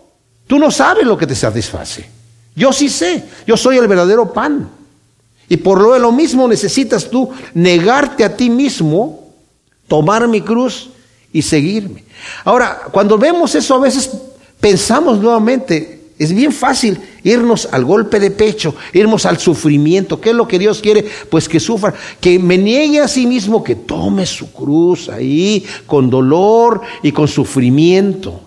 tú 0.47 0.59
no 0.59 0.71
sabes 0.71 1.05
lo 1.05 1.19
que 1.19 1.27
te 1.27 1.35
satisface. 1.35 2.09
Yo 2.55 2.73
sí 2.73 2.89
sé, 2.89 3.25
yo 3.47 3.57
soy 3.57 3.77
el 3.77 3.89
verdadero 3.89 4.33
pan. 4.33 4.71
Y 5.49 5.57
por 5.57 5.81
lo, 5.81 6.13
mismo 6.13 6.47
necesitas 6.47 7.11
tú 7.11 7.29
negarte 7.55 8.25
a 8.25 8.37
ti 8.37 8.49
mismo, 8.49 9.33
tomar 9.89 10.29
mi 10.29 10.41
cruz 10.41 10.91
y 11.33 11.43
seguirme. 11.43 12.05
Ahora, 12.45 12.83
cuando 12.93 13.19
vemos 13.19 13.55
eso 13.55 13.75
a 13.75 13.81
veces 13.81 14.11
pensamos 14.61 15.19
nuevamente, 15.19 16.00
es 16.21 16.35
bien 16.35 16.53
fácil 16.53 17.01
irnos 17.25 17.67
al 17.73 17.87
golpe 17.87 18.21
de 18.21 18.31
pecho, 18.31 18.75
irnos 18.93 19.25
al 19.25 19.39
sufrimiento. 19.39 20.21
¿Qué 20.21 20.31
es 20.31 20.37
lo 20.37 20.47
que 20.47 20.59
Dios 20.59 20.83
quiere? 20.83 21.03
Pues 21.31 21.49
que 21.49 21.59
sufra, 21.59 21.95
que 22.21 22.39
me 22.39 22.59
niegue 22.59 23.01
a 23.01 23.09
sí 23.09 23.27
mismo, 23.27 23.65
que 23.65 23.75
tome 23.75 24.27
su 24.27 24.53
cruz 24.53 25.09
ahí 25.09 25.65
con 25.87 26.11
dolor 26.11 26.83
y 27.03 27.11
con 27.11 27.27
sufrimiento. 27.27 28.39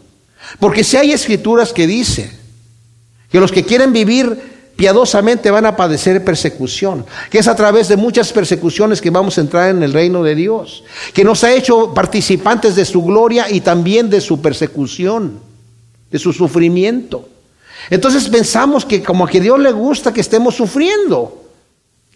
Porque 0.60 0.84
si 0.84 0.98
hay 0.98 1.14
escrituras 1.14 1.74
que 1.74 1.88
dicen 1.88 2.30
que 3.32 3.40
los 3.40 3.52
que 3.52 3.64
quieren 3.64 3.92
vivir 3.92 4.38
piadosamente 4.76 5.50
van 5.50 5.66
a 5.66 5.76
padecer 5.76 6.24
persecución, 6.24 7.08
que 7.32 7.40
es 7.40 7.48
a 7.48 7.56
través 7.56 7.88
de 7.88 7.98
muchas 7.98 8.32
persecuciones 8.32 9.02
que 9.02 9.10
vamos 9.10 9.40
a 9.40 9.42
entrar 9.42 9.72
en 9.72 9.82
el 9.82 9.94
reino 9.94 10.22
de 10.22 10.36
Dios, 10.36 10.84
que 11.12 11.24
nos 11.24 11.44
ha 11.44 11.52
hecho 11.52 11.92
participantes 11.92 12.76
de 12.76 12.86
su 12.86 13.02
gloria 13.02 13.50
y 13.50 13.62
también 13.62 14.12
de 14.12 14.22
su 14.22 14.40
persecución, 14.44 15.40
de 16.12 16.20
su 16.20 16.34
sufrimiento. 16.34 17.30
Entonces 17.90 18.28
pensamos 18.30 18.86
que 18.86 19.04
como 19.04 19.28
que 19.28 19.42
Dios 19.42 19.60
le 19.60 19.72
gusta 19.72 20.14
que 20.14 20.22
estemos 20.22 20.56
sufriendo. 20.56 21.44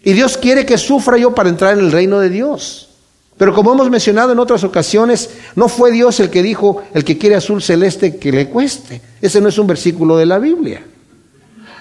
Y 0.02 0.12
Dios 0.12 0.38
quiere 0.38 0.64
que 0.64 0.78
sufra 0.78 1.18
yo 1.18 1.34
para 1.34 1.48
entrar 1.48 1.76
en 1.76 1.84
el 1.84 1.92
reino 1.92 2.20
de 2.20 2.30
Dios. 2.30 2.88
Pero 3.36 3.54
como 3.54 3.72
hemos 3.72 3.88
mencionado 3.88 4.32
en 4.32 4.38
otras 4.38 4.64
ocasiones, 4.64 5.30
no 5.54 5.68
fue 5.68 5.92
Dios 5.92 6.18
el 6.20 6.28
que 6.28 6.42
dijo, 6.42 6.82
el 6.92 7.04
que 7.04 7.18
quiere 7.18 7.36
azul 7.36 7.62
celeste, 7.62 8.16
que 8.16 8.32
le 8.32 8.48
cueste. 8.48 9.00
Ese 9.22 9.40
no 9.40 9.48
es 9.48 9.58
un 9.58 9.66
versículo 9.66 10.16
de 10.16 10.26
la 10.26 10.38
Biblia. 10.38 10.84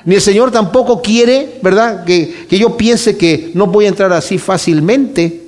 Ni 0.06 0.16
el 0.16 0.22
Señor 0.22 0.52
tampoco 0.52 1.02
quiere, 1.02 1.60
¿verdad? 1.64 2.06
Que, 2.06 2.46
que 2.48 2.60
yo 2.60 2.78
piense 2.78 3.18
que 3.18 3.52
no 3.56 3.68
voy 3.68 3.86
a 3.86 3.90
entrar 3.90 4.14
así 4.14 4.38
fácilmente. 4.38 5.48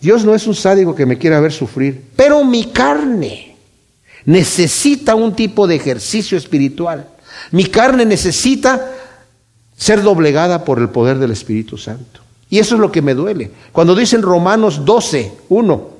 Dios 0.00 0.24
no 0.24 0.34
es 0.34 0.46
un 0.46 0.54
sádico 0.54 0.94
que 0.94 1.06
me 1.06 1.18
quiera 1.18 1.40
ver 1.40 1.52
sufrir, 1.52 2.02
pero 2.16 2.42
mi 2.42 2.64
carne 2.66 3.56
necesita 4.24 5.14
un 5.14 5.34
tipo 5.34 5.66
de 5.66 5.76
ejercicio 5.76 6.36
espiritual. 6.36 7.08
Mi 7.50 7.66
carne 7.66 8.04
necesita 8.04 8.92
ser 9.76 10.02
doblegada 10.02 10.64
por 10.64 10.78
el 10.78 10.88
poder 10.88 11.18
del 11.18 11.30
Espíritu 11.30 11.76
Santo. 11.76 12.20
Y 12.48 12.58
eso 12.58 12.76
es 12.76 12.80
lo 12.80 12.92
que 12.92 13.02
me 13.02 13.14
duele. 13.14 13.50
Cuando 13.72 13.94
dicen 13.94 14.22
Romanos 14.22 14.84
12, 14.84 15.32
1, 15.48 15.90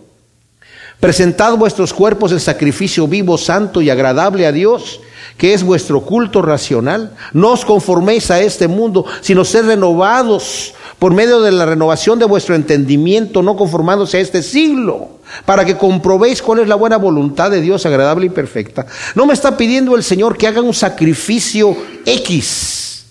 presentad 1.00 1.56
vuestros 1.56 1.92
cuerpos 1.92 2.32
en 2.32 2.40
sacrificio 2.40 3.06
vivo, 3.08 3.36
santo 3.36 3.82
y 3.82 3.90
agradable 3.90 4.46
a 4.46 4.52
Dios, 4.52 5.00
que 5.36 5.52
es 5.52 5.62
vuestro 5.62 6.02
culto 6.02 6.42
racional. 6.42 7.14
No 7.32 7.50
os 7.50 7.64
conforméis 7.64 8.30
a 8.30 8.40
este 8.40 8.68
mundo, 8.68 9.04
sino 9.20 9.44
ser 9.44 9.66
renovados 9.66 10.74
por 10.98 11.12
medio 11.12 11.40
de 11.40 11.52
la 11.52 11.66
renovación 11.66 12.18
de 12.18 12.24
vuestro 12.24 12.54
entendimiento, 12.54 13.42
no 13.42 13.56
conformándose 13.56 14.18
a 14.18 14.20
este 14.20 14.42
siglo, 14.42 15.08
para 15.44 15.64
que 15.64 15.76
comprobéis 15.76 16.40
cuál 16.40 16.60
es 16.60 16.68
la 16.68 16.74
buena 16.74 16.96
voluntad 16.96 17.50
de 17.50 17.60
Dios 17.60 17.84
agradable 17.84 18.26
y 18.26 18.30
perfecta. 18.30 18.86
No 19.14 19.26
me 19.26 19.34
está 19.34 19.56
pidiendo 19.56 19.94
el 19.96 20.02
Señor 20.02 20.36
que 20.36 20.46
haga 20.46 20.62
un 20.62 20.74
sacrificio 20.74 21.76
X. 22.04 23.04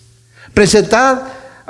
Presentad 0.54 1.20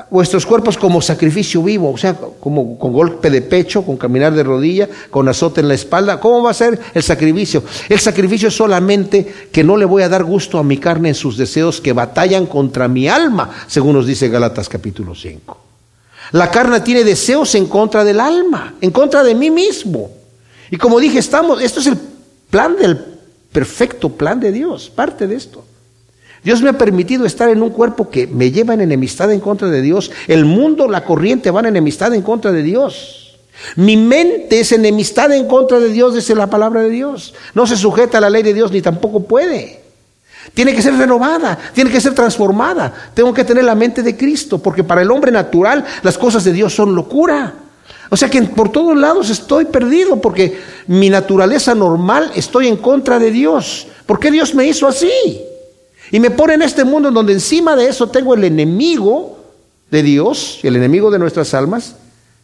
vuestros 0.09 0.45
cuerpos 0.45 0.77
como 0.77 1.01
sacrificio 1.01 1.63
vivo, 1.63 1.91
o 1.91 1.97
sea, 1.97 2.15
como 2.39 2.77
con 2.77 2.93
golpe 2.93 3.29
de 3.29 3.41
pecho, 3.41 3.83
con 3.83 3.97
caminar 3.97 4.33
de 4.33 4.43
rodilla, 4.43 4.87
con 5.09 5.27
azote 5.27 5.61
en 5.61 5.67
la 5.67 5.73
espalda. 5.73 6.19
¿Cómo 6.19 6.43
va 6.43 6.51
a 6.51 6.53
ser 6.53 6.79
el 6.93 7.03
sacrificio? 7.03 7.63
El 7.89 7.99
sacrificio 7.99 8.49
es 8.49 8.55
solamente 8.55 9.33
que 9.51 9.63
no 9.63 9.77
le 9.77 9.85
voy 9.85 10.03
a 10.03 10.09
dar 10.09 10.23
gusto 10.23 10.59
a 10.59 10.63
mi 10.63 10.77
carne 10.77 11.09
en 11.09 11.15
sus 11.15 11.37
deseos 11.37 11.81
que 11.81 11.93
batallan 11.93 12.45
contra 12.45 12.87
mi 12.87 13.07
alma, 13.07 13.49
según 13.67 13.93
nos 13.93 14.05
dice 14.05 14.29
Gálatas 14.29 14.69
capítulo 14.69 15.15
5. 15.15 15.64
La 16.31 16.49
carne 16.49 16.81
tiene 16.81 17.03
deseos 17.03 17.53
en 17.55 17.67
contra 17.67 18.03
del 18.03 18.19
alma, 18.19 18.75
en 18.81 18.91
contra 18.91 19.23
de 19.23 19.35
mí 19.35 19.51
mismo. 19.51 20.11
Y 20.71 20.77
como 20.77 20.99
dije, 20.99 21.19
estamos, 21.19 21.61
esto 21.61 21.79
es 21.79 21.87
el 21.87 21.97
plan 22.49 22.75
del 22.75 22.97
perfecto 23.51 24.09
plan 24.09 24.39
de 24.39 24.51
Dios, 24.51 24.89
parte 24.89 25.27
de 25.27 25.35
esto. 25.35 25.63
Dios 26.43 26.61
me 26.61 26.69
ha 26.69 26.77
permitido 26.77 27.25
estar 27.25 27.49
en 27.49 27.63
un 27.63 27.71
cuerpo 27.71 28.09
que 28.09 28.27
me 28.27 28.51
lleva 28.51 28.73
en 28.73 28.81
enemistad 28.81 29.31
en 29.31 29.39
contra 29.39 29.69
de 29.69 29.81
Dios. 29.81 30.11
El 30.27 30.45
mundo, 30.45 30.87
la 30.87 31.03
corriente 31.03 31.49
van 31.51 31.65
en 31.65 31.69
enemistad 31.69 32.13
en 32.13 32.21
contra 32.21 32.51
de 32.51 32.61
Dios. 32.61 33.37
Mi 33.75 33.97
mente 33.97 34.59
es 34.59 34.71
enemistad 34.71 35.31
en 35.31 35.47
contra 35.47 35.79
de 35.79 35.89
Dios, 35.89 36.13
dice 36.13 36.35
la 36.35 36.47
palabra 36.47 36.81
de 36.81 36.89
Dios. 36.89 37.33
No 37.53 37.65
se 37.65 37.77
sujeta 37.77 38.17
a 38.17 38.21
la 38.21 38.29
ley 38.29 38.43
de 38.43 38.53
Dios 38.53 38.71
ni 38.71 38.81
tampoco 38.81 39.21
puede. 39.21 39.84
Tiene 40.53 40.73
que 40.73 40.81
ser 40.81 40.95
renovada, 40.95 41.57
tiene 41.73 41.89
que 41.89 41.99
ser 41.99 42.13
transformada. 42.13 42.93
Tengo 43.13 43.33
que 43.33 43.43
tener 43.43 43.63
la 43.63 43.75
mente 43.75 44.03
de 44.03 44.15
Cristo, 44.15 44.59
porque 44.59 44.83
para 44.83 45.01
el 45.01 45.11
hombre 45.11 45.31
natural 45.31 45.83
las 46.03 46.17
cosas 46.17 46.43
de 46.43 46.53
Dios 46.53 46.73
son 46.73 46.95
locura. 46.95 47.53
O 48.09 48.17
sea 48.17 48.29
que 48.29 48.41
por 48.43 48.71
todos 48.71 48.95
lados 48.95 49.29
estoy 49.29 49.65
perdido, 49.65 50.21
porque 50.21 50.59
mi 50.87 51.09
naturaleza 51.09 51.73
normal 51.73 52.31
estoy 52.35 52.67
en 52.67 52.77
contra 52.77 53.19
de 53.19 53.31
Dios. 53.31 53.87
¿Por 54.05 54.19
qué 54.19 54.31
Dios 54.31 54.53
me 54.53 54.67
hizo 54.67 54.87
así? 54.87 55.11
Y 56.11 56.19
me 56.19 56.29
pone 56.29 56.53
en 56.53 56.61
este 56.61 56.83
mundo 56.83 57.09
donde 57.11 57.33
encima 57.33 57.75
de 57.75 57.87
eso 57.87 58.07
tengo 58.09 58.35
el 58.35 58.43
enemigo 58.43 59.39
de 59.89 60.03
Dios, 60.03 60.59
el 60.63 60.75
enemigo 60.75 61.09
de 61.09 61.19
nuestras 61.19 61.53
almas, 61.53 61.95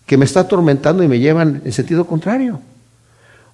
que 0.06 0.18
me 0.18 0.26
está 0.26 0.42
atormentando 0.42 1.04
y 1.04 1.08
me 1.08 1.20
llevan 1.20 1.62
en 1.64 1.72
sentido 1.72 2.06
contrario. 2.06 2.60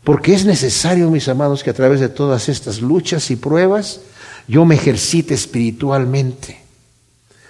Porque 0.04 0.34
es 0.34 0.46
necesario, 0.46 1.10
mis 1.12 1.28
amados, 1.28 1.64
que 1.64 1.70
a 1.70 1.74
través 1.74 2.00
de 2.00 2.08
todas 2.08 2.48
estas 2.48 2.82
luchas 2.82 3.30
y 3.30 3.36
pruebas 3.36 4.00
yo 4.48 4.66
me 4.66 4.76
ejercite 4.76 5.34
espiritualmente. 5.34 6.60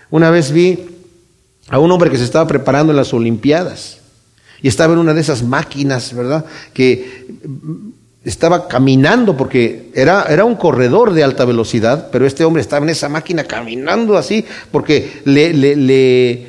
Una 0.09 0.29
vez 0.31 0.51
vi 0.51 0.79
a 1.69 1.79
un 1.79 1.91
hombre 1.91 2.09
que 2.09 2.17
se 2.17 2.23
estaba 2.23 2.47
preparando 2.47 2.91
en 2.91 2.97
las 2.97 3.13
Olimpiadas 3.13 3.99
y 4.61 4.67
estaba 4.67 4.93
en 4.93 4.99
una 4.99 5.13
de 5.13 5.21
esas 5.21 5.43
máquinas, 5.43 6.13
¿verdad? 6.13 6.45
Que 6.73 7.25
estaba 8.23 8.67
caminando 8.67 9.37
porque 9.37 9.91
era, 9.93 10.23
era 10.23 10.43
un 10.43 10.55
corredor 10.55 11.13
de 11.13 11.23
alta 11.23 11.45
velocidad, 11.45 12.09
pero 12.11 12.25
este 12.25 12.43
hombre 12.43 12.61
estaba 12.61 12.83
en 12.83 12.89
esa 12.89 13.09
máquina 13.09 13.43
caminando 13.43 14.17
así 14.17 14.45
porque 14.71 15.21
le, 15.25 15.53
le, 15.53 15.75
le, 15.75 16.47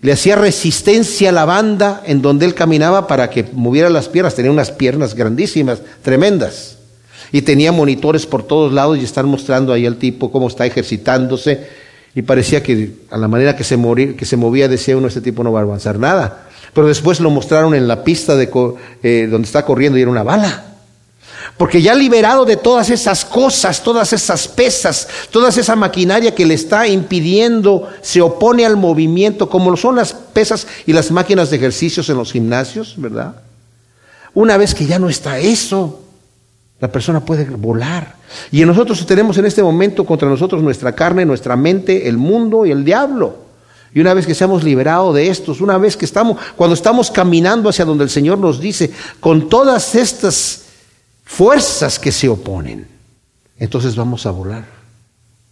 le 0.00 0.12
hacía 0.12 0.36
resistencia 0.36 1.28
a 1.28 1.32
la 1.32 1.44
banda 1.44 2.02
en 2.06 2.22
donde 2.22 2.46
él 2.46 2.54
caminaba 2.54 3.06
para 3.06 3.28
que 3.28 3.44
moviera 3.52 3.90
las 3.90 4.08
piernas. 4.08 4.34
Tenía 4.34 4.50
unas 4.50 4.70
piernas 4.70 5.14
grandísimas, 5.14 5.80
tremendas. 6.02 6.79
Y 7.32 7.42
tenía 7.42 7.72
monitores 7.72 8.26
por 8.26 8.42
todos 8.42 8.72
lados 8.72 8.98
y 8.98 9.04
están 9.04 9.26
mostrando 9.26 9.72
ahí 9.72 9.86
al 9.86 9.96
tipo 9.96 10.30
cómo 10.32 10.48
está 10.48 10.66
ejercitándose. 10.66 11.66
Y 12.14 12.22
parecía 12.22 12.62
que 12.62 12.92
a 13.10 13.16
la 13.16 13.28
manera 13.28 13.56
que 13.56 13.64
se, 13.64 13.76
movía 13.76 14.68
decía 14.68 14.96
uno, 14.96 15.08
este 15.08 15.20
tipo 15.20 15.44
no 15.44 15.52
va 15.52 15.60
a 15.60 15.62
avanzar 15.62 15.98
nada. 15.98 16.48
Pero 16.74 16.88
después 16.88 17.20
lo 17.20 17.30
mostraron 17.30 17.74
en 17.74 17.86
la 17.86 18.02
pista 18.04 18.36
de, 18.36 18.50
eh, 19.02 19.28
donde 19.30 19.46
está 19.46 19.64
corriendo 19.64 19.98
y 19.98 20.02
era 20.02 20.10
una 20.10 20.22
bala. 20.22 20.70
Porque 21.56 21.82
ya 21.82 21.94
liberado 21.94 22.44
de 22.44 22.56
todas 22.56 22.90
esas 22.90 23.24
cosas, 23.24 23.82
todas 23.82 24.12
esas 24.12 24.48
pesas, 24.48 25.06
toda 25.30 25.50
esa 25.50 25.76
maquinaria 25.76 26.34
que 26.34 26.46
le 26.46 26.54
está 26.54 26.86
impidiendo, 26.86 27.88
se 28.02 28.20
opone 28.20 28.64
al 28.64 28.76
movimiento, 28.76 29.48
como 29.48 29.76
son 29.76 29.96
las 29.96 30.12
pesas 30.12 30.66
y 30.86 30.92
las 30.92 31.10
máquinas 31.10 31.50
de 31.50 31.56
ejercicios 31.56 32.08
en 32.08 32.16
los 32.16 32.32
gimnasios, 32.32 32.94
¿verdad? 32.96 33.36
Una 34.32 34.56
vez 34.56 34.74
que 34.74 34.86
ya 34.86 34.98
no 34.98 35.08
está 35.08 35.38
eso, 35.38 36.00
la 36.80 36.88
persona 36.90 37.20
puede 37.24 37.44
volar. 37.44 38.16
Y 38.50 38.64
nosotros 38.64 39.04
tenemos 39.06 39.36
en 39.38 39.46
este 39.46 39.62
momento 39.62 40.04
contra 40.04 40.28
nosotros 40.28 40.62
nuestra 40.62 40.92
carne, 40.92 41.24
nuestra 41.26 41.56
mente, 41.56 42.08
el 42.08 42.16
mundo 42.16 42.64
y 42.64 42.70
el 42.70 42.84
diablo. 42.84 43.50
Y 43.92 44.00
una 44.00 44.14
vez 44.14 44.26
que 44.26 44.34
seamos 44.34 44.62
liberados 44.64 45.14
de 45.14 45.28
estos, 45.28 45.60
una 45.60 45.76
vez 45.76 45.96
que 45.96 46.04
estamos, 46.04 46.38
cuando 46.56 46.74
estamos 46.74 47.10
caminando 47.10 47.68
hacia 47.68 47.84
donde 47.84 48.04
el 48.04 48.10
Señor 48.10 48.38
nos 48.38 48.60
dice, 48.60 48.90
con 49.18 49.48
todas 49.48 49.94
estas 49.94 50.62
fuerzas 51.24 51.98
que 51.98 52.12
se 52.12 52.28
oponen, 52.28 52.86
entonces 53.58 53.94
vamos 53.96 54.24
a 54.26 54.30
volar. 54.30 54.64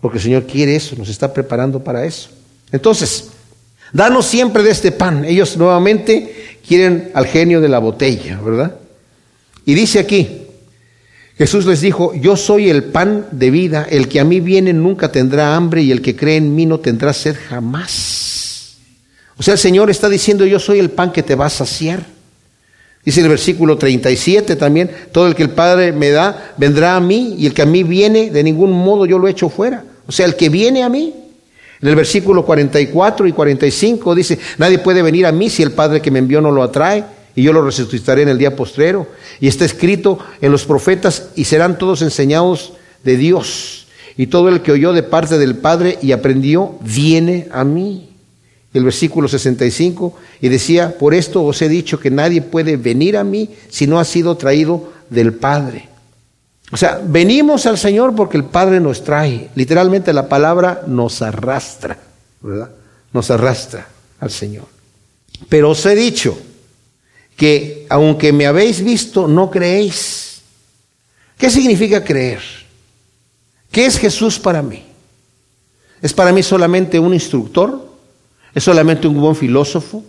Porque 0.01 0.18
el 0.18 0.22
Señor 0.22 0.45
quiere 0.47 0.76
eso, 0.76 0.97
nos 0.97 1.09
está 1.09 1.33
preparando 1.35 1.83
para 1.83 2.05
eso. 2.05 2.31
Entonces, 2.70 3.31
danos 3.93 4.24
siempre 4.24 4.62
de 4.62 4.70
este 4.70 4.93
pan. 4.93 5.24
Ellos 5.24 5.57
nuevamente 5.57 6.61
quieren 6.66 7.11
al 7.14 7.26
genio 7.26 7.61
de 7.61 7.68
la 7.68 7.81
botella, 7.81 8.41
¿verdad? 8.41 8.76
Y 9.64 9.74
dice 9.74 9.99
aquí, 9.99 10.47
Jesús 11.39 11.66
les 11.66 11.80
dijo, 11.80 12.12
yo 12.14 12.36
soy 12.36 12.68
el 12.68 12.82
pan 12.82 13.26
de 13.30 13.53
vida, 13.53 13.86
el 13.89 14.09
que 14.09 14.18
a 14.18 14.24
mí 14.24 14.41
viene 14.41 14.72
nunca 14.72 15.12
tendrá 15.12 15.55
hambre 15.55 15.82
y 15.82 15.93
el 15.93 16.03
que 16.03 16.16
cree 16.16 16.36
en 16.36 16.53
mí 16.53 16.66
no 16.66 16.80
tendrá 16.80 17.12
sed 17.12 17.36
jamás. 17.49 18.76
O 19.36 19.45
sea, 19.45 19.55
el 19.55 19.59
Señor 19.59 19.89
está 19.89 20.09
diciendo, 20.09 20.45
yo 20.45 20.59
soy 20.59 20.80
el 20.80 20.91
pan 20.91 21.12
que 21.12 21.22
te 21.22 21.36
va 21.36 21.47
a 21.47 21.51
saciar. 21.51 22.05
Dice 23.05 23.20
el 23.20 23.28
versículo 23.28 23.78
37 23.78 24.57
también, 24.57 24.91
todo 25.12 25.28
el 25.28 25.36
que 25.36 25.45
el 25.45 25.51
Padre 25.51 25.93
me 25.93 26.11
da 26.11 26.55
vendrá 26.57 26.97
a 26.97 27.01
mí 27.01 27.36
y 27.39 27.47
el 27.47 27.55
que 27.55 27.62
a 27.62 27.66
mí 27.66 27.84
viene, 27.84 28.30
de 28.30 28.43
ningún 28.43 28.72
modo 28.72 29.07
yo 29.07 29.16
lo 29.16 29.28
echo 29.28 29.49
fuera. 29.49 29.84
O 30.09 30.12
sea, 30.12 30.26
el 30.26 30.34
que 30.34 30.49
viene 30.49 30.82
a 30.82 30.89
mí. 30.89 31.14
En 31.80 31.89
el 31.89 31.95
versículo 31.95 32.45
44 32.45 33.28
y 33.28 33.32
45 33.32 34.14
dice, 34.16 34.41
nadie 34.59 34.80
puede 34.80 35.03
venir 35.03 35.24
a 35.24 35.30
mí 35.30 35.49
si 35.49 35.62
el 35.62 35.70
Padre 35.70 36.03
que 36.03 36.11
me 36.11 36.18
envió 36.18 36.41
no 36.41 36.51
lo 36.51 36.64
atrae 36.64 37.05
y 37.39 37.45
yo 37.45 37.53
lo 37.53 37.62
resucitaré 37.62 38.22
en 38.22 38.30
el 38.30 38.39
día 38.39 38.57
postrero. 38.57 39.07
Y 39.39 39.47
está 39.47 39.64
escrito 39.64 40.18
en 40.41 40.51
los 40.51 40.64
profetas 40.64 41.28
y 41.36 41.45
serán 41.45 41.78
todos 41.78 42.03
enseñados 42.03 42.72
de 43.05 43.16
Dios. 43.16 43.86
Y 44.16 44.26
todo 44.26 44.49
el 44.49 44.61
que 44.61 44.72
oyó 44.72 44.93
de 44.93 45.05
parte 45.05 45.39
del 45.39 45.55
Padre 45.55 46.01
y 46.03 46.11
aprendió, 46.11 46.74
viene 46.80 47.47
a 47.53 47.62
mí. 47.62 48.11
El 48.74 48.82
versículo 48.82 49.28
65, 49.28 50.16
y 50.41 50.49
decía, 50.49 50.99
por 50.99 51.14
esto 51.14 51.45
os 51.45 51.62
he 51.62 51.68
dicho 51.68 52.01
que 52.01 52.11
nadie 52.11 52.43
puede 52.43 52.76
venir 52.76 53.16
a 53.16 53.22
mí 53.22 53.51
si 53.68 53.86
no 53.86 54.01
ha 54.01 54.05
sido 54.05 54.36
traído 54.36 54.93
del 55.09 55.32
Padre. 55.32 55.89
O 56.72 56.76
sea, 56.76 57.01
venimos 57.05 57.66
al 57.66 57.78
Señor 57.78 58.16
porque 58.16 58.36
el 58.36 58.47
Padre 58.47 58.80
nos 58.80 59.05
trae. 59.05 59.49
Literalmente 59.55 60.12
la 60.12 60.28
palabra 60.28 60.82
nos 60.89 61.22
arrastra, 61.22 61.99
¿verdad? 62.41 62.70
Nos 63.12 63.30
arrastra 63.30 63.86
al 64.18 64.32
Señor. 64.32 64.66
Pero 65.49 65.70
os 65.70 65.86
he 65.86 65.95
dicho, 65.95 66.36
que 67.39 67.86
aunque 67.89 68.32
me 68.32 68.47
habéis 68.47 68.82
visto, 68.82 69.28
no 69.28 69.49
creéis. 69.49 70.41
¿Qué 71.39 71.49
significa 71.49 72.03
creer? 72.03 72.41
¿Qué 73.70 73.86
es 73.86 73.97
Jesús 73.97 74.41
para 74.41 74.61
mí? 74.61 74.82
¿Es 76.03 76.12
para 76.12 76.32
mí 76.32 76.43
solamente 76.43 76.99
un 76.99 77.14
instructor? 77.14 77.93
¿Es 78.53 78.64
solamente 78.64 79.07
un 79.07 79.20
buen 79.20 79.36
filósofo? 79.36 80.05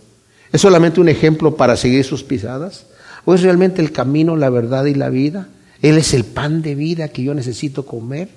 ¿Es 0.52 0.60
solamente 0.60 1.00
un 1.00 1.08
ejemplo 1.08 1.54
para 1.54 1.76
seguir 1.76 2.04
sus 2.04 2.24
pisadas? 2.24 2.86
¿O 3.24 3.32
es 3.32 3.42
realmente 3.42 3.80
el 3.80 3.92
camino, 3.92 4.34
la 4.34 4.50
verdad 4.50 4.86
y 4.86 4.94
la 4.94 5.08
vida? 5.08 5.46
¿Él 5.82 5.98
es 5.98 6.14
el 6.14 6.24
pan 6.24 6.62
de 6.62 6.74
vida 6.74 7.10
que 7.10 7.22
yo 7.22 7.32
necesito 7.32 7.86
comer? 7.86 8.28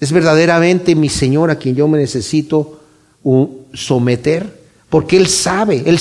¿Es 0.00 0.12
verdaderamente 0.12 0.94
mi 0.94 1.08
Señor 1.08 1.50
a 1.50 1.56
quien 1.56 1.76
yo 1.76 1.88
me 1.88 1.96
necesito 1.96 2.82
someter? 3.72 4.59
Porque 4.90 5.16
Él 5.16 5.28
sabe, 5.28 5.84
él, 5.86 5.98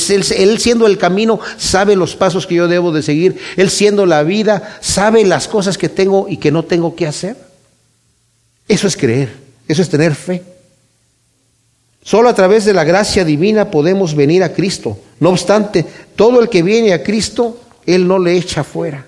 siendo 0.59 0.87
el 0.87 0.97
camino, 0.97 1.39
sabe 1.57 1.95
los 1.95 2.15
pasos 2.15 2.47
que 2.47 2.55
yo 2.55 2.67
debo 2.67 2.91
de 2.91 3.03
seguir. 3.03 3.37
Él 3.55 3.69
siendo 3.69 4.07
la 4.07 4.23
vida, 4.23 4.79
sabe 4.81 5.23
las 5.25 5.47
cosas 5.47 5.77
que 5.77 5.89
tengo 5.89 6.27
y 6.27 6.37
que 6.37 6.51
no 6.51 6.65
tengo 6.65 6.95
que 6.95 7.05
hacer. 7.05 7.37
Eso 8.67 8.87
es 8.87 8.97
creer, 8.97 9.31
eso 9.67 9.83
es 9.83 9.89
tener 9.89 10.15
fe. 10.15 10.41
Solo 12.01 12.29
a 12.29 12.33
través 12.33 12.65
de 12.65 12.73
la 12.73 12.83
gracia 12.83 13.23
divina 13.23 13.69
podemos 13.69 14.15
venir 14.15 14.43
a 14.43 14.53
Cristo. 14.53 14.97
No 15.19 15.29
obstante, 15.29 15.85
todo 16.15 16.41
el 16.41 16.49
que 16.49 16.63
viene 16.63 16.93
a 16.93 17.03
Cristo, 17.03 17.59
Él 17.85 18.07
no 18.07 18.17
le 18.17 18.35
echa 18.37 18.63
fuera. 18.63 19.05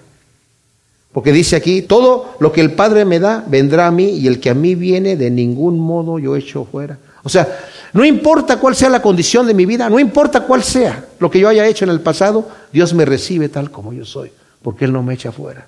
Porque 1.12 1.32
dice 1.32 1.56
aquí, 1.56 1.82
todo 1.82 2.36
lo 2.40 2.52
que 2.52 2.62
el 2.62 2.74
Padre 2.74 3.04
me 3.04 3.20
da, 3.20 3.44
vendrá 3.48 3.88
a 3.88 3.92
mí, 3.92 4.10
y 4.12 4.28
el 4.28 4.40
que 4.40 4.52
a 4.52 4.54
mí 4.54 4.76
viene, 4.76 5.18
de 5.18 5.32
ningún 5.32 5.80
modo 5.80 6.20
yo 6.20 6.36
echo 6.36 6.68
fuera. 6.72 7.00
O 7.24 7.30
sea, 7.30 7.48
no 7.94 8.06
importa 8.06 8.58
cuál 8.58 8.76
sea 8.76 8.90
la 8.90 9.02
condición 9.02 9.48
de 9.48 9.54
mi 9.54 9.66
vida, 9.66 9.90
no 9.90 10.00
importa 10.00 10.42
cuál 10.42 10.64
sea 10.64 11.06
lo 11.20 11.30
que 11.30 11.40
yo 11.40 11.50
haya 11.50 11.68
hecho 11.68 11.84
en 11.84 11.92
el 11.92 12.00
pasado, 12.00 12.48
Dios 12.72 12.94
me 12.94 13.06
recibe 13.06 13.50
tal 13.50 13.70
como 13.70 13.92
yo 13.92 14.06
soy, 14.06 14.32
porque 14.62 14.86
Él 14.86 14.94
no 14.94 15.04
me 15.04 15.14
echa 15.14 15.32
fuera. 15.32 15.68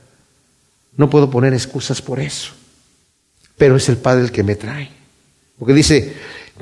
No 0.95 1.09
puedo 1.09 1.29
poner 1.29 1.53
excusas 1.53 2.01
por 2.01 2.19
eso. 2.19 2.51
Pero 3.57 3.75
es 3.75 3.89
el 3.89 3.97
Padre 3.97 4.23
el 4.23 4.31
que 4.31 4.43
me 4.43 4.55
trae. 4.55 4.89
Porque 5.59 5.73
dice, 5.73 6.13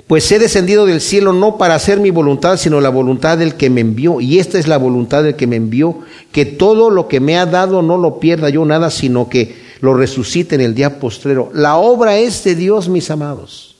pues 0.07 0.31
he 0.31 0.39
descendido 0.39 0.85
del 0.85 1.01
cielo 1.01 1.31
no 1.31 1.57
para 1.57 1.75
hacer 1.75 1.99
mi 1.99 2.09
voluntad, 2.09 2.57
sino 2.57 2.81
la 2.81 2.89
voluntad 2.89 3.37
del 3.37 3.55
que 3.55 3.69
me 3.69 3.81
envió. 3.81 4.19
Y 4.19 4.39
esta 4.39 4.57
es 4.57 4.67
la 4.67 4.77
voluntad 4.77 5.23
del 5.23 5.35
que 5.35 5.47
me 5.47 5.57
envió, 5.57 5.99
que 6.31 6.45
todo 6.45 6.89
lo 6.89 7.07
que 7.07 7.19
me 7.19 7.37
ha 7.37 7.45
dado 7.45 7.81
no 7.81 7.97
lo 7.97 8.19
pierda 8.19 8.49
yo 8.49 8.65
nada, 8.65 8.89
sino 8.89 9.29
que 9.29 9.55
lo 9.79 9.93
resucite 9.93 10.55
en 10.55 10.61
el 10.61 10.75
día 10.75 10.99
postrero. 10.99 11.51
La 11.53 11.75
obra 11.75 12.17
es 12.17 12.43
de 12.43 12.55
Dios, 12.55 12.89
mis 12.89 13.11
amados 13.11 13.70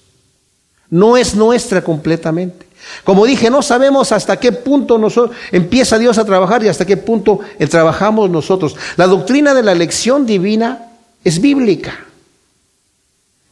no 0.92 1.18
es 1.18 1.34
nuestra 1.34 1.84
completamente. 1.84 2.68
Como 3.04 3.26
dije, 3.26 3.50
no 3.50 3.62
sabemos 3.62 4.12
hasta 4.12 4.38
qué 4.38 4.52
punto 4.52 4.98
nosotros, 4.98 5.36
empieza 5.52 5.98
Dios 5.98 6.18
a 6.18 6.26
trabajar 6.26 6.64
y 6.64 6.68
hasta 6.68 6.86
qué 6.86 6.98
punto 6.98 7.40
trabajamos 7.70 8.30
nosotros. 8.30 8.76
La 8.98 9.08
doctrina 9.08 9.54
de 9.54 9.64
la 9.64 9.72
elección 9.72 10.26
divina 10.26 10.92
es 11.24 11.40
bíblica, 11.42 12.06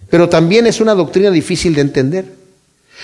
pero 0.10 0.30
también 0.30 0.68
es 0.68 0.82
una 0.82 0.94
doctrina 0.94 1.32
difícil 1.32 1.74
de 1.74 1.82
entender. 1.82 2.40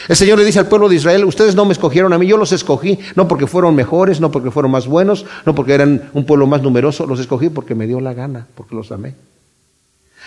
El 0.10 0.16
Señor 0.16 0.38
le 0.38 0.46
dice 0.46 0.60
al 0.60 0.68
pueblo 0.68 0.90
de 0.90 0.96
Israel, 0.96 1.24
ustedes 1.24 1.56
no 1.56 1.64
me 1.64 1.72
escogieron 1.72 2.12
a 2.12 2.18
mí, 2.18 2.28
yo 2.28 2.38
los 2.38 2.52
escogí, 2.52 3.00
no 3.16 3.28
porque 3.30 3.48
fueron 3.48 3.76
mejores, 3.76 4.20
no 4.20 4.30
porque 4.30 4.52
fueron 4.52 4.72
más 4.72 4.88
buenos, 4.88 5.26
no 5.46 5.56
porque 5.56 5.74
eran 5.74 6.10
un 6.14 6.26
pueblo 6.26 6.48
más 6.48 6.62
numeroso, 6.62 7.06
los 7.06 7.20
escogí 7.20 7.50
porque 7.50 7.76
me 7.76 7.88
dio 7.88 8.02
la 8.02 8.14
gana, 8.14 8.48
porque 8.56 8.76
los 8.76 8.92
amé. 8.92 9.16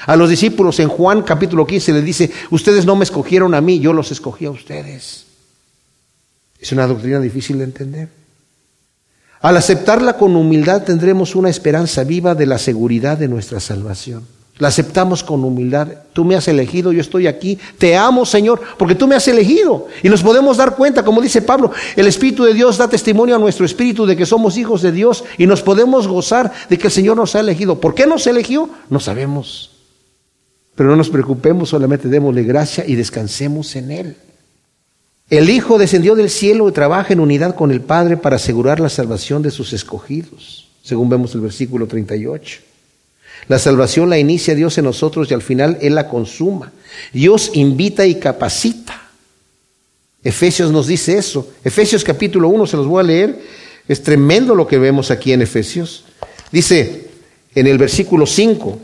A 0.07 0.17
los 0.17 0.31
discípulos 0.31 0.79
en 0.81 0.89
Juan 0.89 1.23
capítulo 1.23 1.67
15 1.67 1.93
les 1.93 2.05
dice, 2.05 2.31
ustedes 2.51 2.87
no 2.87 2.97
me 2.97 3.05
escogieron 3.05 3.55
a 3.55 3.61
mí, 3.61 3.81
yo 3.81 3.93
los 3.93 4.13
escogí 4.13 4.47
a 4.47 4.51
ustedes. 4.51 5.27
Es 6.59 6.73
una 6.73 6.87
doctrina 6.87 7.21
difícil 7.21 7.59
de 7.59 7.65
entender. 7.65 8.09
Al 9.41 9.57
aceptarla 9.57 10.15
con 10.15 10.35
humildad 10.35 10.83
tendremos 10.83 11.37
una 11.37 11.49
esperanza 11.49 12.05
viva 12.05 12.35
de 12.35 12.47
la 12.47 12.59
seguridad 12.59 13.19
de 13.19 13.29
nuestra 13.29 13.61
salvación. 13.61 14.27
La 14.59 14.69
aceptamos 14.69 15.23
con 15.23 15.45
humildad. 15.45 15.87
Tú 16.13 16.25
me 16.25 16.35
has 16.35 16.49
elegido, 16.49 16.91
yo 16.91 17.01
estoy 17.01 17.29
aquí. 17.29 17.57
Te 17.79 17.97
amo, 17.97 18.27
Señor, 18.27 18.61
porque 18.77 18.97
tú 18.97 19.07
me 19.07 19.15
has 19.15 19.29
elegido. 19.29 19.87
Y 20.03 20.09
nos 20.09 20.25
podemos 20.25 20.57
dar 20.57 20.75
cuenta, 20.75 21.05
como 21.05 21.21
dice 21.21 21.43
Pablo, 21.43 21.71
el 21.95 22.09
Espíritu 22.09 22.43
de 22.43 22.55
Dios 22.55 22.77
da 22.77 22.89
testimonio 22.89 23.37
a 23.37 23.39
nuestro 23.39 23.65
espíritu 23.65 24.05
de 24.05 24.17
que 24.17 24.27
somos 24.27 24.57
hijos 24.57 24.83
de 24.83 24.91
Dios 24.91 25.23
y 25.39 25.47
nos 25.47 25.63
podemos 25.63 26.09
gozar 26.09 26.53
de 26.69 26.77
que 26.77 26.89
el 26.89 26.93
Señor 26.93 27.17
nos 27.17 27.37
ha 27.37 27.41
elegido. 27.41 27.81
¿Por 27.81 27.95
qué 27.95 28.07
nos 28.09 28.27
eligió? 28.27 28.69
No 28.91 28.99
sabemos. 28.99 29.78
Pero 30.79 30.91
no 30.91 30.97
nos 30.97 31.11
preocupemos, 31.11 31.71
solamente 31.71 32.07
démosle 32.07 32.45
gracia 32.45 32.85
y 32.87 32.95
descansemos 32.95 33.75
en 33.75 33.91
Él. 33.91 34.17
El 35.29 35.51
Hijo 35.51 35.77
descendió 35.77 36.15
del 36.15 36.31
cielo 36.31 36.69
y 36.69 36.73
trabaja 36.73 37.13
en 37.13 37.19
unidad 37.19 37.57
con 37.57 37.73
el 37.73 37.81
Padre 37.81 38.17
para 38.17 38.37
asegurar 38.37 38.79
la 38.79 38.89
salvación 38.89 39.43
de 39.43 39.51
sus 39.51 39.73
escogidos, 39.73 40.69
según 40.85 41.09
vemos 41.09 41.35
el 41.35 41.41
versículo 41.41 41.89
38. 41.89 42.61
La 43.49 43.59
salvación 43.59 44.09
la 44.09 44.21
inicia 44.21 44.55
Dios 44.55 44.79
en 44.79 44.85
nosotros 44.85 45.29
y 45.29 45.35
al 45.35 45.43
final 45.43 45.79
Él 45.81 45.97
la 45.97 46.09
consuma. 46.09 46.71
Dios 47.13 47.51
invita 47.55 48.07
y 48.07 48.15
capacita. 48.15 49.03
Efesios 50.23 50.71
nos 50.71 50.87
dice 50.87 51.19
eso. 51.19 51.55
Efesios 51.65 52.05
capítulo 52.05 52.51
1, 52.51 52.69
se 52.69 52.77
los 52.77 52.87
voy 52.87 53.01
a 53.01 53.07
leer. 53.09 53.43
Es 53.89 54.01
tremendo 54.01 54.55
lo 54.55 54.69
que 54.69 54.79
vemos 54.79 55.11
aquí 55.11 55.33
en 55.33 55.43
Efesios. 55.43 56.05
Dice, 56.53 57.09
en 57.57 57.67
el 57.67 57.79
versículo 57.79 58.27
5, 58.27 58.79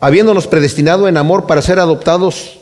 habiéndonos 0.00 0.46
predestinado 0.46 1.06
en 1.06 1.16
amor 1.16 1.46
para 1.46 1.62
ser 1.62 1.78
adoptados 1.78 2.58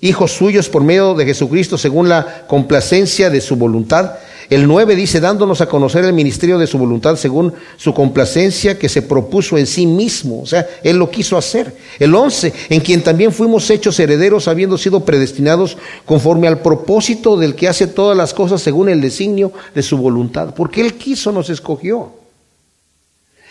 hijos 0.00 0.32
suyos 0.32 0.68
por 0.68 0.82
medio 0.82 1.14
de 1.14 1.24
Jesucristo 1.24 1.78
según 1.78 2.08
la 2.08 2.46
complacencia 2.46 3.30
de 3.30 3.40
su 3.40 3.56
voluntad. 3.56 4.12
El 4.50 4.66
9 4.66 4.96
dice, 4.96 5.20
dándonos 5.20 5.60
a 5.62 5.66
conocer 5.66 6.04
el 6.04 6.12
ministerio 6.12 6.58
de 6.58 6.66
su 6.66 6.76
voluntad 6.76 7.16
según 7.16 7.54
su 7.78 7.94
complacencia 7.94 8.78
que 8.78 8.88
se 8.88 9.00
propuso 9.00 9.56
en 9.56 9.66
sí 9.66 9.86
mismo. 9.86 10.42
O 10.42 10.46
sea, 10.46 10.66
Él 10.82 10.96
lo 10.96 11.08
quiso 11.08 11.38
hacer. 11.38 11.74
El 11.98 12.14
11, 12.14 12.52
en 12.68 12.80
quien 12.80 13.02
también 13.02 13.32
fuimos 13.32 13.70
hechos 13.70 13.98
herederos 13.98 14.48
habiendo 14.48 14.76
sido 14.76 15.04
predestinados 15.04 15.78
conforme 16.04 16.48
al 16.48 16.60
propósito 16.60 17.38
del 17.38 17.54
que 17.54 17.68
hace 17.68 17.86
todas 17.86 18.16
las 18.16 18.34
cosas 18.34 18.60
según 18.60 18.88
el 18.90 19.00
designio 19.00 19.52
de 19.74 19.82
su 19.82 19.96
voluntad. 19.96 20.52
Porque 20.54 20.82
Él 20.82 20.94
quiso, 20.94 21.32
nos 21.32 21.48
escogió. 21.48 22.12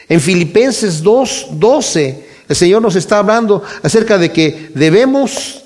En 0.09 0.19
Filipenses 0.19 1.01
2, 1.01 1.47
12, 1.53 2.30
el 2.51 2.55
Señor 2.55 2.81
nos 2.81 2.95
está 2.95 3.17
hablando 3.17 3.63
acerca 3.83 4.17
de 4.17 4.31
que 4.31 4.71
debemos 4.75 5.61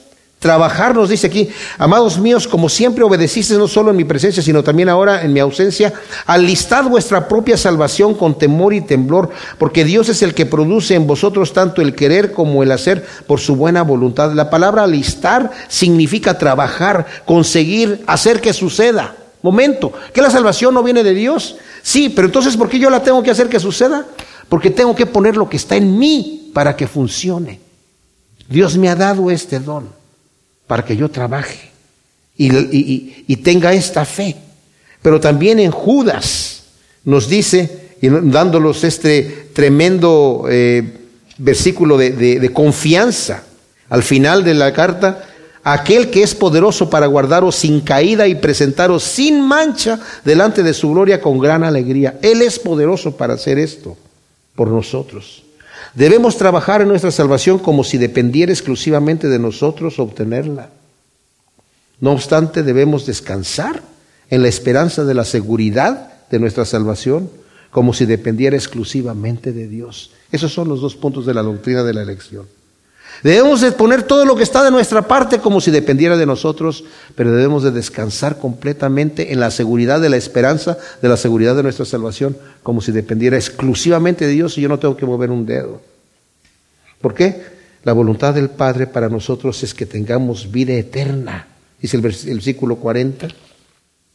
Trabajar, 0.46 0.94
nos 0.94 1.10
dice 1.10 1.26
aquí, 1.26 1.50
amados 1.80 2.20
míos, 2.20 2.48
como 2.48 2.70
siempre 2.70 3.04
obedecisteis 3.04 3.58
no 3.58 3.68
solo 3.68 3.90
en 3.90 3.98
mi 3.98 4.04
presencia, 4.04 4.44
sino 4.44 4.64
también 4.64 4.90
ahora 4.90 5.24
en 5.24 5.34
mi 5.34 5.40
ausencia, 5.40 5.92
alistad 6.28 6.84
vuestra 6.84 7.28
propia 7.28 7.58
salvación 7.58 8.14
con 8.14 8.38
temor 8.38 8.72
y 8.72 8.82
temblor, 8.82 9.32
porque 9.58 9.84
Dios 9.84 10.08
es 10.10 10.22
el 10.22 10.36
que 10.36 10.46
produce 10.46 10.94
en 10.94 11.08
vosotros 11.08 11.52
tanto 11.52 11.82
el 11.82 11.96
querer 11.96 12.32
como 12.32 12.62
el 12.62 12.72
hacer 12.72 13.04
por 13.26 13.40
su 13.40 13.56
buena 13.56 13.82
voluntad. 13.82 14.34
La 14.34 14.52
palabra 14.52 14.84
alistar 14.84 15.50
significa 15.68 16.38
trabajar, 16.38 17.08
conseguir, 17.26 18.04
hacer 18.06 18.40
que 18.40 18.54
suceda. 18.54 19.16
Momento, 19.42 19.94
que 20.14 20.22
la 20.22 20.30
salvación 20.30 20.76
no 20.76 20.84
viene 20.84 21.04
de 21.04 21.16
Dios. 21.16 21.56
Sí, 21.82 22.10
pero 22.10 22.28
entonces, 22.28 22.56
¿por 22.56 22.70
qué 22.70 22.78
yo 22.78 22.92
la 22.92 23.02
tengo 23.02 23.24
que 23.24 23.32
hacer 23.32 23.50
que 23.50 23.60
suceda? 23.60 24.06
Porque 24.48 24.70
tengo 24.70 24.96
que 24.96 25.08
poner 25.08 25.38
lo 25.38 25.50
que 25.50 25.58
está 25.58 25.76
en 25.76 25.98
mí 25.98 26.45
para 26.56 26.78
que 26.78 26.88
funcione. 26.88 27.60
Dios 28.48 28.78
me 28.78 28.88
ha 28.88 28.96
dado 28.96 29.30
este 29.30 29.60
don 29.60 29.90
para 30.68 30.86
que 30.86 30.96
yo 30.96 31.12
trabaje 31.12 31.70
y, 32.38 33.36
tenga 33.44 33.74
esta 33.74 34.06
fe. 34.06 34.38
Pero 35.02 35.20
también 35.20 35.60
en 35.60 35.72
Judas 35.72 36.64
nos 37.04 37.28
dice, 37.28 37.98
y 38.02 38.08
dándolos 38.08 38.86
este 38.86 39.50
tremendo 39.52 40.46
eh, 40.50 40.98
versículo 41.40 41.98
de, 41.98 42.12
de 42.12 42.54
confianza 42.54 43.44
al 43.90 44.04
final 44.04 44.46
de 44.46 44.54
la 44.54 44.72
carta, 44.72 45.28
aquel 45.62 46.10
que 46.10 46.24
es 46.24 46.34
poderoso 46.34 46.90
para 46.90 47.08
guardaros 47.08 47.58
sin 47.58 47.82
caída 47.82 48.30
y 48.30 48.36
presentaros 48.36 49.04
sin 49.04 49.42
mancha 49.42 50.00
delante 50.24 50.64
de 50.64 50.74
su 50.74 50.90
gloria 50.92 51.20
con 51.20 51.38
gran 51.38 51.66
alegría. 51.66 52.18
Él 52.22 52.42
es 52.42 52.60
poderoso 52.60 53.18
para 53.18 53.34
hacer 53.34 53.60
esto 53.60 53.98
por 54.56 54.70
nosotros. 54.70 55.45
Debemos 55.96 56.38
trabajar 56.38 56.82
en 56.82 56.90
nuestra 56.90 57.12
salvación 57.12 57.58
como 57.58 57.86
si 57.86 57.98
dependiera 57.98 58.52
exclusivamente 58.52 59.30
de 59.30 59.40
nosotros 59.40 59.98
obtenerla. 59.98 60.70
No 62.02 62.12
obstante, 62.12 62.64
debemos 62.64 63.06
descansar 63.06 63.82
en 64.30 64.42
la 64.42 64.50
esperanza 64.50 65.06
de 65.06 65.14
la 65.14 65.24
seguridad 65.24 66.28
de 66.30 66.40
nuestra 66.40 66.66
salvación 66.66 67.30
como 67.72 67.94
si 67.94 68.06
dependiera 68.06 68.58
exclusivamente 68.58 69.54
de 69.54 69.68
Dios. 69.68 70.12
Esos 70.32 70.52
son 70.52 70.68
los 70.68 70.82
dos 70.82 70.96
puntos 70.96 71.26
de 71.26 71.34
la 71.34 71.44
doctrina 71.44 71.84
de 71.84 71.94
la 71.94 72.02
elección. 72.02 72.46
Debemos 73.24 73.62
de 73.62 73.72
poner 73.72 74.04
todo 74.04 74.26
lo 74.26 74.36
que 74.36 74.44
está 74.44 74.64
de 74.64 74.72
nuestra 74.72 75.08
parte 75.08 75.40
como 75.40 75.62
si 75.62 75.72
dependiera 75.72 76.18
de 76.18 76.26
nosotros, 76.26 76.84
pero 77.16 77.32
debemos 77.32 77.64
de 77.64 77.72
descansar 77.72 78.38
completamente 78.38 79.34
en 79.34 79.40
la 79.40 79.52
seguridad 79.52 80.00
de 80.02 80.10
la 80.10 80.18
esperanza, 80.18 80.78
de 81.02 81.10
la 81.10 81.18
seguridad 81.18 81.56
de 81.56 81.64
nuestra 81.64 81.86
salvación, 81.86 82.38
como 82.64 82.82
si 82.82 82.92
dependiera 82.92 83.38
exclusivamente 83.38 84.26
de 84.26 84.34
Dios 84.34 84.58
y 84.58 84.62
yo 84.62 84.70
no 84.70 84.80
tengo 84.80 84.98
que 84.98 85.06
mover 85.06 85.32
un 85.32 85.46
dedo. 85.46 85.82
¿Por 87.02 87.14
qué? 87.14 87.42
La 87.84 87.94
voluntad 87.94 88.34
del 88.34 88.50
Padre 88.50 88.88
para 88.88 89.10
nosotros 89.10 89.62
es 89.64 89.74
que 89.74 89.86
tengamos 89.86 90.52
vida 90.52 90.74
eterna, 90.74 91.48
dice 91.80 91.98
el 91.98 92.02
versículo 92.02 92.78
40, 92.78 93.28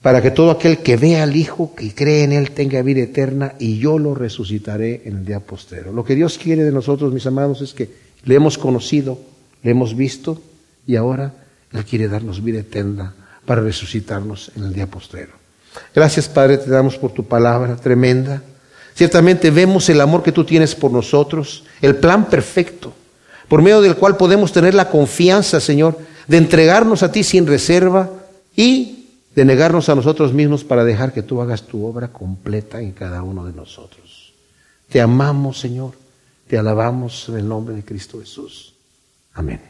para 0.02 0.22
que 0.22 0.30
todo 0.30 0.50
aquel 0.50 0.78
que 0.78 0.96
vea 0.96 1.24
al 1.24 1.36
Hijo, 1.36 1.74
que 1.74 1.94
cree 1.94 2.24
en 2.24 2.32
Él, 2.32 2.52
tenga 2.52 2.82
vida 2.82 3.02
eterna 3.02 3.54
y 3.58 3.78
yo 3.78 3.98
lo 3.98 4.14
resucitaré 4.14 5.02
en 5.04 5.18
el 5.18 5.24
día 5.24 5.40
postero. 5.40 5.92
Lo 5.92 6.04
que 6.04 6.14
Dios 6.14 6.38
quiere 6.38 6.64
de 6.64 6.72
nosotros, 6.72 7.12
mis 7.12 7.26
amados, 7.26 7.60
es 7.60 7.74
que 7.74 7.90
le 8.24 8.34
hemos 8.34 8.58
conocido, 8.58 9.18
le 9.62 9.70
hemos 9.70 9.96
visto 9.96 10.40
y 10.86 10.96
ahora 10.96 11.34
Él 11.72 11.84
quiere 11.84 12.08
darnos 12.08 12.42
vida 12.42 12.60
eterna 12.60 13.14
para 13.44 13.62
resucitarnos 13.62 14.52
en 14.56 14.64
el 14.64 14.72
día 14.72 14.86
postrero. 14.86 15.32
Gracias 15.94 16.28
Padre, 16.28 16.58
te 16.58 16.70
damos 16.70 16.96
por 16.96 17.12
tu 17.12 17.24
palabra 17.24 17.76
tremenda. 17.76 18.42
Ciertamente 18.94 19.50
vemos 19.50 19.88
el 19.88 20.00
amor 20.00 20.22
que 20.22 20.32
tú 20.32 20.44
tienes 20.44 20.74
por 20.74 20.90
nosotros, 20.90 21.64
el 21.80 21.96
plan 21.96 22.26
perfecto, 22.26 22.92
por 23.48 23.62
medio 23.62 23.80
del 23.80 23.96
cual 23.96 24.16
podemos 24.16 24.52
tener 24.52 24.74
la 24.74 24.90
confianza, 24.90 25.60
Señor, 25.60 25.98
de 26.26 26.36
entregarnos 26.36 27.02
a 27.02 27.10
ti 27.10 27.24
sin 27.24 27.46
reserva 27.46 28.10
y 28.54 29.06
de 29.34 29.44
negarnos 29.44 29.88
a 29.88 29.94
nosotros 29.94 30.32
mismos 30.32 30.64
para 30.64 30.84
dejar 30.84 31.12
que 31.12 31.22
tú 31.22 31.40
hagas 31.40 31.62
tu 31.62 31.84
obra 31.86 32.08
completa 32.08 32.80
en 32.80 32.92
cada 32.92 33.22
uno 33.22 33.44
de 33.44 33.52
nosotros. 33.52 34.32
Te 34.88 35.00
amamos, 35.00 35.58
Señor. 35.58 35.99
Te 36.50 36.58
alabamos 36.58 37.28
en 37.28 37.36
el 37.36 37.48
nombre 37.48 37.76
de 37.76 37.84
Cristo 37.84 38.18
Jesús. 38.18 38.74
Amén. 39.34 39.69